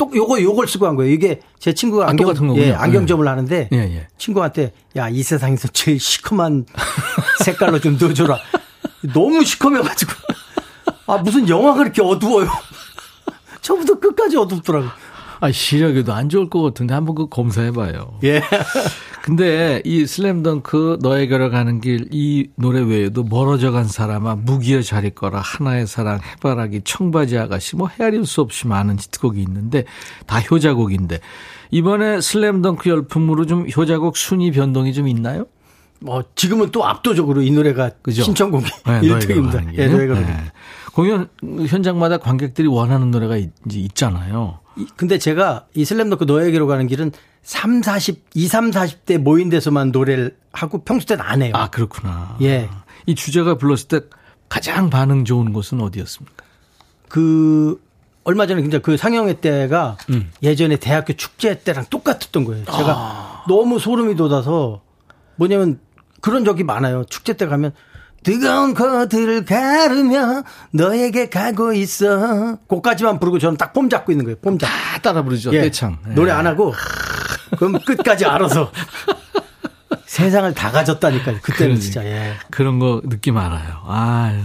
또 0.00 0.10
요거, 0.14 0.40
요걸 0.40 0.66
쓰고 0.66 0.86
한 0.86 0.96
거예요. 0.96 1.12
이게 1.12 1.42
제 1.58 1.74
친구가 1.74 2.06
아, 2.06 2.08
안경, 2.08 2.28
똑같은 2.28 2.48
거군요. 2.48 2.64
예, 2.64 2.72
안경점을 2.72 3.28
하는데, 3.28 3.68
예, 3.70 3.76
예. 3.76 4.08
친구한테, 4.16 4.72
야, 4.96 5.10
이 5.10 5.22
세상에서 5.22 5.68
제일 5.68 6.00
시커먼 6.00 6.64
색깔로 7.44 7.80
좀 7.80 7.98
넣어줘라. 8.00 8.38
너무 9.12 9.44
시커매가지고. 9.44 10.12
아, 11.06 11.18
무슨 11.18 11.46
영화가 11.46 11.76
그렇게 11.80 12.00
어두워요. 12.00 12.48
처음부터 13.60 14.00
끝까지 14.00 14.38
어둡더라고. 14.38 14.88
아, 15.40 15.50
시력에도 15.50 16.12
안 16.12 16.28
좋을 16.28 16.50
것 16.50 16.62
같은데 16.62 16.92
한번 16.94 17.14
그 17.14 17.26
검사해봐요. 17.28 18.18
예. 18.24 18.42
근데 19.22 19.82
이 19.84 20.06
슬램덩크 20.06 20.98
너에게로 21.02 21.50
가는 21.50 21.80
길 21.80 22.08
이 22.10 22.46
노래 22.56 22.80
외에도 22.80 23.22
멀어져 23.22 23.70
간 23.70 23.84
사람아 23.86 24.36
무기여 24.36 24.80
잘 24.82 25.04
있거라 25.06 25.40
하나의 25.40 25.86
사랑 25.86 26.20
해바라기 26.22 26.80
청바지 26.84 27.36
아가씨 27.38 27.76
뭐 27.76 27.88
헤아릴 27.88 28.24
수 28.26 28.40
없이 28.40 28.66
많은 28.66 28.94
히트곡이 28.98 29.40
있는데 29.42 29.84
다 30.26 30.40
효자곡인데 30.40 31.20
이번에 31.70 32.20
슬램덩크 32.20 32.88
열풍으로 32.88 33.46
좀 33.46 33.66
효자곡 33.76 34.16
순위 34.16 34.50
변동이 34.50 34.92
좀 34.94 35.06
있나요? 35.06 35.46
뭐 36.00 36.24
지금은 36.34 36.70
또 36.70 36.86
압도적으로 36.86 37.42
이 37.42 37.50
노래가 37.50 37.90
그죠? 38.02 38.22
신청곡이 38.22 38.64
네, 38.86 39.00
1등입니다. 39.06 39.62
너에게로 39.62 39.72
예. 39.76 39.86
노래가 39.88 40.14
네. 40.14 40.36
공연 41.00 41.28
현장마다 41.66 42.18
관객들이 42.18 42.66
원하는 42.68 43.10
노래가 43.10 43.36
있, 43.36 43.50
있잖아요. 43.72 44.58
이- 44.76 44.86
근데 44.96 45.18
제가 45.18 45.66
이 45.74 45.84
슬램덩크 45.84 46.24
너에게로 46.24 46.66
가는 46.66 46.86
길은 46.86 47.12
3, 47.42 47.82
40, 47.82 48.24
2, 48.34 48.46
3, 48.46 48.70
40대 48.70 49.16
모인 49.18 49.48
데서만 49.48 49.92
노래를 49.92 50.36
하고 50.52 50.82
평소 50.84 51.06
때는 51.06 51.24
안 51.24 51.40
해요. 51.42 51.52
아 51.54 51.70
그렇구나. 51.70 52.36
예. 52.42 52.68
이 53.06 53.14
주제가 53.14 53.56
불렀을 53.56 53.88
때 53.88 54.00
가장 54.50 54.90
반응 54.90 55.24
좋은 55.24 55.52
곳은 55.54 55.80
어디였습니까? 55.80 56.44
그 57.08 57.80
얼마 58.24 58.46
전에 58.46 58.60
진짜 58.60 58.78
그 58.78 58.96
상영회 58.98 59.40
때가 59.40 59.96
음. 60.10 60.30
예전에 60.42 60.76
대학교 60.76 61.14
축제 61.14 61.60
때랑 61.62 61.86
똑같았던 61.88 62.44
거예요. 62.44 62.64
제가 62.66 62.92
아. 62.94 63.44
너무 63.48 63.78
소름이 63.78 64.16
돋아서 64.16 64.82
뭐냐면 65.36 65.80
그런 66.20 66.44
적이 66.44 66.64
많아요. 66.64 67.04
축제 67.08 67.32
때 67.32 67.46
가면 67.46 67.72
뜨거운 68.22 68.74
거들을 68.74 69.44
가르며 69.44 70.42
너에게 70.72 71.28
가고 71.28 71.72
있어. 71.72 72.56
그까지만 72.68 73.18
부르고 73.18 73.38
저는 73.38 73.56
딱 73.56 73.72
폼 73.72 73.88
잡고 73.88 74.12
있는 74.12 74.24
거예요. 74.26 74.36
폼 74.42 74.58
잡. 74.58 74.66
다 74.66 74.98
따라 75.00 75.22
부르죠. 75.22 75.52
예. 75.54 75.62
떼창. 75.62 75.98
예. 76.10 76.14
노래 76.14 76.32
안 76.32 76.46
하고 76.46 76.74
그럼 77.56 77.78
끝까지 77.84 78.26
알아서 78.26 78.70
세상을 80.06 80.52
다 80.54 80.70
가졌다니까요. 80.70 81.36
그때는 81.40 81.74
그러니. 81.76 81.80
진짜 81.80 82.04
예. 82.04 82.34
그런 82.50 82.78
거 82.78 83.00
느낌 83.08 83.36
알아요. 83.38 83.80
아, 83.86 84.36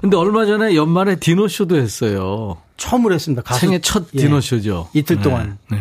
근데 0.00 0.16
얼마 0.16 0.44
전에 0.44 0.74
연말에 0.74 1.16
디너쇼도 1.16 1.76
했어요. 1.76 2.56
처음으로 2.76 3.14
했습니다. 3.14 3.42
가수 3.42 3.60
생애 3.60 3.80
첫 3.80 4.06
예. 4.14 4.18
디너쇼죠. 4.18 4.90
이틀 4.92 5.16
네, 5.16 5.22
동안 5.22 5.58
네. 5.70 5.78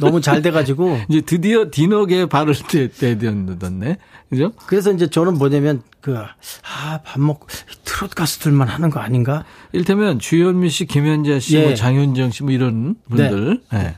너무 0.00 0.20
잘 0.20 0.42
돼가지고 0.42 0.98
이제 1.08 1.20
드디어 1.20 1.66
디너계에 1.70 2.26
발을 2.26 2.54
떼대었네. 2.98 3.96
그죠? 4.30 4.52
그래서 4.66 4.92
이제 4.92 5.08
저는 5.08 5.34
뭐냐면 5.38 5.82
그, 6.00 6.16
아, 6.16 7.00
밥 7.04 7.20
먹고 7.20 7.46
트롯 7.84 8.14
가수들만 8.14 8.68
하는 8.68 8.90
거 8.90 9.00
아닌가? 9.00 9.44
일테면 9.72 10.18
주현미 10.18 10.68
씨, 10.70 10.84
김현자 10.86 11.40
씨, 11.40 11.56
예. 11.56 11.64
뭐 11.64 11.74
장윤정 11.74 12.30
씨 12.30 12.42
뭐 12.42 12.52
이런 12.52 12.94
분들. 13.08 13.60
네. 13.72 13.96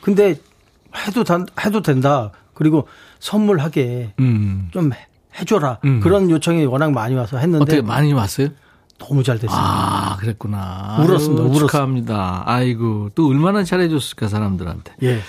근데 0.00 0.36
해도, 1.06 1.24
단, 1.24 1.46
해도 1.64 1.82
된다. 1.82 2.30
그리고 2.54 2.86
선물하게 3.18 4.14
음. 4.20 4.68
좀 4.72 4.90
해줘라. 5.38 5.78
음. 5.84 6.00
그런 6.00 6.30
요청이 6.30 6.64
워낙 6.66 6.92
많이 6.92 7.14
와서 7.14 7.38
했는데 7.38 7.62
어떻게 7.62 7.82
많이 7.82 8.12
왔어요? 8.12 8.48
너무 9.08 9.22
잘 9.22 9.36
됐습니다. 9.36 9.58
아, 9.58 10.16
그랬구나. 10.18 10.98
울었습니다. 11.00 11.42
아유. 11.42 11.58
축하합니다. 11.58 12.42
아이고, 12.46 13.10
또 13.14 13.28
얼마나 13.28 13.64
잘해줬을까, 13.64 14.28
사람들한테. 14.28 14.94
예. 15.02 15.20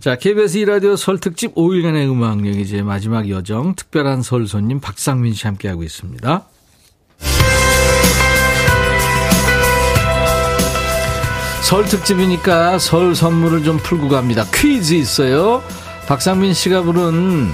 자, 0.00 0.16
KBS 0.16 0.58
2라디오 0.60 0.96
설 0.96 1.18
특집 1.18 1.54
5일간의 1.54 2.10
음악여행 2.10 2.60
이제 2.60 2.82
마지막 2.82 3.28
여정, 3.28 3.74
특별한 3.74 4.22
설 4.22 4.46
손님 4.46 4.80
박상민 4.80 5.34
씨 5.34 5.46
함께하고 5.46 5.82
있습니다. 5.82 6.44
설 11.62 11.84
특집이니까 11.84 12.78
설 12.78 13.14
선물을 13.14 13.64
좀 13.64 13.76
풀고 13.78 14.08
갑니다. 14.08 14.44
퀴즈 14.54 14.94
있어요. 14.94 15.62
박상민 16.06 16.54
씨가 16.54 16.82
부른 16.82 17.50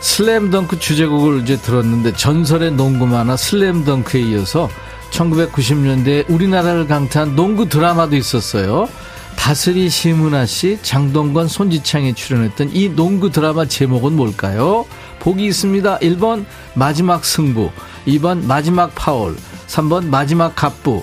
슬램덩크 0.00 0.78
주제곡을 0.78 1.42
이제 1.42 1.56
들었는데 1.56 2.12
전설의 2.14 2.72
농구 2.72 3.06
만화 3.06 3.36
슬램덩크에 3.36 4.20
이어서 4.20 4.68
1990년대 5.16 6.28
우리나라를 6.28 6.86
강타한 6.86 7.34
농구 7.34 7.68
드라마도 7.68 8.16
있었어요. 8.16 8.88
다슬이 9.36 9.88
심은하 9.88 10.46
씨, 10.46 10.78
장동건, 10.82 11.48
손지창이 11.48 12.14
출연했던 12.14 12.70
이 12.72 12.88
농구 12.88 13.30
드라마 13.30 13.66
제목은 13.66 14.14
뭘까요? 14.14 14.86
보기 15.20 15.46
있습니다. 15.46 15.98
1번 16.00 16.44
마지막 16.74 17.24
승부, 17.24 17.70
2번 18.06 18.44
마지막 18.44 18.94
파울, 18.94 19.36
3번 19.68 20.06
마지막 20.06 20.54
갑부. 20.54 21.02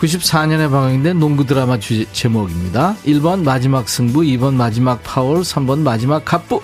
94년에 0.00 0.70
방영된 0.70 1.18
농구 1.18 1.44
드라마 1.44 1.78
주 1.78 2.04
제목입니다. 2.12 2.96
1번 3.04 3.42
마지막 3.42 3.88
승부, 3.88 4.20
2번 4.20 4.54
마지막 4.54 5.02
파울, 5.02 5.40
3번 5.40 5.80
마지막 5.80 6.24
갑부. 6.24 6.60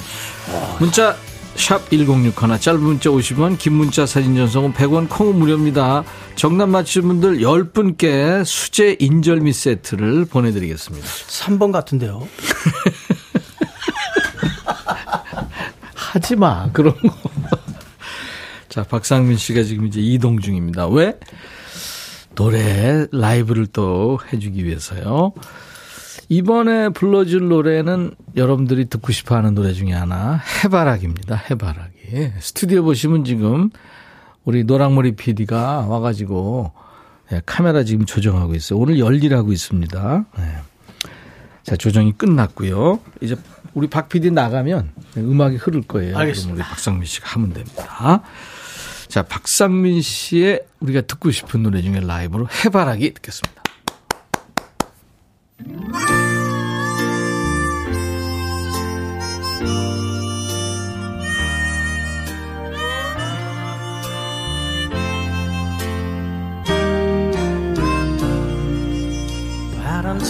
문자 0.78 1.16
샵 1.56 1.88
1061, 1.90 2.60
짧은 2.60 2.80
문자 2.80 3.10
50원, 3.10 3.58
긴 3.58 3.74
문자 3.74 4.06
사진 4.06 4.34
전송은 4.36 4.72
100원, 4.74 5.08
콩은 5.08 5.36
무료입니다. 5.38 6.04
정답 6.34 6.68
맞추신 6.68 7.02
분들 7.02 7.38
10분께 7.38 8.44
수제 8.44 8.96
인절미 8.98 9.52
세트를 9.52 10.24
보내드리겠습니다. 10.26 11.06
3번 11.06 11.72
같은데요. 11.72 12.26
하지 15.94 16.36
마, 16.36 16.70
그런 16.72 16.94
거. 16.94 17.14
자, 18.68 18.82
박상민 18.82 19.36
씨가 19.36 19.62
지금 19.62 19.86
이제 19.86 20.00
이동 20.00 20.40
중입니다. 20.40 20.88
왜? 20.88 21.18
노래 22.34 23.06
라이브를 23.12 23.66
또 23.68 24.18
해주기 24.32 24.64
위해서요. 24.64 25.32
이번에 26.34 26.88
불러줄 26.88 27.46
노래는 27.46 28.12
여러분들이 28.34 28.86
듣고 28.86 29.12
싶어 29.12 29.36
하는 29.36 29.54
노래 29.54 29.72
중에 29.72 29.92
하나, 29.92 30.40
해바라기입니다. 30.64 31.36
해바라기. 31.48 32.32
스튜디오 32.40 32.82
보시면 32.82 33.22
지금 33.22 33.70
우리 34.44 34.64
노랑머리 34.64 35.14
PD가 35.14 35.86
와가지고 35.86 36.72
네, 37.30 37.40
카메라 37.46 37.84
지금 37.84 38.04
조정하고 38.04 38.56
있어요. 38.56 38.80
오늘 38.80 38.98
열일하고 38.98 39.52
있습니다. 39.52 40.24
네. 40.36 40.56
자, 41.62 41.76
조정이 41.76 42.10
끝났고요. 42.10 42.98
이제 43.20 43.36
우리 43.72 43.86
박 43.86 44.08
PD 44.08 44.32
나가면 44.32 44.90
음악이 45.16 45.54
흐를 45.54 45.82
거예요. 45.82 46.18
알겠습니다. 46.18 46.54
그럼 46.54 46.56
우리 46.56 46.68
박상민 46.68 47.04
씨가 47.04 47.28
하면 47.28 47.52
됩니다. 47.52 48.22
자, 49.06 49.22
박상민 49.22 50.02
씨의 50.02 50.64
우리가 50.80 51.02
듣고 51.02 51.30
싶은 51.30 51.62
노래 51.62 51.80
중에 51.80 52.00
라이브로 52.00 52.48
해바라기 52.64 53.14
듣겠습니다. 53.14 53.53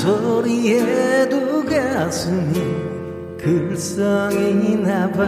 소리에도 0.05 1.65
가슴이 1.65 2.53
글썽이 3.39 4.77
나 4.77 5.11
봐. 5.11 5.25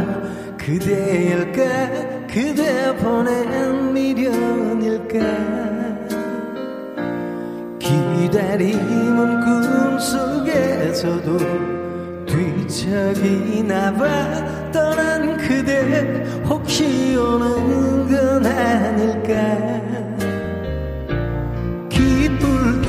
그대일까? 0.59 2.27
그대 2.27 2.95
보낸 2.97 3.95
미련일까 3.95 5.66
기다림은 8.27 9.41
꿈속에서도 10.01 11.39
뒤척이나 12.27 13.93
봐 13.95 14.03
떠난 14.73 15.37
그대 15.37 16.25
혹시 16.45 17.15
오는 17.17 18.09
건 18.09 18.45
아닐까? 18.45 19.31
기쁠 21.89 22.83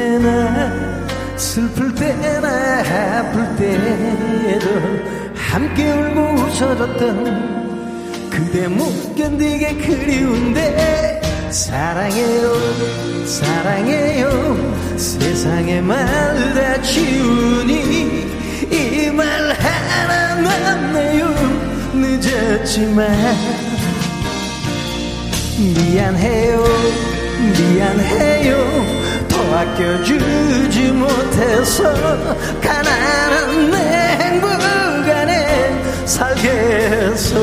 때나 0.00 0.72
슬플 1.36 1.94
때나 1.94 2.48
아플 2.80 3.54
때에도 3.56 4.66
함께 5.34 5.92
울고 5.92 6.20
웃어줬던 6.40 8.30
그대 8.30 8.66
못 8.66 9.14
견디게 9.14 9.76
그리운데 9.76 11.23
사랑해요 11.54 12.52
사랑해요. 13.26 14.28
세상의 14.98 15.82
말 15.82 15.96
다 16.54 16.82
지우니 16.82 17.72
이 18.70 19.10
말 19.12 19.28
하나 19.52 20.34
남네요. 20.34 21.32
늦었지만 21.94 23.08
미안해요 25.58 26.64
미안해요. 27.56 28.56
더 29.28 29.56
아껴주지 29.56 30.90
못해서 30.90 31.82
가난한 32.60 33.70
내 33.70 33.76
행복 34.20 34.50
안에 35.08 35.82
살겠어 36.04 37.34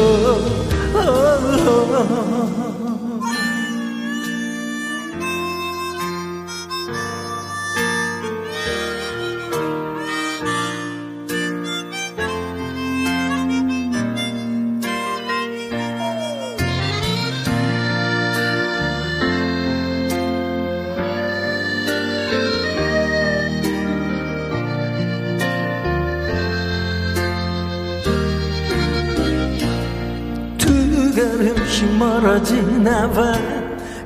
걸음씩 31.42 31.98
멀어지나 31.98 33.10
봐 33.10 33.34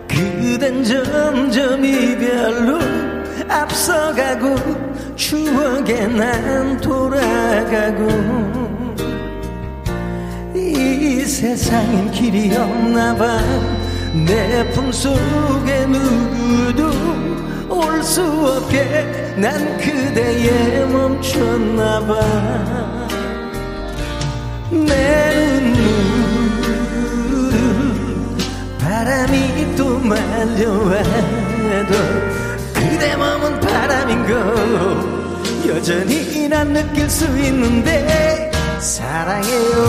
그댄 0.07 0.83
점점 0.85 1.83
이별로 1.83 2.79
앞서가고 3.49 4.55
추억에 5.17 6.07
난 6.07 6.77
돌아가고 6.79 8.07
이 10.55 11.25
세상엔 11.25 12.11
길이 12.11 12.55
없나 12.55 13.13
봐 13.15 13.39
내 14.15 14.65
품속에 14.69 15.87
누구도 15.87 16.89
올 17.69 18.01
수 18.01 18.21
없게 18.23 19.35
난 19.35 19.77
그대에 19.77 20.85
멈췄나 20.85 21.99
봐 22.05 22.15
내 24.71 25.59
눈물 25.59 25.94
바람이 29.05 29.75
또 29.77 29.99
말려와도 29.99 31.03
그대 32.73 33.15
몸은 33.15 33.59
바람인 33.59 34.25
거. 34.25 34.33
여전히 35.69 36.47
난 36.49 36.73
느낄 36.73 37.07
수 37.07 37.25
있는데 37.37 38.51
사랑해요 38.79 39.87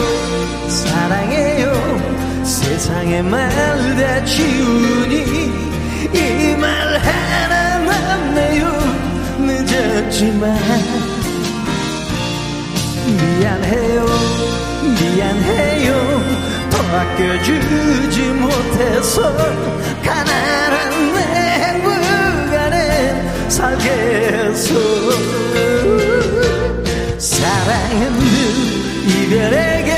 사랑해요. 0.69 2.45
세상의 2.45 3.23
말 3.23 3.49
다 3.97 4.23
지우니 4.27 5.14
이 6.12 6.57
말 6.61 6.69
하나 6.99 7.79
남네요. 7.79 8.67
늦었지만 9.39 10.59
미안해요 13.41 14.07
미안해요. 15.01 15.97
더 15.97 16.16
아껴주지 16.93 18.22
못해서 18.32 19.22
가난한 20.05 21.14
내 21.14 22.57
안에 22.57 23.49
살겠어 23.49 24.74
사랑은 27.18 28.12
늘 28.18 28.26
이별에게 29.09 29.91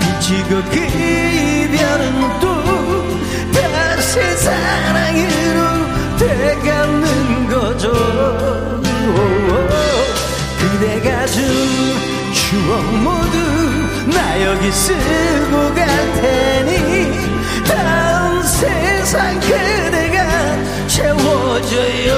비치고 0.00 0.50
그 0.70 0.76
이별은 0.78 2.40
또 2.40 2.44
다시 3.52 4.20
사랑으로 4.38 5.58
돼가는 6.18 7.48
거죠. 7.48 7.92
그대가 10.58 11.26
준 11.26 11.44
추억 12.32 12.70
모두 13.02 13.61
나 14.14 14.42
여기 14.42 14.70
쓰고 14.70 15.74
갈 15.74 15.86
테니 16.14 17.12
다음 17.66 18.42
세상 18.42 19.38
그대가 19.40 20.56
채워줘요 20.86 22.12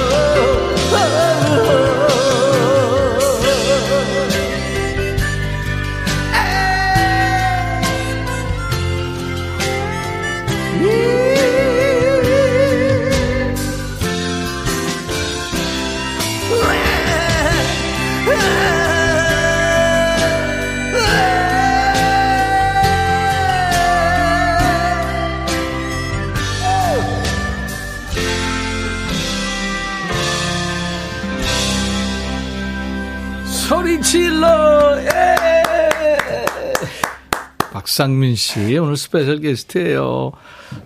박상민 37.99 38.35
씨, 38.35 38.77
오늘 38.77 38.97
스페셜 38.97 39.39
게스트예요 39.39 40.33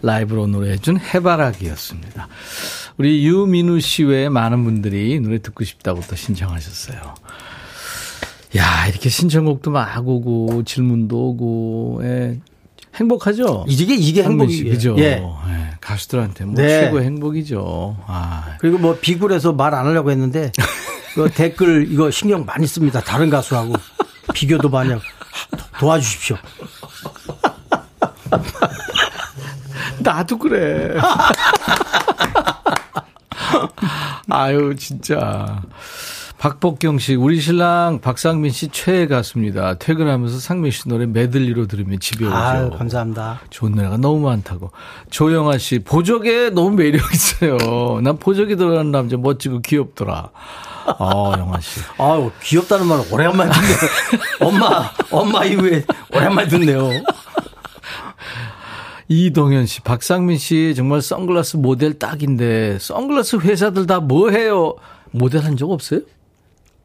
라이브로 0.04 0.46
노래해준 0.46 1.00
해바라기였습니다. 1.00 2.28
우리 2.98 3.26
유민우 3.26 3.80
씨 3.80 4.04
외에 4.04 4.30
많은 4.30 4.64
분들이 4.64 5.20
노래 5.20 5.42
듣고 5.42 5.64
싶다고 5.64 6.02
또 6.08 6.16
신청하셨어요. 6.16 7.16
야, 8.58 8.86
이렇게 8.88 9.10
신청곡도 9.10 9.72
막 9.72 10.08
오고, 10.08 10.64
질문도 10.66 11.30
오고, 11.30 12.02
예. 12.04 12.40
행복하죠? 12.94 13.66
이게 13.68 13.96
이게. 13.96 14.22
그죠? 14.70 14.96
예. 15.00 15.04
예, 15.04 15.70
가수들한테 15.82 16.46
뭐 16.46 16.54
네. 16.58 16.68
최고 16.82 17.02
행복이죠. 17.02 17.98
아, 18.06 18.56
그리고 18.60 18.78
뭐 18.78 18.96
비굴해서 19.02 19.54
말 19.54 19.74
안 19.74 19.88
하려고 19.88 20.12
했는데 20.12 20.52
그 21.16 21.28
댓글 21.34 21.92
이거 21.92 22.12
신경 22.12 22.46
많이 22.46 22.68
씁니다. 22.68 23.02
다른 23.02 23.32
가수하고 23.32 23.74
비교도 24.36 24.70
많이 24.70 24.92
하고 24.92 25.02
도- 25.58 25.58
도와주십시오. 25.80 26.38
나도 30.00 30.38
그래. 30.38 30.96
아유, 34.30 34.76
진짜. 34.78 35.62
박복경 36.38 37.00
씨, 37.00 37.16
우리 37.16 37.42
신랑 37.42 38.00
박상민 38.00 38.52
씨 38.52 38.70
최애 38.70 39.08
가수입니다. 39.08 39.74
퇴근하면서 39.74 40.40
상민 40.40 40.72
씨 40.72 40.88
노래 40.88 41.06
메들리로 41.06 41.68
들으면 41.68 42.00
집에 42.00 42.26
오죠. 42.26 42.34
아유, 42.34 42.70
감사합니다. 42.78 43.42
좋은 43.50 43.74
노래가 43.74 43.98
너무 43.98 44.26
많다고. 44.26 44.72
조영아 45.10 45.58
씨, 45.58 45.80
보적에 45.80 46.50
너무 46.52 46.72
매력 46.72 47.02
있어요. 47.14 48.00
난 48.02 48.18
보적에 48.18 48.56
들어가는 48.56 48.90
남자 48.90 49.18
멋지고 49.18 49.60
귀엽더라. 49.60 50.30
어, 50.98 51.34
영아 51.38 51.60
씨. 51.60 51.82
아유, 51.98 52.32
귀엽다는 52.42 52.88
말 52.88 53.04
오랜만에 53.12 53.52
듣네요. 53.52 53.78
엄마, 54.40 54.92
엄마 55.12 55.44
이후에 55.44 55.84
오랜만에 56.16 56.48
듣네요. 56.48 56.90
이동현 59.12 59.66
씨, 59.66 59.82
박상민 59.82 60.38
씨 60.38 60.74
정말 60.76 61.02
선글라스 61.02 61.58
모델 61.58 61.98
딱인데 61.98 62.78
선글라스 62.80 63.38
회사들 63.38 63.88
다 63.88 64.00
뭐 64.00 64.30
해요? 64.30 64.76
모델 65.12 65.44
한 65.44 65.58
적 65.58 65.72
없어요? 65.72 66.02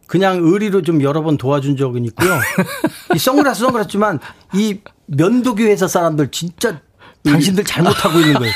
그냥 0.07 0.39
의리로 0.43 0.83
좀 0.83 1.03
여러 1.03 1.23
번 1.23 1.37
도와준 1.37 1.77
적은 1.77 2.05
있고요. 2.07 2.39
이 3.15 3.19
선글라스 3.19 3.61
선글라스지만 3.61 4.21
이 4.55 4.79
면도기 5.07 5.65
회사 5.65 5.87
사람들 5.87 6.31
진짜 6.31 6.81
당신들 7.25 7.65
잘못하고 7.65 8.19
있는 8.21 8.35
거예요. 8.35 8.53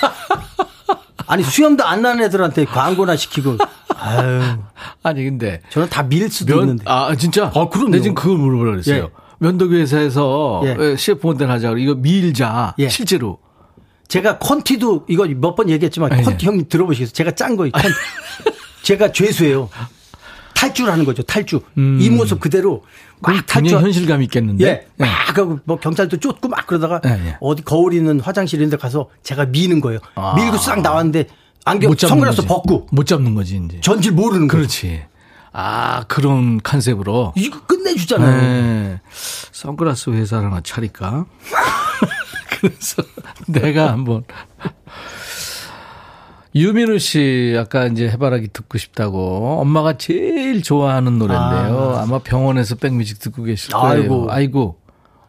아니 1.26 1.42
수염도 1.42 1.84
안 1.84 2.00
나는 2.00 2.24
애들한테 2.24 2.64
광고나 2.64 3.16
시키고 3.16 3.58
아유 3.98 4.40
아니 5.02 5.24
근데 5.24 5.60
저는 5.68 5.90
다 5.90 6.02
밀 6.02 6.30
수도 6.30 6.54
면, 6.54 6.62
있는데 6.64 6.84
아 6.86 7.14
진짜? 7.16 7.50
어, 7.54 7.68
그럼요. 7.68 7.90
내 7.90 8.00
지금 8.00 8.14
그걸 8.14 8.38
물어보려고 8.38 8.72
그랬어요. 8.82 9.04
예. 9.04 9.08
면도기 9.40 9.76
회사에서 9.76 10.62
예. 10.64 10.76
예, 10.80 10.96
shave 10.96 11.26
모델 11.26 11.50
하자고 11.50 11.76
이거 11.76 11.94
밀자 11.94 12.74
예. 12.78 12.88
실제로 12.88 13.38
제가 14.08 14.38
콘티도 14.38 15.04
이거 15.08 15.26
몇 15.26 15.54
번 15.54 15.68
얘기했지만 15.70 16.12
아, 16.12 16.18
예. 16.18 16.22
콘티 16.22 16.46
형님 16.46 16.66
들어보시겠어요? 16.68 17.12
제가 17.12 17.32
짠 17.32 17.56
거예요. 17.56 17.72
콘- 17.72 17.92
제가 18.82 19.12
죄수예요. 19.12 19.68
탈주라는 20.54 21.04
거죠. 21.04 21.22
탈주. 21.22 21.60
음. 21.76 21.98
이 22.00 22.10
모습 22.10 22.40
그대로 22.40 22.82
막 23.20 23.46
탈주. 23.46 23.76
현실감 23.76 24.22
있겠는데. 24.22 24.64
예. 24.66 24.86
막 24.96 25.06
하고 25.36 25.60
뭐 25.64 25.78
경찰도 25.78 26.16
쫓고 26.18 26.48
막 26.48 26.66
그러다가 26.66 27.00
예, 27.06 27.10
예. 27.10 27.36
어디 27.40 27.62
거울 27.62 27.92
있는 27.94 28.18
화장실 28.18 28.58
이런 28.60 28.70
데 28.70 28.76
가서 28.76 29.08
제가 29.22 29.46
미는 29.46 29.80
거예요. 29.80 30.00
아. 30.16 30.34
밀고 30.36 30.56
싹 30.56 30.80
나왔는데 30.80 31.28
안경 31.64 31.94
선글라스 31.94 32.36
거지. 32.38 32.48
벗고 32.48 32.86
못 32.90 33.06
잡는 33.06 33.34
거지 33.34 33.60
이제. 33.64 33.80
전질 33.82 34.12
모르는 34.12 34.48
거예요. 34.48 34.62
그렇지. 34.62 35.02
아 35.52 36.04
그런 36.08 36.60
컨셉으로. 36.62 37.34
이거 37.36 37.60
끝내주잖아요. 37.66 38.40
네. 38.40 39.00
선글라스 39.52 40.10
회사를 40.10 40.46
하나 40.46 40.60
차릴까? 40.62 41.26
그래서 42.60 43.02
내가 43.46 43.92
한번 43.92 44.24
유민우 46.54 46.98
씨 46.98 47.54
아까 47.58 47.86
이제 47.86 48.08
해바라기 48.08 48.48
듣고 48.52 48.78
싶다고 48.78 49.60
엄마가 49.60 49.98
제일 49.98 50.62
좋아하는 50.62 51.18
노래인데요. 51.18 51.96
아. 51.98 52.06
마 52.06 52.18
병원에서 52.18 52.74
백뮤직 52.76 53.20
듣고 53.20 53.44
계실 53.44 53.72
거예요. 53.72 54.02
아이고. 54.02 54.26
아이고. 54.30 54.80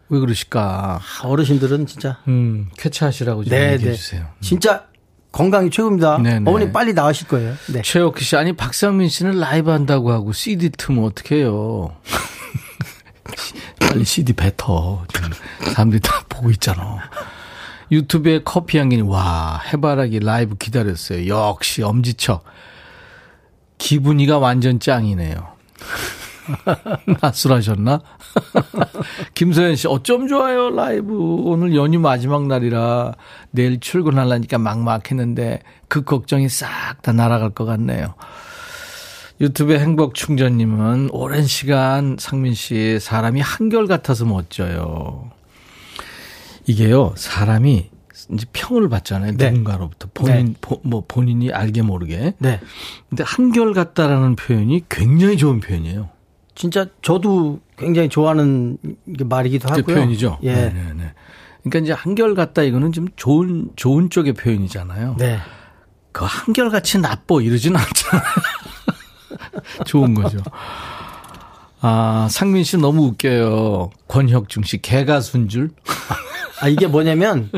왜 0.10 0.20
그러실까? 0.20 1.00
아, 1.02 1.28
어르신들은 1.28 1.86
진짜 1.86 2.18
음, 2.28 2.70
쾌차하시라고 2.78 3.44
좀 3.44 3.52
네, 3.52 3.74
얘기해 3.74 3.92
네. 3.92 3.96
주세요. 3.96 4.26
진짜 4.42 4.86
건강이 5.32 5.70
최고입니다. 5.70 6.18
네, 6.18 6.40
네. 6.40 6.50
어머니 6.50 6.72
빨리 6.72 6.94
나으실 6.94 7.28
거예요. 7.28 7.54
네. 7.72 7.84
최혁희 7.84 8.24
씨, 8.24 8.36
아니, 8.36 8.54
박상민 8.54 9.10
씨는 9.10 9.40
라이브 9.40 9.70
한다고 9.70 10.12
하고 10.12 10.34
CD 10.34 10.70
트면 10.70 11.04
어떡해요. 11.06 11.96
빨리 13.80 14.04
CD 14.04 14.34
뱉어. 14.34 15.06
사람들이 15.74 16.00
다 16.02 16.24
보고 16.30 16.50
있잖아. 16.52 17.00
유튜브에 17.92 18.42
커피 18.44 18.78
향기니, 18.78 19.02
와, 19.02 19.62
해바라기 19.74 20.20
라이브 20.20 20.56
기다렸어요. 20.56 21.28
역시 21.28 21.82
엄지척. 21.82 22.44
기분이가 23.80 24.38
완전 24.38 24.80
짱이네요. 24.80 25.48
낮술하셨나? 27.22 28.02
김소연 29.34 29.76
씨, 29.76 29.88
어쩜 29.88 30.28
좋아요, 30.28 30.70
라이브. 30.70 31.16
오늘 31.18 31.76
연휴 31.76 32.00
마지막 32.00 32.48
날이라 32.48 33.14
내일 33.52 33.80
출근하려니까 33.80 34.58
막막했는데 34.58 35.62
그 35.88 36.04
걱정이 36.04 36.50
싹 36.50 37.02
다 37.02 37.14
날아갈 37.14 37.52
것 37.52 37.66
같네요. 37.66 38.16
유튜브 39.42 39.74
행복 39.78 40.16
충전님은 40.16 41.10
오랜 41.12 41.46
시간 41.46 42.18
상민 42.20 42.54
씨 42.54 43.00
사람이 43.00 43.40
한결 43.40 43.88
같아서 43.88 44.26
멋져요. 44.26 45.32
이게요, 46.68 47.14
사람이 47.16 47.90
이제 48.34 48.46
평을 48.52 48.90
받잖아요. 48.90 49.38
네. 49.38 49.50
누군가로부터 49.52 50.10
본인 50.14 50.48
네. 50.48 50.54
보- 50.60 50.82
뭐 50.84 51.04
본인이 51.08 51.52
알게 51.52 51.82
모르게. 51.82 52.34
네. 52.38 52.60
근데 53.10 53.24
한결 53.26 53.74
같다라는 53.74 54.36
표현이 54.36 54.84
굉장히 54.90 55.38
좋은 55.38 55.62
표현이에요. 55.62 56.10
진짜 56.54 56.86
저도 57.02 57.62
굉장히 57.78 58.10
좋아하는 58.10 58.78
게 59.18 59.24
말이기도 59.24 59.70
그 59.70 59.74
하고요. 59.80 59.96
표현이죠. 59.96 60.40
예. 60.44 60.54
네, 60.54 60.74
네, 60.74 60.94
네. 60.96 61.14
그러니까 61.64 61.80
이제 61.80 61.94
한결 61.94 62.36
같다 62.36 62.62
이거는 62.64 62.92
좀 62.92 63.08
좋은 63.16 63.70
좋은 63.78 64.10
쪽의 64.10 64.34
표현이잖아요. 64.34 65.16
네. 65.18 65.40
그 66.12 66.26
한결 66.28 66.70
같이 66.70 67.00
나빠 67.00 67.42
이러진 67.42 67.76
않잖아요. 67.78 68.24
좋은 69.86 70.14
거죠. 70.14 70.40
아, 71.82 72.28
상민 72.30 72.64
씨 72.64 72.78
너무 72.78 73.04
웃겨요. 73.08 73.90
권혁중 74.08 74.64
씨 74.64 74.82
개가 74.82 75.22
순줄. 75.22 75.72
아 76.62 76.68
이게 76.68 76.88
뭐냐면 76.88 77.50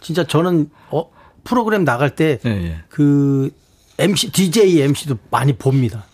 진짜 0.00 0.24
저는 0.24 0.70
어 0.90 1.10
프로그램 1.44 1.84
나갈 1.84 2.14
때 2.16 2.38
예, 2.46 2.50
예. 2.50 2.76
그 2.88 3.50
MC 3.98 4.32
DJ 4.32 4.80
MC도 4.82 5.18
많이 5.30 5.52
봅니다. 5.52 6.04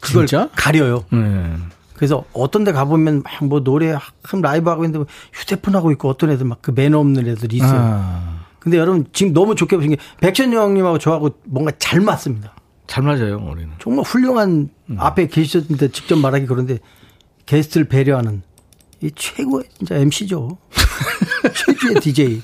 그걸 0.00 0.26
진짜? 0.26 0.50
가려요. 0.54 1.04
네. 1.10 1.54
그래서 1.94 2.24
어떤 2.34 2.64
데 2.64 2.72
가보면 2.72 3.22
막 3.22 3.42
뭐 3.44 3.62
노래 3.64 3.96
한 4.22 4.40
라이브 4.42 4.68
하고 4.68 4.84
있는데 4.84 4.98
뭐 4.98 5.06
휴대폰 5.32 5.74
하고 5.76 5.90
있고 5.92 6.08
어떤 6.10 6.30
애들 6.30 6.44
막 6.44 6.58
그 6.60 6.72
매너 6.72 6.98
없는 6.98 7.26
애들이 7.26 7.56
있어요. 7.56 7.72
아, 7.80 8.40
근데 8.58 8.76
여러분 8.76 9.06
지금 9.12 9.32
너무 9.32 9.54
좋게 9.54 9.76
보신 9.76 9.92
게 9.92 9.96
백천영 10.20 10.60
형님하고 10.62 10.98
저하고 10.98 11.30
뭔가 11.44 11.72
잘 11.78 12.00
맞습니다. 12.00 12.52
잘 12.86 13.02
맞아요, 13.02 13.36
우리는. 13.50 13.70
정말 13.80 14.04
훌륭한 14.04 14.68
음. 14.90 14.96
앞에 15.00 15.26
계셨는데 15.28 15.88
직접 15.88 16.16
말하기 16.16 16.46
그런데 16.46 16.78
게스트를 17.46 17.88
배려하는 17.88 18.42
이 19.00 19.10
최고의 19.14 19.64
진짜 19.78 19.96
MC죠. 19.96 20.56
최주의 21.54 21.94
DJ. 22.00 22.42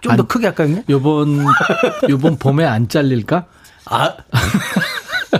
좀더 0.00 0.22
안- 0.22 0.26
크게 0.28 0.46
할까요? 0.46 0.82
요번 0.90 1.44
요번 2.08 2.36
봄에 2.38 2.64
안 2.64 2.88
잘릴까? 2.88 3.46
아 3.86 4.16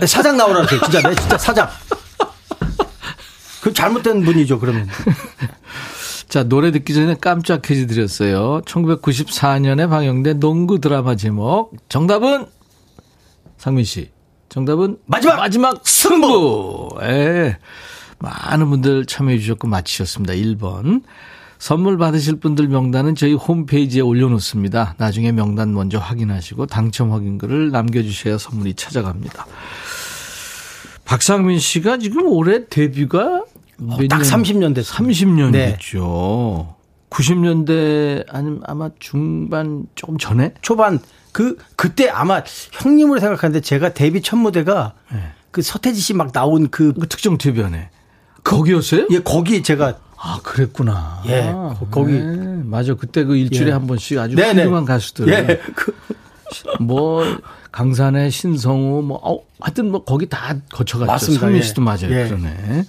사장 0.05 0.37
나오라세요. 0.37 0.79
진짜 0.81 1.01
내 1.07 1.15
진짜 1.15 1.37
사장. 1.37 1.67
그 3.61 3.71
잘못된 3.73 4.23
분이죠 4.23 4.59
그러면. 4.59 4.87
자, 6.27 6.43
노래 6.43 6.71
듣기 6.71 6.93
전에 6.93 7.15
깜짝 7.21 7.61
퀴즈 7.61 7.85
드렸어요. 7.87 8.61
1994년에 8.65 9.87
방영된 9.89 10.39
농구 10.39 10.79
드라마 10.79 11.15
제목. 11.15 11.73
정답은? 11.89 12.47
상민 13.63 13.85
씨. 13.85 14.09
정답은? 14.49 14.97
마지막! 15.05 15.37
마지막 15.37 15.87
승부! 15.87 16.89
예. 17.01 17.57
많은 18.19 18.69
분들 18.69 19.05
참여해 19.05 19.39
주셨고 19.39 19.69
맞히셨습니다. 19.69 20.33
1번. 20.33 21.01
선물 21.59 21.97
받으실 21.97 22.41
분들 22.41 22.67
명단은 22.67 23.15
저희 23.15 23.31
홈페이지에 23.33 24.01
올려놓습니다. 24.01 24.95
나중에 24.97 25.31
명단 25.31 25.73
먼저 25.73 25.97
확인하시고 25.97 26.65
당첨 26.65 27.13
확인글을 27.13 27.71
남겨주셔야 27.71 28.37
선물이 28.37 28.73
찾아갑니다. 28.73 29.45
박상민 31.05 31.57
씨가 31.57 31.99
지금 31.99 32.27
올해 32.27 32.65
데뷔가 32.67 33.45
몇딱 33.77 34.19
년? 34.19 34.21
30년 34.23 34.75
됐어요. 34.75 34.97
30년 34.97 35.51
네. 35.51 35.71
됐죠. 35.71 36.75
90년대 37.09 38.25
아니면 38.27 38.59
아마 38.65 38.89
중반 38.99 39.85
조금 39.95 40.17
전에 40.17 40.53
초반 40.61 40.99
그 41.33 41.57
그때 41.75 42.07
아마 42.09 42.41
형님으로 42.71 43.19
생각하는데 43.19 43.59
제가 43.59 43.93
데뷔 43.93 44.21
첫 44.21 44.37
무대가 44.37 44.93
그 45.51 45.61
서태지 45.61 45.99
씨 45.99 46.13
막 46.13 46.31
나온 46.31 46.69
그 46.69 46.93
그 46.93 47.07
특정 47.09 47.37
대변에 47.37 47.89
거기였어요? 48.45 49.07
예, 49.11 49.19
거기 49.19 49.61
제가 49.63 49.97
아 50.17 50.39
그랬구나. 50.43 51.21
예, 51.25 51.49
아, 51.49 51.75
거- 51.77 51.87
거기. 51.91 52.13
네, 52.13 52.61
맞아. 52.63 52.93
그때 52.93 53.23
그 53.25 53.35
일주일에 53.35 53.67
예. 53.69 53.73
한 53.73 53.85
번씩 53.87 54.17
아주 54.19 54.35
네네. 54.37 54.61
훌륭한 54.63 54.85
가수들. 54.85 55.27
예, 55.27 55.59
그, 55.75 55.93
뭐 56.79 57.23
강산의 57.71 58.31
신성우 58.31 59.01
뭐 59.01 59.19
어, 59.21 59.39
하여튼 59.59 59.91
뭐 59.91 60.03
거기 60.05 60.27
다 60.29 60.55
거쳐갔죠. 60.71 61.11
맞습니다. 61.11 61.51
예. 61.53 61.61
씨도 61.61 61.81
맞아요. 61.81 62.11
예. 62.11 62.27
그러네. 62.27 62.85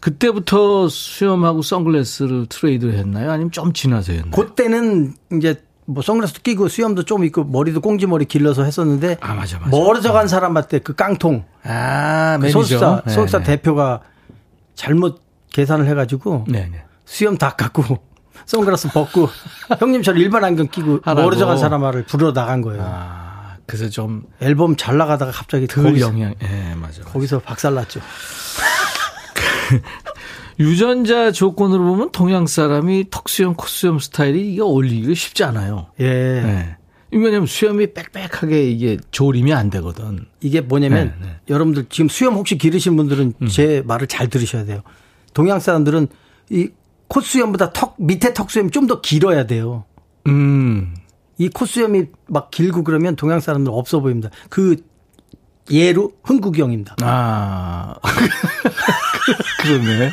그때부터 0.00 0.88
수염하고 0.88 1.62
선글라스를 1.62 2.46
트레이드 2.48 2.86
했나요? 2.90 3.30
아니면 3.32 3.50
좀 3.50 3.72
지나서 3.72 4.12
했나요? 4.12 4.30
그때는 4.30 5.14
이제 5.32 5.62
뭐 5.92 6.02
선글라스도 6.02 6.40
끼고 6.42 6.68
수염도 6.68 7.04
좀 7.04 7.24
있고 7.24 7.42
머리도 7.44 7.80
꽁지머리 7.80 8.26
길러서 8.26 8.62
했었는데 8.64 9.18
아, 9.20 9.34
맞아, 9.34 9.58
맞아. 9.58 9.70
멀어져 9.70 10.12
간 10.12 10.28
사람한테 10.28 10.78
그 10.80 10.94
깡통 10.94 11.44
아, 11.64 12.38
그. 12.40 12.48
소속사 12.50 13.02
네, 13.06 13.12
소속사 13.12 13.38
네. 13.38 13.44
대표가 13.44 14.00
잘못 14.74 15.20
계산을 15.52 15.86
해가지고 15.88 16.44
네, 16.48 16.68
네. 16.70 16.82
수염 17.04 17.36
다 17.36 17.56
깎고 17.56 17.98
선글라스 18.46 18.88
벗고 18.92 19.28
형님 19.80 20.02
처럼 20.02 20.20
일반 20.20 20.44
안경 20.44 20.68
끼고 20.68 21.00
하라고. 21.02 21.22
멀어져 21.22 21.46
간 21.46 21.58
사람을 21.58 22.04
부르러 22.04 22.32
나간 22.32 22.62
거예요. 22.62 22.82
아, 22.84 23.56
그래서 23.66 23.88
좀 23.88 24.22
앨범 24.40 24.76
잘 24.76 24.96
나가다가 24.96 25.32
갑자기 25.32 25.66
덜 25.66 25.84
거기서, 25.84 26.06
영향, 26.08 26.34
예, 26.42 26.74
맞아. 26.76 27.02
거기서 27.02 27.40
박살났죠. 27.40 28.00
유전자 30.60 31.32
조건으로 31.32 31.82
보면 31.84 32.12
동양 32.12 32.46
사람이 32.46 33.06
턱수염, 33.10 33.54
콧수염 33.54 33.98
스타일이 33.98 34.52
이게 34.52 34.60
어울리기가 34.60 35.14
쉽지 35.14 35.42
않아요. 35.44 35.86
예. 35.98 36.04
네. 36.06 36.76
왜냐면 37.12 37.46
수염이 37.46 37.92
빽빽하게 37.92 38.70
이게 38.70 38.98
조림이 39.10 39.52
안 39.52 39.70
되거든. 39.70 40.26
이게 40.40 40.60
뭐냐면 40.60 41.14
네, 41.20 41.26
네. 41.26 41.36
여러분들 41.48 41.86
지금 41.88 42.08
수염 42.08 42.34
혹시 42.34 42.56
기르신 42.56 42.94
분들은 42.96 43.34
제 43.48 43.82
말을 43.84 44.06
잘 44.06 44.28
들으셔야 44.28 44.64
돼요. 44.64 44.82
동양 45.34 45.58
사람들은 45.58 46.06
이 46.50 46.68
콧수염보다 47.08 47.72
턱 47.72 47.96
밑에 47.98 48.32
턱수염이 48.34 48.70
좀 48.70 48.86
더 48.86 49.00
길어야 49.00 49.46
돼요. 49.46 49.84
음. 50.28 50.94
이 51.38 51.48
콧수염이 51.48 52.04
막 52.28 52.50
길고 52.50 52.84
그러면 52.84 53.16
동양 53.16 53.40
사람들 53.40 53.72
없어 53.74 54.00
보입니다. 54.00 54.28
그 54.50 54.76
예로 55.70 56.12
흥국영입니다. 56.24 56.96
아. 57.02 57.94
그러네. 59.62 60.10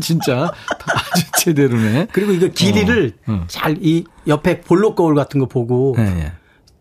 진짜 0.00 0.50
아주 0.92 1.24
제대로네. 1.38 2.08
그리고 2.12 2.32
이거 2.32 2.48
길이를 2.48 3.12
어, 3.26 3.32
어. 3.32 3.44
잘이 3.46 4.04
옆에 4.26 4.60
볼록 4.60 4.96
거울 4.96 5.14
같은 5.14 5.38
거 5.38 5.46
보고 5.46 5.94
네, 5.96 6.04
네. 6.12 6.32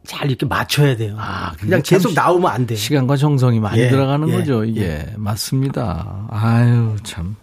잘 0.06 0.30
이렇게 0.30 0.46
맞춰야 0.46 0.96
돼요. 0.96 1.16
아, 1.20 1.54
그냥 1.60 1.84
참 1.84 1.98
계속 1.98 2.14
나오면 2.14 2.52
안 2.52 2.66
돼요. 2.68 2.78
시간과 2.78 3.18
정성이 3.18 3.60
많이 3.60 3.82
예, 3.82 3.90
들어가는 3.90 4.30
예, 4.30 4.34
거죠, 4.34 4.64
이게. 4.64 5.06
맞습니다. 5.18 6.28
아유, 6.30 6.96
참. 7.04 7.36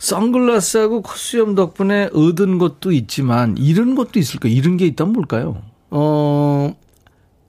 선글라스하고 0.00 1.02
콧수염 1.02 1.54
덕분에 1.54 2.10
얻은 2.12 2.58
것도 2.58 2.92
있지만 2.92 3.56
잃은 3.56 3.94
것도 3.94 4.18
있을 4.18 4.38
거예요. 4.40 4.54
잃은 4.56 4.76
게 4.76 4.86
있다면 4.86 5.14
뭘까요? 5.14 5.62
어 5.90 6.74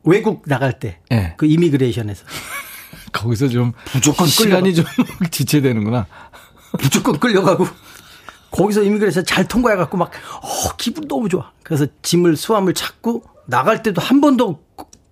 외국 0.05 0.43
나갈 0.45 0.79
때그 0.79 1.05
예. 1.11 1.35
이미그레이션에서 1.43 2.25
거기서 3.11 3.47
좀 3.47 3.73
무조건 3.93 4.27
시간이 4.27 4.73
좀 4.75 4.85
지체되는구나. 5.31 6.05
무조건 6.79 7.19
끌려가고 7.19 7.67
거기서 8.51 8.83
이미그레이션 8.83 9.25
잘 9.25 9.47
통과해갖고 9.47 9.97
막 9.97 10.11
어, 10.41 10.75
기분 10.77 11.07
너무 11.07 11.29
좋아. 11.29 11.51
그래서 11.63 11.85
짐을 12.01 12.35
수함을 12.37 12.73
찾고 12.73 13.23
나갈 13.45 13.83
때도 13.83 14.01
한 14.01 14.21
번도 14.21 14.63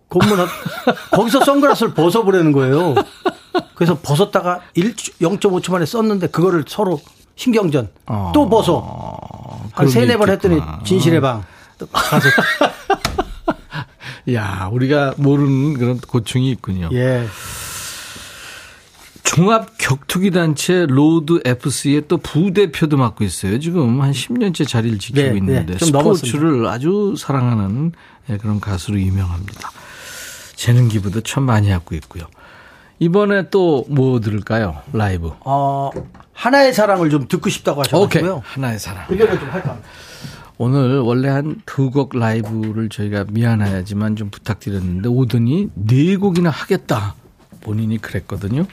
고문 0.09 0.37
거기서 1.11 1.43
선글라스를 1.43 1.93
벗어보라는 1.93 2.51
거예요. 2.51 2.95
그래서 3.75 3.97
벗었다가 3.99 4.61
1, 4.75 4.95
0.5초 4.95 5.71
만에 5.71 5.85
썼는데 5.85 6.27
그거를 6.27 6.65
서로 6.67 7.01
신경전 7.35 7.89
어. 8.05 8.31
또 8.33 8.47
벗어 8.47 9.59
한 9.73 9.87
세네 9.87 10.17
번 10.17 10.29
했더니. 10.29 10.61
진실의 10.85 11.19
방 11.21 11.43
가서 11.91 12.29
야, 14.31 14.69
우리가 14.71 15.15
모르는 15.17 15.73
그런 15.73 15.97
고충이 15.99 16.49
있군요. 16.51 16.89
예 16.93 17.25
종합 19.23 19.77
격투기 19.77 20.31
단체 20.31 20.85
로드 20.87 21.41
FC의 21.45 22.03
또 22.07 22.17
부대표도 22.17 22.97
맡고 22.97 23.23
있어요. 23.23 23.59
지금 23.59 24.01
한 24.01 24.11
10년째 24.11 24.67
자리를 24.67 24.99
지키고 24.99 25.21
네, 25.21 25.31
네. 25.31 25.37
있는데 25.37 25.77
좀 25.77 25.87
스포츠를 25.87 26.67
아주 26.67 27.15
사랑하는 27.17 27.93
예, 28.29 28.37
그런 28.37 28.59
가수로 28.59 28.99
유명합니다. 28.99 29.71
재능 30.55 30.87
기부도 30.87 31.21
참 31.21 31.43
많이 31.43 31.69
하고 31.71 31.95
있고요. 31.95 32.25
이번에 32.99 33.49
또 33.49 33.85
뭐 33.89 34.19
들을까요? 34.19 34.77
라이브. 34.93 35.31
어, 35.41 35.89
하나의 36.33 36.73
사랑을 36.73 37.09
좀 37.09 37.27
듣고 37.27 37.49
싶다고. 37.49 37.81
하셔가지고요. 37.81 38.43
하나의 38.45 38.77
사랑. 38.79 39.05
의견을 39.09 39.39
좀 39.39 39.49
할까. 39.49 39.77
오늘 40.57 40.99
원래 40.99 41.29
한 41.29 41.61
두 41.65 41.89
곡 41.89 42.15
라이브를 42.17 42.89
저희가 42.89 43.25
미안하지만 43.29 44.15
좀 44.15 44.29
부탁드렸는데 44.29 45.09
오더니 45.09 45.69
네 45.73 46.15
곡이나 46.15 46.49
하겠다. 46.49 47.15
본인이 47.61 47.97
그랬거든요. 47.97 48.65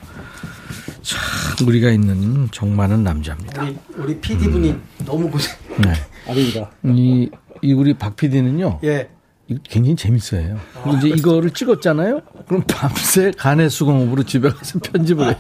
참 1.03 1.67
우리가 1.67 1.91
있는 1.91 2.49
정 2.51 2.77
많은 2.77 3.03
남자입니다. 3.03 3.63
우리 3.63 3.77
우리 3.97 4.21
PD 4.21 4.51
분이 4.51 4.75
너무 5.07 5.31
고생. 5.31 5.55
네. 5.79 5.93
아닙니다. 6.29 6.71
이, 6.85 7.31
이 7.63 7.73
우리 7.73 7.95
박 7.95 8.17
PD는요. 8.17 8.81
예. 8.85 9.09
이거 9.49 9.61
굉장히 9.65 9.97
재밌어요. 9.97 10.59
그리고 10.83 10.99
이제 10.99 11.09
이거를 11.09 11.51
찍었잖아요. 11.51 12.21
그럼 12.47 12.63
밤새 12.69 13.33
간의 13.37 13.71
수공업으로 13.71 14.23
집에 14.25 14.51
가서 14.51 14.79
편집을 14.81 15.27
해요. 15.27 15.37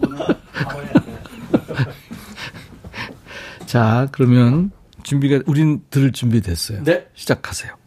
자, 3.66 4.06
그러면 4.12 4.70
준비가 5.02 5.40
우린 5.46 5.82
들을 5.90 6.12
준비 6.12 6.40
됐어요. 6.40 6.82
네. 6.84 7.06
시작하세요. 7.14 7.81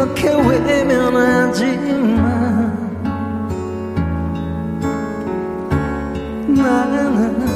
이렇게 0.00 0.30
외면하지만 0.30 1.76
나는 6.48 7.46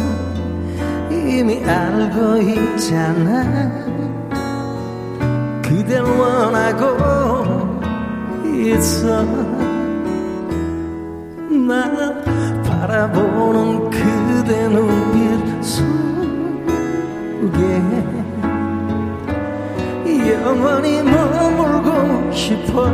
이미 1.11 1.65
알고 1.65 2.37
있잖아. 2.37 3.73
그댈 5.63 6.03
원하고 6.03 7.79
있어. 8.45 9.25
나 11.67 11.91
바라보는 12.63 13.89
그대 13.89 14.69
눈빛 14.69 15.65
속에 15.65 15.95
영원히 20.45 21.03
머물고 21.03 21.24
싶어. 22.35 22.87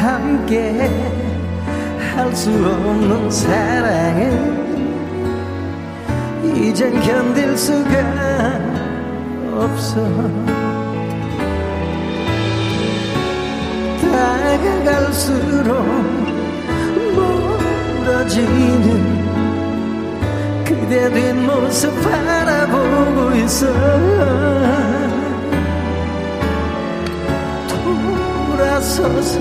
함께 0.00 0.88
할 2.14 2.34
수 2.34 2.50
없는 2.50 3.30
사랑은 3.30 4.60
이젠 6.56 7.00
견딜 7.00 7.56
수가 7.56 8.60
없어. 9.52 10.00
다가갈수록 14.00 15.84
멀어지는 18.04 18.86
그대 20.64 21.12
뒷모습 21.12 21.92
바라 22.02 22.49
보고 22.66 23.34
있어. 23.36 23.66
돌아서서 27.68 29.38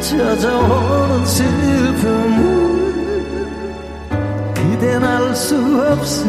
젖어오는 0.00 1.26
슬픔을 1.26 2.80
그댄 4.54 5.04
알 5.04 5.34
수 5.34 5.56
없을 5.90 6.24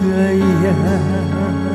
거야 0.00 1.69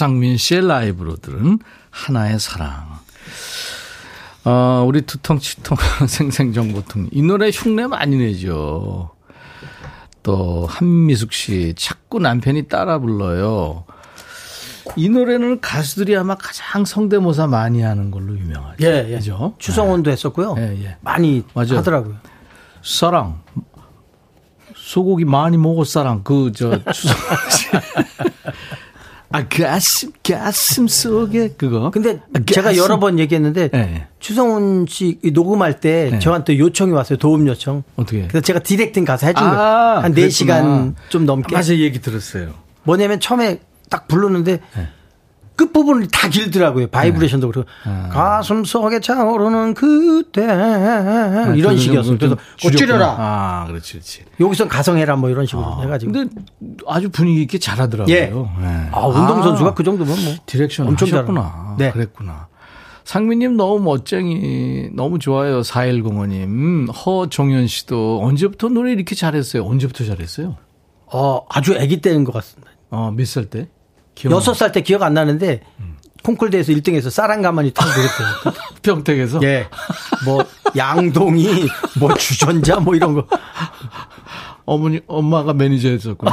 박상민 0.00 0.38
씨의 0.38 0.66
라이브로 0.66 1.16
들은 1.16 1.58
하나의 1.90 2.40
사랑. 2.40 2.98
어, 4.46 4.82
우리 4.86 5.02
두통치통 5.02 5.76
생생정보통. 6.08 7.08
이 7.12 7.20
노래 7.20 7.50
흉내 7.50 7.86
많이 7.86 8.16
내죠. 8.16 9.10
또, 10.22 10.66
한미숙 10.70 11.34
씨, 11.34 11.74
자꾸 11.76 12.18
남편이 12.18 12.68
따라 12.68 12.98
불러요. 12.98 13.84
이 14.96 15.10
노래는 15.10 15.60
가수들이 15.60 16.16
아마 16.16 16.34
가장 16.34 16.86
성대모사 16.86 17.46
많이 17.46 17.82
하는 17.82 18.10
걸로 18.10 18.38
유명하죠. 18.38 18.76
예, 18.82 19.06
예. 19.10 19.16
그죠? 19.16 19.54
추성원도 19.58 20.10
했었고요. 20.10 20.54
예, 20.56 20.82
예. 20.82 20.96
많이 21.02 21.44
맞아요. 21.52 21.76
하더라고요. 21.78 22.16
사랑. 22.82 23.42
소고기 24.74 25.26
많이 25.26 25.58
먹을 25.58 25.84
사랑. 25.84 26.22
그, 26.24 26.52
저, 26.54 26.82
추성 26.90 27.16
씨. 27.50 27.68
아, 29.32 29.46
가슴, 29.46 30.10
가슴 30.24 30.88
속에 30.88 31.50
그거. 31.56 31.90
근데 31.90 32.20
아, 32.34 32.40
제가. 32.52 32.76
여러 32.76 32.98
번 32.98 33.18
얘기했는데 33.18 33.70
예. 33.72 34.06
추성훈 34.18 34.86
씨 34.88 35.18
녹음할 35.32 35.78
때 35.80 36.08
네. 36.12 36.18
저한테 36.18 36.58
요청이 36.58 36.92
왔어요. 36.92 37.16
도움 37.18 37.46
요청. 37.46 37.84
어떻게? 37.96 38.26
그래서 38.26 38.40
제가 38.40 38.58
directing 38.58 39.04
가서 39.04 39.26
해준 39.28 39.42
거예요. 39.42 39.58
아, 39.60 40.00
한 40.02 40.12
그랬구나. 40.12 40.28
4시간 40.28 40.94
좀 41.10 41.26
넘게. 41.26 41.54
맞아, 41.54 41.74
얘기 41.74 42.00
들었어요. 42.00 42.54
뭐냐면 42.82 43.20
처음에 43.20 43.60
딱 43.88 44.08
부르는데 44.08 44.58
네. 44.76 44.88
끝부분이 45.60 46.08
다 46.10 46.28
길더라고요. 46.30 46.86
바이브레이션도 46.86 47.50
그렇고. 47.50 47.68
가슴 48.10 48.64
속에 48.64 49.00
차오르는 49.00 49.74
그때. 49.74 50.42
이런 51.54 51.76
식이었어요. 51.76 52.16
그래서 52.16 52.36
꼭 52.62 52.70
줄여라. 52.70 53.16
아, 53.18 53.64
그렇지, 53.68 53.92
그렇지. 53.92 54.24
여기선 54.40 54.68
가성해라 54.68 55.16
뭐 55.16 55.28
이런 55.28 55.44
식으로 55.44 55.82
해가지고. 55.82 56.12
근데 56.12 56.34
아주 56.86 57.10
분위기 57.10 57.42
있게 57.42 57.58
잘 57.58 57.78
하더라고요. 57.78 58.14
예. 58.14 58.26
네. 58.26 58.88
아, 58.92 59.06
운동선수가 59.06 59.74
그 59.74 59.84
정도면 59.84 60.16
뭐. 60.24 60.34
direction 60.46 60.86
엄청. 60.88 61.08
잘하네. 61.08 61.40
네. 61.78 61.90
그랬구나. 61.90 62.48
상민님 63.04 63.56
너무 63.56 63.82
멋쟁이 63.82 64.88
너무 64.94 65.18
좋아요. 65.18 65.60
4105님 65.62 66.88
허종현 67.04 67.66
씨도 67.66 68.20
언제부터 68.22 68.68
노래 68.68 68.92
이렇게 68.92 69.14
잘했어요? 69.14 69.64
언제부터 69.64 70.04
잘했어요? 70.04 70.56
어, 71.12 71.44
아주 71.50 71.76
아기 71.78 72.00
때인 72.00 72.24
것 72.24 72.32
같습니다. 72.32 72.70
어, 72.90 73.10
몇 73.14 73.26
살 73.26 73.46
때? 73.46 73.68
여섯 74.28 74.54
살 74.54 74.72
때 74.72 74.80
기억 74.82 75.02
안 75.02 75.14
나는데 75.14 75.60
콩쿨대회에서 76.22 76.72
1등해서 76.72 77.08
쌀한가마니 77.10 77.70
타고 77.72 77.90
그랬대요. 77.90 78.54
평택에서 78.82 79.40
예. 79.42 79.66
뭐 80.24 80.44
양동이 80.76 81.66
뭐 81.98 82.12
주전자 82.14 82.78
뭐 82.78 82.94
이런 82.94 83.14
거. 83.14 83.26
어머니 84.66 85.00
엄마가 85.06 85.54
매니저였었구나. 85.54 86.30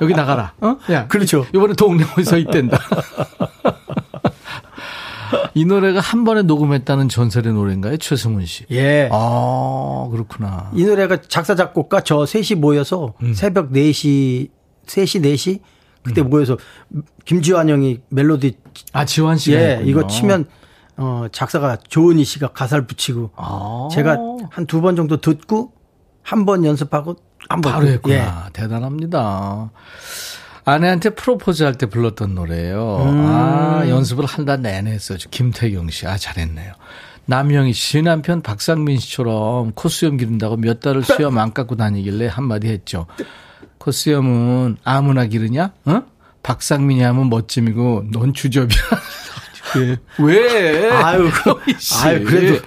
여기 0.00 0.14
나가라. 0.14 0.52
어? 0.60 0.76
야, 0.90 1.06
그렇죠. 1.06 1.46
이번에 1.54 1.74
동네 1.74 2.04
어디서 2.16 2.38
있댄다. 2.38 2.78
이 5.54 5.64
노래가 5.64 6.00
한 6.00 6.24
번에 6.24 6.42
녹음했다는 6.42 7.08
전설의 7.08 7.52
노래인가요? 7.52 7.96
최승훈 7.98 8.46
씨. 8.46 8.64
예. 8.70 9.08
아, 9.12 10.08
그렇구나. 10.10 10.70
이 10.74 10.84
노래가 10.84 11.18
작사 11.28 11.54
작곡가 11.54 12.00
저 12.02 12.26
셋이 12.26 12.58
모여서 12.60 13.14
새벽 13.34 13.70
4시 13.72 14.48
3시 14.86 15.22
4시 15.22 15.60
그때 16.06 16.22
모여서 16.22 16.56
김지환 17.24 17.68
형이 17.68 18.00
멜로디 18.08 18.56
아, 18.92 19.04
지환 19.04 19.36
씨가 19.38 19.56
예, 19.58 19.70
했군요. 19.72 19.90
이거 19.90 20.06
치면 20.06 20.44
어 20.96 21.26
작사가 21.32 21.76
조은희 21.76 22.24
씨가 22.24 22.48
가사를 22.52 22.86
붙이고 22.86 23.30
아. 23.36 23.88
제가 23.92 24.16
한 24.50 24.66
두 24.66 24.80
번 24.80 24.96
정도 24.96 25.18
듣고 25.20 25.72
한 26.22 26.44
번 26.46 26.64
연습하고 26.64 27.16
한 27.48 27.60
번 27.60 27.72
바로 27.72 27.86
예. 27.88 27.92
했구나. 27.92 28.48
대단합니다. 28.52 29.70
아내한테 30.64 31.10
프로포즈 31.10 31.62
할 31.62 31.74
때 31.74 31.86
불렀던 31.86 32.34
노래예요. 32.34 32.98
음. 33.02 33.24
아, 33.26 33.84
연습을 33.88 34.24
한 34.26 34.44
달 34.46 34.62
내내 34.62 34.90
했어요. 34.90 35.18
김태경 35.30 35.90
씨. 35.90 36.06
아, 36.06 36.16
잘했네요. 36.16 36.72
남영희 37.26 37.72
씨 37.72 38.02
남편 38.02 38.40
박상민 38.42 38.98
씨처럼 38.98 39.72
코수염 39.72 40.16
기른다고 40.16 40.56
몇 40.56 40.80
달을 40.80 41.02
수염 41.04 41.38
안 41.38 41.52
깎고 41.52 41.76
다니길래 41.76 42.26
한마디 42.28 42.68
했죠. 42.68 43.06
코수염은 43.96 44.78
아무나 44.82 45.26
기르냐? 45.26 45.72
어? 45.84 46.02
박상민이 46.42 47.02
하면 47.02 47.30
멋짐이고 47.30 48.06
넌 48.12 48.34
주접이야. 48.34 48.68
왜? 49.76 49.96
왜? 50.18 50.90
아유, 50.90 51.30
씨. 51.78 52.04
아유, 52.04 52.24
그래도- 52.24 52.64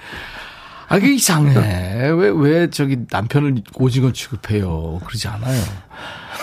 아, 0.88 0.98
그게 0.98 1.14
이상해. 1.14 1.54
왜, 2.10 2.30
왜 2.34 2.70
저기 2.70 2.96
남편을 3.10 3.62
오징어 3.74 4.12
취급해요? 4.12 5.00
그러지 5.06 5.28
않아요. 5.28 5.62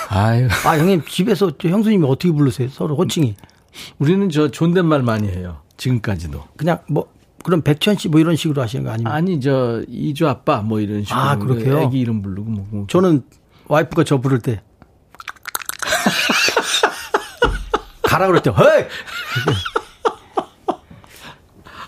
아유. 0.09 0.47
아 0.65 0.77
형님 0.77 1.01
집에서 1.05 1.51
저 1.57 1.67
형수님이 1.69 2.05
어떻게 2.07 2.31
부르세요? 2.31 2.69
서로 2.69 2.95
호칭이 2.95 3.35
우리는 3.99 4.29
저 4.29 4.49
존댓말 4.49 5.01
많이 5.01 5.27
해요. 5.27 5.61
지금까지도. 5.75 6.45
그냥 6.55 6.79
뭐 6.87 7.11
그럼 7.43 7.61
백천 7.61 7.97
씨 7.97 8.07
뭐 8.09 8.19
이런 8.21 8.35
식으로 8.37 8.61
하시는 8.61 8.85
거 8.85 8.91
아니면 8.91 9.11
아니, 9.11 9.41
저, 9.41 9.83
이주 9.87 10.27
아빠 10.29 10.61
뭐 10.61 10.79
이런 10.79 11.03
식으로. 11.03 11.19
아, 11.19 11.35
그렇게요? 11.35 11.79
애기 11.81 11.99
이름 11.99 12.21
부르고 12.21 12.49
뭐. 12.49 12.67
뭐. 12.69 12.85
저는 12.87 13.23
와이프가 13.67 14.05
저 14.05 14.19
부를 14.21 14.39
때 14.39 14.61
가라 18.03 18.27
그럴 18.27 18.41
때 18.41 18.49
헤이 18.51 18.85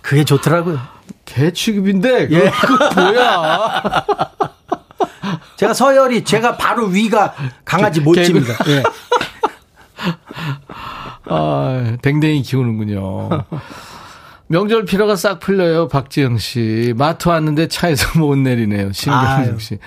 그게 0.02 0.24
좋더라고요. 0.24 0.80
개 1.26 1.52
취급인데? 1.54 2.28
예. 2.32 2.50
그거 2.50 2.90
뭐야? 2.96 4.06
제가 5.58 5.74
서열이 5.74 6.24
제가 6.24 6.58
바로 6.58 6.86
위가 6.88 7.36
강아지 7.64 8.00
개그. 8.00 8.10
모찌입니다. 8.10 8.54
예. 8.68 8.84
아, 11.26 11.96
댕댕이 12.02 12.42
키우는군요. 12.42 13.30
명절 14.48 14.86
피로가 14.86 15.16
싹 15.16 15.40
풀려요, 15.40 15.88
박지영 15.90 16.40
씨. 16.40 16.94
마트 16.98 17.30
왔는데 17.30 17.68
차에서 17.68 18.18
못 18.18 18.36
내리네요, 18.36 18.92
신경숙 18.94 19.74
아유. 19.74 19.80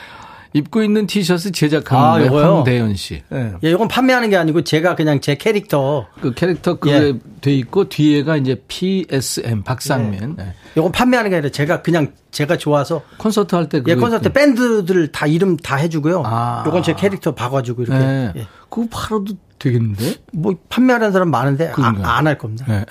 씨. 0.52 0.58
입고 0.58 0.82
있는 0.82 1.06
티셔츠 1.06 1.48
아, 1.48 1.50
제작하는데 1.50 2.26
요거요? 2.26 2.54
황대현 2.56 2.94
씨. 2.96 3.22
예. 3.32 3.52
예, 3.64 3.70
이건 3.70 3.88
판매하는 3.88 4.30
게 4.30 4.36
아니고 4.36 4.62
제가 4.62 4.94
그냥 4.94 5.20
제 5.20 5.34
캐릭터 5.34 6.06
그 6.20 6.32
캐릭터 6.34 6.78
그게 6.78 6.94
예. 6.94 7.14
돼 7.40 7.54
있고 7.54 7.88
뒤에가 7.88 8.36
이제 8.36 8.62
PSM 8.68 9.62
박상민. 9.62 10.36
예. 10.38 10.54
이건 10.76 10.92
판매하는 10.92 11.30
게 11.30 11.36
아니라 11.36 11.50
제가 11.50 11.82
그냥 11.82 12.12
제가 12.30 12.56
좋아서 12.56 13.02
콘서트 13.18 13.54
할 13.54 13.68
때 13.68 13.82
예, 13.86 13.94
콘서트 13.94 14.24
때 14.24 14.32
밴드들 14.32 15.12
다 15.12 15.26
이름 15.26 15.56
다 15.56 15.76
해주고요. 15.76 16.22
아. 16.24 16.64
요건 16.66 16.82
제 16.82 16.94
캐릭터 16.94 17.34
봐가지고 17.34 17.82
이렇게 17.82 17.98
예. 18.00 18.32
예. 18.36 18.46
그거 18.70 18.86
팔아도 18.90 19.26
되겠는데? 19.58 20.14
뭐 20.32 20.54
판매하는 20.68 21.12
사람 21.12 21.30
많은데 21.30 21.70
그런가요? 21.72 22.06
안할 22.06 22.36
겁니다. 22.38 22.66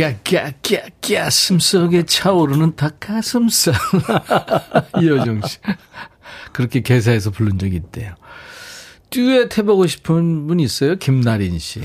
예. 0.00 0.18
깨깨깨 0.24 1.16
가슴 1.16 1.58
속에 1.58 2.04
차오르는 2.04 2.76
닭가슴살 2.76 3.74
이여정 5.00 5.42
씨 5.46 5.58
그렇게 6.52 6.80
개사해서 6.80 7.30
부른 7.30 7.58
적이 7.58 7.76
있대요. 7.76 8.14
듀엣 9.10 9.56
해보고 9.58 9.86
싶은 9.86 10.46
분 10.46 10.60
있어요? 10.60 10.96
김나린 10.96 11.58
씨. 11.58 11.80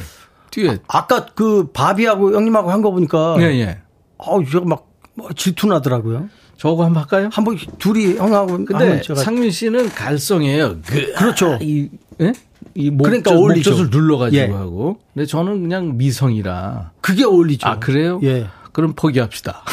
듀엣. 0.51 0.81
아 0.87 1.07
까 1.07 1.25
그 1.35 1.71
바비하고 1.71 2.33
형님하고 2.35 2.71
한 2.71 2.81
거 2.81 2.91
보니까 2.91 3.37
예, 3.39 3.45
예. 3.59 3.79
아우 4.17 4.43
제가 4.45 4.65
막뭐 4.65 5.33
질투나더라고요. 5.35 6.29
저거 6.57 6.83
한번 6.85 7.01
할까요? 7.03 7.29
한번 7.33 7.57
둘이 7.79 8.15
형하고 8.17 8.63
근데 8.65 9.01
상민 9.15 9.49
씨는 9.51 9.89
갈성이에요. 9.89 10.77
그, 10.85 11.13
그렇죠. 11.13 11.57
이, 11.61 11.89
예? 12.19 12.33
이 12.75 12.89
목, 12.89 13.03
그러니까 13.03 13.31
어울리죠. 13.31 13.71
목젖을 13.71 13.89
눌러가지고 13.89 14.41
예. 14.41 14.47
하고. 14.47 14.99
근데 15.13 15.25
저는 15.25 15.61
그냥 15.61 15.97
미성이라. 15.97 16.91
그게 17.01 17.25
어울리죠. 17.25 17.67
아, 17.67 17.79
그래요? 17.79 18.19
예. 18.23 18.47
그럼 18.71 18.93
포기합시다. 18.95 19.63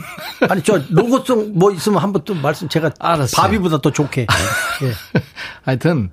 아니 0.48 0.62
저 0.62 0.80
로고송 0.90 1.52
뭐 1.54 1.72
있으면 1.72 2.02
한번 2.02 2.22
또 2.24 2.34
말씀 2.34 2.68
제가 2.68 2.92
알았어요. 2.98 3.42
바비보다 3.42 3.80
더 3.80 3.92
좋게. 3.92 4.22
예. 4.82 4.92
하여튼, 5.62 6.10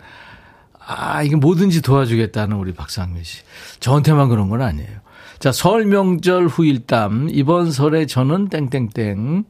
아, 0.80 1.24
이게 1.24 1.36
뭐든지 1.36 1.82
도와주겠다는 1.82 2.58
우리 2.58 2.74
박상민 2.74 3.24
씨. 3.24 3.42
저한테만 3.80 4.30
그런 4.30 4.50
건 4.50 4.62
아니에요. 4.62 5.00
자, 5.40 5.52
설 5.52 5.86
명절 5.86 6.48
후일담. 6.48 7.30
이번 7.32 7.72
설에 7.72 8.06
저는 8.06 8.50
땡땡땡. 8.50 9.46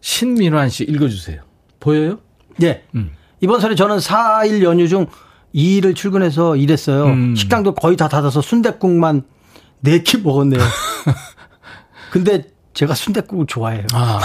신민환 0.00 0.68
씨 0.68 0.84
읽어주세요. 0.84 1.42
보여요? 1.78 2.18
예. 2.62 2.84
음. 2.94 3.12
이번 3.40 3.60
설에 3.60 3.74
저는 3.74 3.98
4일 3.98 4.62
연휴 4.62 4.88
중 4.88 5.06
2일을 5.54 5.94
출근해서 5.94 6.56
일했어요. 6.56 7.04
음. 7.06 7.36
식당도 7.36 7.74
거의 7.74 7.96
다 7.96 8.08
닫아서 8.08 8.40
순댓국만 8.40 9.22
4끼 9.84 10.22
먹었네요. 10.22 10.60
근데 12.10 12.44
제가 12.74 12.94
순댓국을 12.94 13.46
좋아해요. 13.46 13.86
아. 13.92 14.20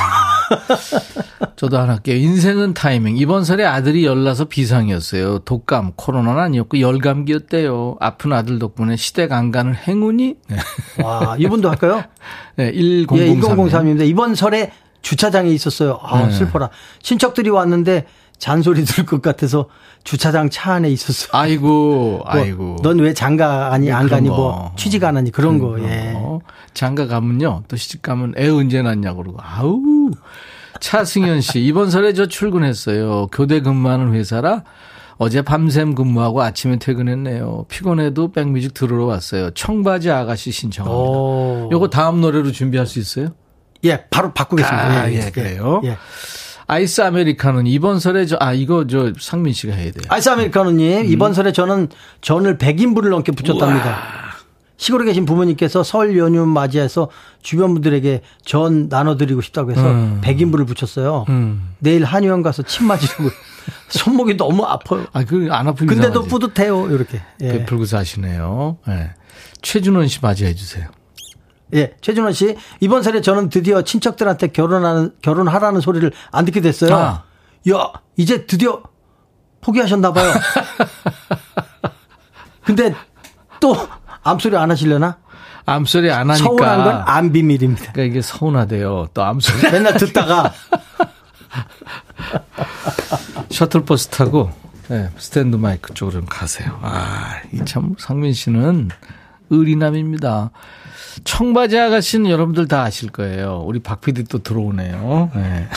저도 1.58 1.78
하나 1.78 1.94
할게요. 1.94 2.16
인생은 2.18 2.74
타이밍. 2.74 3.18
이번 3.18 3.44
설에 3.44 3.66
아들이 3.66 4.06
열나서 4.06 4.46
비상이었어요. 4.46 5.40
독감, 5.40 5.94
코로나는 5.96 6.42
아니었고 6.42 6.80
열감기였대요. 6.80 7.98
아픈 8.00 8.32
아들 8.32 8.60
덕분에 8.60 8.96
시댁 8.96 9.32
안 9.32 9.52
가는 9.52 9.76
행운이. 9.76 10.36
네. 10.48 10.58
와, 11.04 11.36
이분도 11.38 11.70
할까요? 11.70 12.04
네, 12.56 12.72
1003. 12.72 13.18
예, 13.18 13.28
1003입니다. 13.36 14.08
이번 14.08 14.36
설에 14.36 14.72
주차장에 15.02 15.50
있었어요. 15.50 16.00
아, 16.02 16.28
네. 16.28 16.32
슬퍼라. 16.32 16.70
친척들이 17.02 17.50
왔는데 17.50 18.06
잔소리 18.40 18.84
들을 18.86 19.06
것 19.06 19.22
같아서 19.22 19.68
주차장 20.04 20.50
차 20.50 20.74
안에 20.74 20.90
있었어. 20.90 21.30
아이고, 21.32 22.22
아이고. 22.26 22.78
넌 22.84 23.00
왜 23.00 23.14
장가 23.14 23.74
아니 23.74 23.92
안 23.92 24.06
그런 24.06 24.20
가니 24.20 24.30
거. 24.30 24.36
뭐 24.36 24.72
취직 24.78 25.04
안 25.04 25.18
하니 25.18 25.32
그런 25.32 25.60
거. 25.60 25.80
예. 25.82 26.14
어, 26.16 26.40
장가 26.74 27.08
가면요. 27.08 27.64
또 27.68 27.76
시집 27.76 28.02
가면 28.02 28.36
애 28.38 28.48
언제 28.48 28.82
낳냐고 28.82 29.24
그러고. 29.24 29.40
아우. 29.42 30.12
차승현 30.80 31.42
씨, 31.42 31.60
이번 31.60 31.90
설에 31.90 32.14
저 32.14 32.28
출근했어요. 32.28 33.28
교대 33.32 33.62
근무하는 33.62 34.14
회사라 34.14 34.64
어제 35.18 35.42
밤샘 35.42 35.96
근무하고 35.96 36.44
아침에 36.44 36.78
퇴근했네요. 36.78 37.66
피곤해도 37.68 38.32
백뮤직 38.32 38.76
들으러 38.76 39.06
왔어요. 39.06 39.50
청바지 39.52 40.12
아가씨 40.12 40.52
신청합니다. 40.52 40.96
오. 40.96 41.70
요거 41.72 41.90
다음 41.90 42.22
노래로 42.22 42.52
준비할 42.52 42.86
수 42.86 43.00
있어요? 43.00 43.30
예, 43.84 44.06
바로 44.12 44.32
바꾸겠습니다. 44.34 45.02
아, 45.02 45.12
예, 45.12 45.32
그래요? 45.32 45.82
예. 45.86 45.98
아이스 46.68 47.02
아메리카노는 47.02 47.68
이번 47.68 48.00
설에 48.00 48.26
저, 48.26 48.36
아, 48.40 48.54
이거 48.54 48.86
저 48.88 49.14
상민 49.20 49.54
씨가 49.54 49.74
해야 49.74 49.92
돼요. 49.92 50.04
아이스 50.10 50.30
아메리카노님, 50.30 51.06
이번 51.06 51.34
설에 51.34 51.52
저는 51.54 51.90
전을 52.22 52.58
100인분을 52.58 53.10
넘게 53.10 53.32
붙였답니다. 53.32 54.28
시골에 54.76 55.06
계신 55.06 55.26
부모님께서 55.26 55.82
설 55.82 56.16
연휴 56.20 56.46
맞이해서 56.46 57.10
주변 57.42 57.74
분들에게 57.74 58.22
전 58.46 58.90
나눠드리고 58.90 59.42
싶다고 59.42 59.72
해서 59.72 59.82
음. 59.90 60.22
100인분을 60.24 60.68
붙였어요. 60.68 61.26
음. 61.30 61.70
내일 61.80 62.04
한의원 62.04 62.44
가서 62.44 62.62
침 62.64 62.86
맞으려고. 62.86 63.32
손목이 63.90 64.38
너무 64.38 64.64
아파요. 64.64 65.06
아, 65.14 65.24
그안 65.24 65.68
아프면 65.68 65.88
근데도 65.96 66.22
이상하지. 66.22 66.30
뿌듯해요. 66.30 66.88
이렇게. 66.92 67.22
예. 67.42 67.48
베풀고 67.50 67.86
사시네요. 67.86 68.78
예. 68.90 69.12
최준원 69.62 70.08
씨 70.08 70.20
맞이해 70.22 70.54
주세요. 70.54 70.88
예, 71.74 71.96
최준원 72.02 72.34
씨 72.34 72.56
이번 72.80 73.04
설에 73.04 73.22
저는 73.22 73.50
드디어 73.50 73.82
친척들한테 73.82 74.48
결혼하는 74.48 75.12
결혼하라는 75.22 75.82
소리를 75.82 76.12
안 76.32 76.46
듣게 76.46 76.62
됐어요. 76.62 76.96
아. 76.96 77.24
야, 77.70 77.92
이제 78.16 78.46
드디어 78.46 78.82
포기하셨나 79.62 80.14
봐요. 80.14 80.32
근데 82.64 82.94
또 83.60 83.76
암소리 84.24 84.56
안 84.56 84.72
하시려나? 84.72 85.18
암소리 85.66 86.10
안 86.12 86.30
하니까. 86.30 86.46
서운한 86.46 86.84
건 86.84 87.04
안 87.08 87.32
비밀입니다. 87.34 87.92
그러니까 87.92 88.04
이게 88.04 88.22
서운하대요. 88.22 89.08
또 89.14 89.24
암소리. 89.24 89.64
맨날 89.72 89.98
듣다가 89.98 90.54
셔틀버스 93.50 94.10
타고 94.10 94.52
네, 94.90 95.10
스탠드 95.18 95.56
마이크 95.58 95.94
쪽으로 95.94 96.20
좀 96.22 96.26
가세요. 96.30 96.78
아, 96.82 97.42
이 97.52 97.60
참 97.66 97.96
상민 97.98 98.32
씨는 98.34 98.90
의리남입니다. 99.50 100.52
청바지 101.24 101.78
아가씨는 101.78 102.30
여러분들 102.30 102.68
다 102.68 102.84
아실 102.84 103.10
거예요. 103.10 103.64
우리 103.66 103.80
박 103.80 104.02
PD 104.02 104.26
또 104.26 104.40
들어오네요. 104.44 105.32
네. 105.36 105.68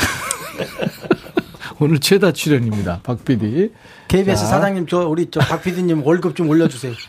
오늘 1.80 1.99
최다 1.99 2.32
출연입니다. 2.32 3.01
박 3.03 3.24
PD. 3.24 3.72
KBS 4.09 4.43
자. 4.43 4.47
사장님 4.49 4.86
저 4.86 5.07
우리 5.09 5.30
저 5.30 5.41
박 5.41 5.62
PD님 5.62 6.05
월급 6.07 6.36
좀 6.36 6.49
올려주세요. 6.49 6.93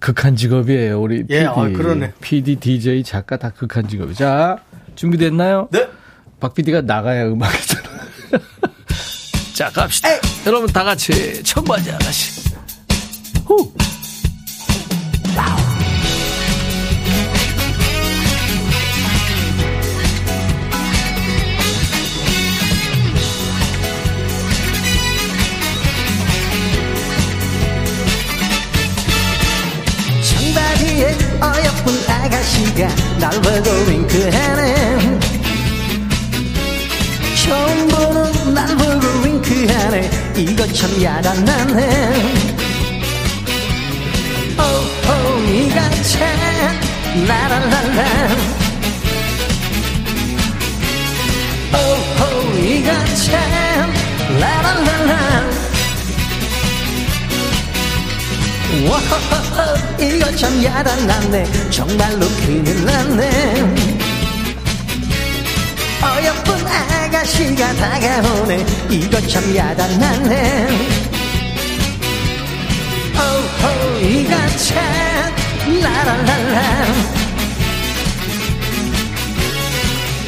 극한 0.00 0.36
직업이에요. 0.36 1.00
우리 1.00 1.18
PD. 1.22 1.34
예, 1.34 1.44
아, 1.46 1.54
그러네. 1.54 2.12
PD, 2.20 2.56
DJ, 2.56 3.02
작가 3.04 3.36
다 3.36 3.50
극한 3.50 3.86
직업이. 3.88 4.14
자, 4.14 4.58
준비됐나요? 4.94 5.68
네. 5.70 5.88
박 6.40 6.54
PD가 6.54 6.80
나가야 6.82 7.26
음악이잖아. 7.26 7.88
자, 9.54 9.70
갑시다. 9.70 10.08
여러분 10.46 10.68
다 10.68 10.84
같이 10.84 11.42
청바지 11.42 11.90
아가씨. 11.92 12.48
후. 13.44 13.72
청바지에 30.22 31.16
어여쁜 31.40 31.94
아가씨가 32.08 32.88
날 33.18 33.30
보고 33.40 33.70
윙크하네. 33.88 35.18
처음 37.44 37.88
보는 37.88 38.54
날 38.54 38.76
보고 38.76 39.06
윙크하네. 39.24 40.10
이거 40.36 40.66
참 40.72 41.02
야단나네 41.02 42.57
이가 45.48 45.90
참 46.02 47.26
라라라라. 47.26 48.04
오호 51.72 52.58
이가 52.58 52.92
참 53.14 53.92
라라라라. 54.38 55.48
와하하하 58.90 59.98
이거 59.98 60.36
참 60.36 60.62
야단났네. 60.62 61.70
정말로 61.70 62.28
큰일 62.44 62.84
났네. 62.84 63.30
어여쁜 66.02 66.66
아가씨가 66.66 67.72
다가오네. 67.72 68.66
이거 68.90 69.18
참 69.26 69.56
야단났네 69.56 71.07
오호 73.18 73.98
이거 74.00 74.32
참 74.56 74.74
라라라라 75.82 76.56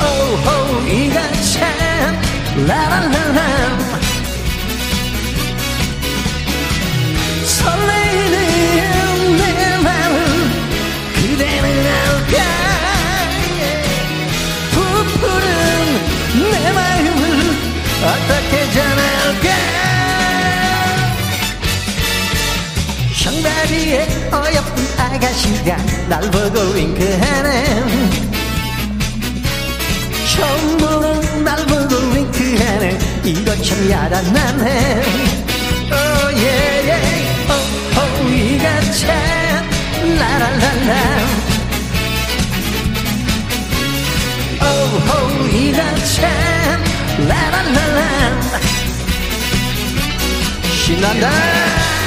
오호 0.00 0.88
이거 0.88 1.20
참 1.52 1.56
라라라라 2.66 3.40
설레이는 7.44 9.36
내 9.36 9.78
마음 9.78 10.14
그대는 11.14 11.66
알까 11.86 12.34
부푸른 14.72 15.44
내 16.50 16.72
마음을 16.72 17.22
어떻게 18.02 18.52
전할까 18.72 19.89
청바지에 23.40 24.06
어여쁜 24.32 24.84
아가씨가 24.98 25.76
날 26.08 26.20
보고 26.30 26.60
윙크하네. 26.74 27.84
처음 30.30 30.78
보는 30.78 31.44
날 31.44 31.56
보고 31.66 31.96
윙크하네. 31.96 32.98
이거 33.24 33.56
참 33.62 33.90
야단나네. 33.90 35.02
오예예 35.90 37.00
오호 37.48 38.28
이가 38.28 38.80
참. 38.92 39.08
라라라라. 40.18 40.92
오호 44.60 45.46
이가 45.46 45.94
참. 46.04 46.84
라라라라. 47.26 48.50
신난다 50.84 51.99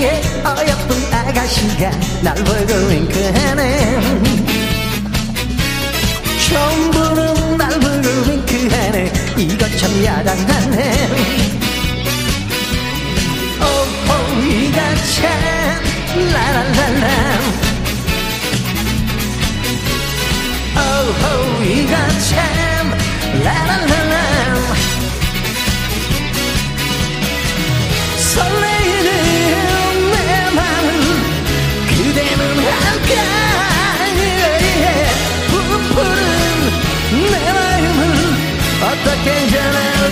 청바지에 0.00 0.22
어여쁜 0.44 1.14
아가씨가 1.14 1.90
날 2.22 2.34
보고 2.36 2.74
윙크하네. 2.88 4.00
처음 6.48 6.90
보는 6.90 7.56
날 7.58 7.70
보고 7.78 8.08
윙크하네. 8.30 9.12
이거 9.36 9.68
참 9.76 10.04
야단나네. 10.04 11.08
오호 13.60 14.42
이거 14.48 14.80
참 15.14 15.20
라라라라. 16.32 17.06
오호 20.76 21.62
이거 21.64 21.94
참 22.30 22.34
라라라라 23.44 23.89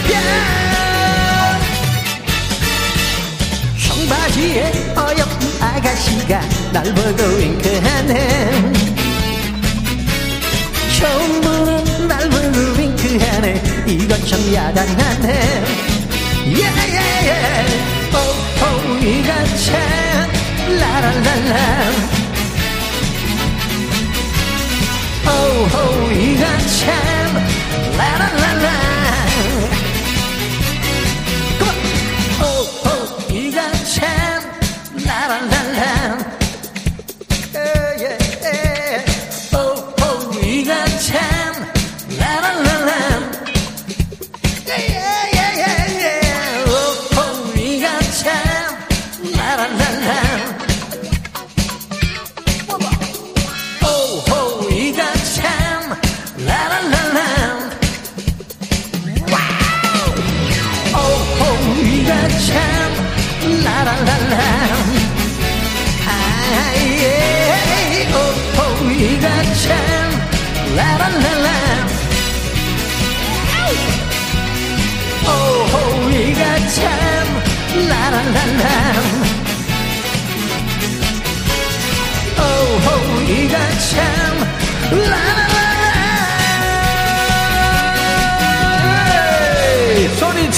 전할까 0.06 1.60
청바지에 3.78 4.94
어여쁜 4.96 5.62
아가씨가 5.62 6.40
날 6.72 6.84
보고 6.94 7.24
윙크하네. 7.36 8.72
처음 10.98 11.40
보는 11.40 12.08
날 12.08 12.28
보고 12.30 12.58
윙크하네. 12.78 13.84
이거 13.86 14.16
참 14.26 14.54
야단나네. 14.54 15.64
예예예. 16.46 17.66
오호 18.14 18.96
이가 18.98 19.44
참 19.44 19.70
라라라라. 20.78 21.90
오호 25.26 26.10
이가 26.12 26.58
참 26.58 26.86
라라라라 27.96 28.87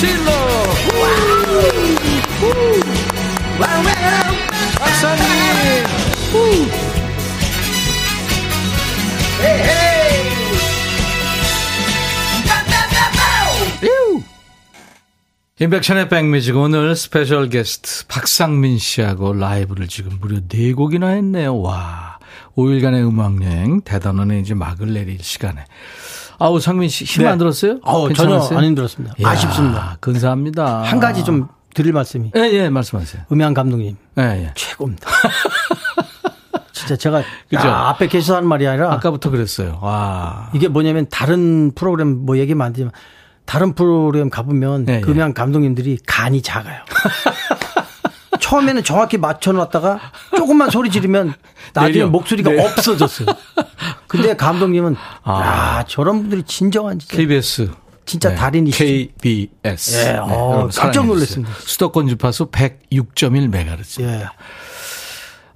질러! 0.00 0.30
박사님! 4.78 5.24
인백션의 15.58 16.08
백뮤직 16.08 16.56
오늘 16.56 16.96
special 16.96 17.50
guest 17.50 18.06
박상민 18.06 18.78
씨하고 18.78 19.34
라이브를 19.34 19.86
지금 19.86 20.16
무려 20.18 20.40
4곡이나 20.40 21.10
했네요. 21.10 21.60
와. 21.60 22.18
5일간의 22.56 23.06
음악여행 23.06 23.82
대단원에 23.82 24.40
이제 24.40 24.54
막을 24.54 24.94
내릴 24.94 25.22
시간에. 25.22 25.66
아우 26.40 26.58
상민 26.58 26.88
씨 26.88 27.04
힘안 27.04 27.32
네. 27.32 27.38
들었어요? 27.38 27.78
어, 27.82 28.08
전혀 28.08 28.08
괜찮았어요? 28.08 28.58
안 28.58 28.64
힘들었습니다. 28.64 29.14
이야, 29.18 29.28
아쉽습니다. 29.28 29.96
근사합니다. 30.00 30.82
한 30.82 30.98
가지 30.98 31.22
좀 31.22 31.48
드릴 31.74 31.92
말씀이 31.92 32.32
예, 32.34 32.40
예, 32.40 32.68
말씀하세요. 32.70 33.24
음향 33.30 33.54
감독님 33.54 33.96
예, 34.18 34.22
예. 34.22 34.52
최고입니다. 34.54 35.08
진짜 36.72 36.96
제가 36.96 37.22
그죠? 37.48 37.68
아, 37.68 37.90
앞에 37.90 38.08
계셔서 38.08 38.36
하는 38.36 38.48
말이 38.48 38.66
아니라 38.66 38.90
아까부터 38.94 39.30
그랬어요. 39.30 39.78
와. 39.82 40.48
이게 40.54 40.66
뭐냐면 40.68 41.06
다른 41.10 41.72
프로그램 41.74 42.24
뭐 42.24 42.38
얘기하면 42.38 42.66
안 42.66 42.72
되지만 42.72 42.92
다른 43.44 43.74
프로그램 43.74 44.30
가보면 44.30 44.86
네, 44.86 45.00
그 45.02 45.10
음향 45.10 45.34
감독님들이 45.34 45.98
간이 46.06 46.40
작아요. 46.40 46.80
처음에는 48.40 48.82
정확히 48.82 49.18
맞춰놨다가 49.18 50.00
조금만 50.36 50.70
소리 50.70 50.90
지르면 50.90 51.34
나중에 51.74 51.92
내려. 51.92 52.08
목소리가 52.08 52.50
네. 52.50 52.64
없어졌어요. 52.64 53.28
근데 54.08 54.34
감독님은 54.34 54.96
아. 55.22 55.78
야 55.78 55.84
저런 55.86 56.20
분들이 56.22 56.42
진정한 56.42 56.98
진짜 56.98 57.16
KBS. 57.16 57.70
진짜 58.06 58.34
달인이시죠. 58.34 58.84
KBS. 59.22 59.96
예, 60.08 60.16
어, 60.20 60.68
깜짝 60.74 61.06
놀랐습니다. 61.06 61.54
수도권 61.60 62.08
주파수 62.08 62.46
106.1MHz. 62.46 64.02
예. 64.02 64.26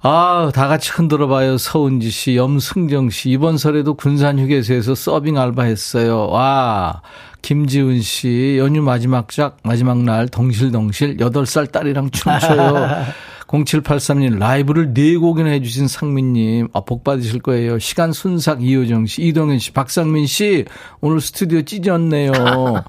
아, 0.01 0.51
다 0.53 0.67
같이 0.67 0.91
흔들어 0.91 1.27
봐요. 1.27 1.57
서은지 1.57 2.11
씨, 2.11 2.35
염승정 2.37 3.09
씨. 3.09 3.31
이번 3.31 3.57
설에도 3.57 3.95
군산 3.95 4.37
휴게소에서 4.39 4.93
서빙 4.95 5.37
알바했어요. 5.37 6.27
와. 6.29 7.01
김지은 7.45 8.01
씨, 8.01 8.55
연휴 8.57 8.81
마지막 8.81 9.29
작, 9.29 9.57
마지막 9.63 10.01
날, 10.01 10.27
덩실덩실, 10.27 11.17
8살 11.17 11.71
딸이랑 11.71 12.09
춤춰요. 12.09 13.05
0783님, 13.45 14.39
라이브를 14.39 14.95
4곡이나 14.95 15.49
해주신 15.49 15.87
상민님, 15.87 16.69
아, 16.73 16.81
복 16.81 17.03
받으실 17.03 17.39
거예요. 17.39 17.77
시간 17.77 18.13
순삭 18.13 18.63
이효정 18.63 19.05
씨, 19.05 19.21
이동현 19.21 19.59
씨, 19.59 19.73
박상민 19.73 20.25
씨, 20.25 20.65
오늘 21.01 21.21
스튜디오 21.21 21.61
찢었네요. 21.61 22.31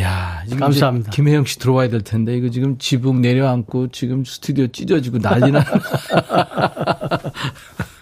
야, 0.00 0.42
지금 0.46 0.58
감사합니다. 0.58 1.12
김혜영 1.12 1.44
씨 1.44 1.60
들어와야 1.60 1.88
될 1.88 2.02
텐데 2.02 2.36
이거 2.36 2.50
지금 2.50 2.78
지붕 2.78 3.20
내려앉고 3.20 3.92
지금 3.92 4.24
스튜디오 4.24 4.66
찢어지고 4.66 5.20
난리 5.20 5.52
나. 5.52 5.64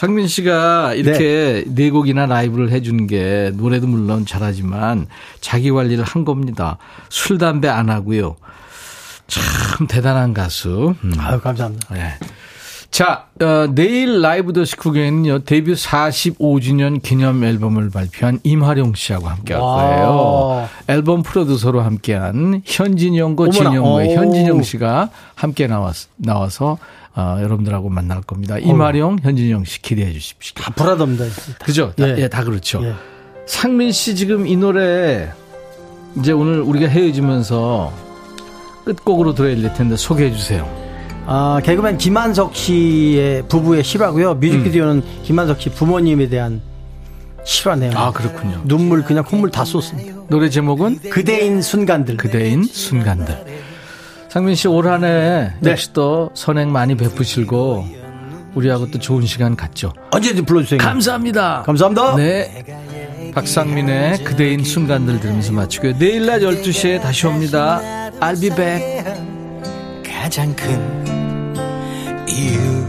상민 0.00 0.28
씨가 0.28 0.94
이렇게 0.94 1.62
네. 1.68 1.90
곡이나 1.90 2.24
라이브를 2.24 2.70
해주는 2.70 3.06
게 3.06 3.52
노래도 3.52 3.86
물론 3.86 4.24
잘하지만 4.24 5.06
자기 5.42 5.70
관리를 5.70 6.04
한 6.04 6.24
겁니다. 6.24 6.78
술 7.10 7.36
담배 7.36 7.68
안 7.68 7.90
하고요. 7.90 8.36
참 9.26 9.86
대단한 9.88 10.32
가수. 10.32 10.94
음. 11.04 11.12
아유 11.18 11.38
감사합니다. 11.38 11.94
네. 11.94 12.14
자, 12.90 13.26
어, 13.42 13.66
내일 13.74 14.22
라이브 14.22 14.54
더시 14.54 14.74
구경에는요, 14.76 15.40
데뷔 15.40 15.74
45주년 15.74 17.02
기념 17.02 17.44
앨범을 17.44 17.90
발표한 17.90 18.40
임하룡 18.42 18.94
씨하고 18.94 19.28
함께 19.28 19.52
할 19.52 19.62
와. 19.62 19.76
거예요. 19.76 20.68
앨범 20.88 21.22
프로듀서로 21.22 21.82
함께한 21.82 22.62
현진영과 22.64 23.44
오. 23.44 24.02
현진영 24.02 24.62
씨가 24.62 25.10
함께 25.34 25.66
나왔, 25.66 26.08
나와서, 26.16 26.78
어, 27.20 27.42
여러분들하고 27.42 27.90
만날 27.90 28.22
겁니다. 28.22 28.58
임하룡, 28.58 29.18
현진영 29.22 29.64
씨 29.64 29.82
기대해 29.82 30.12
주십시오. 30.12 30.54
다 30.54 30.72
불하답니다. 30.72 31.24
그죠? 31.64 31.92
다, 31.96 32.08
예. 32.08 32.16
예, 32.18 32.28
다 32.28 32.42
그렇죠. 32.44 32.82
예. 32.84 32.94
상민 33.46 33.92
씨 33.92 34.14
지금 34.16 34.46
이 34.46 34.56
노래, 34.56 35.30
이제 36.18 36.32
오늘 36.32 36.60
우리가 36.60 36.88
헤어지면서 36.88 37.92
끝곡으로 38.84 39.34
들어야 39.34 39.54
될 39.56 39.74
텐데 39.74 39.96
소개해 39.96 40.32
주세요. 40.32 40.68
아, 41.26 41.60
개그맨 41.62 41.98
김한석 41.98 42.56
씨의 42.56 43.46
부부의 43.48 43.84
실화고요. 43.84 44.34
뮤직비디오는 44.34 45.02
김한석 45.22 45.60
씨 45.60 45.70
부모님에 45.70 46.28
대한 46.28 46.62
실화네요. 47.44 47.92
아, 47.96 48.12
그렇군요. 48.12 48.62
눈물 48.64 49.02
그냥 49.04 49.24
콧물 49.24 49.50
다 49.50 49.64
쏟습니다. 49.64 50.14
노래 50.28 50.48
제목은 50.48 51.00
그대인 51.10 51.62
순간들. 51.62 52.16
그대인 52.16 52.64
순간들. 52.64 53.69
상민 54.30 54.54
씨 54.54 54.68
올 54.68 54.86
한해 54.86 55.52
네. 55.58 55.70
역시 55.72 55.92
또 55.92 56.30
선행 56.34 56.70
많이 56.70 56.94
베푸시고 56.94 57.84
우리하고 58.54 58.88
또 58.90 58.98
좋은 58.98 59.26
시간 59.26 59.56
갖죠. 59.56 59.92
언제든지 60.12 60.42
불러주세요. 60.42 60.78
감사합니다. 60.78 61.62
감사합니다. 61.66 62.14
네. 62.16 62.64
박상민의 63.34 64.24
그대인 64.24 64.62
순간들 64.64 65.20
들으면서 65.20 65.52
마치고요. 65.52 65.98
내일 65.98 66.26
낮 66.26 66.38
12시에 66.40 67.00
다시 67.02 67.26
옵니다. 67.26 67.80
I'll 68.20 68.40
be 68.40 68.50
back. 68.50 69.04
가장 70.04 70.54
큰 70.54 70.78
이유 72.28 72.79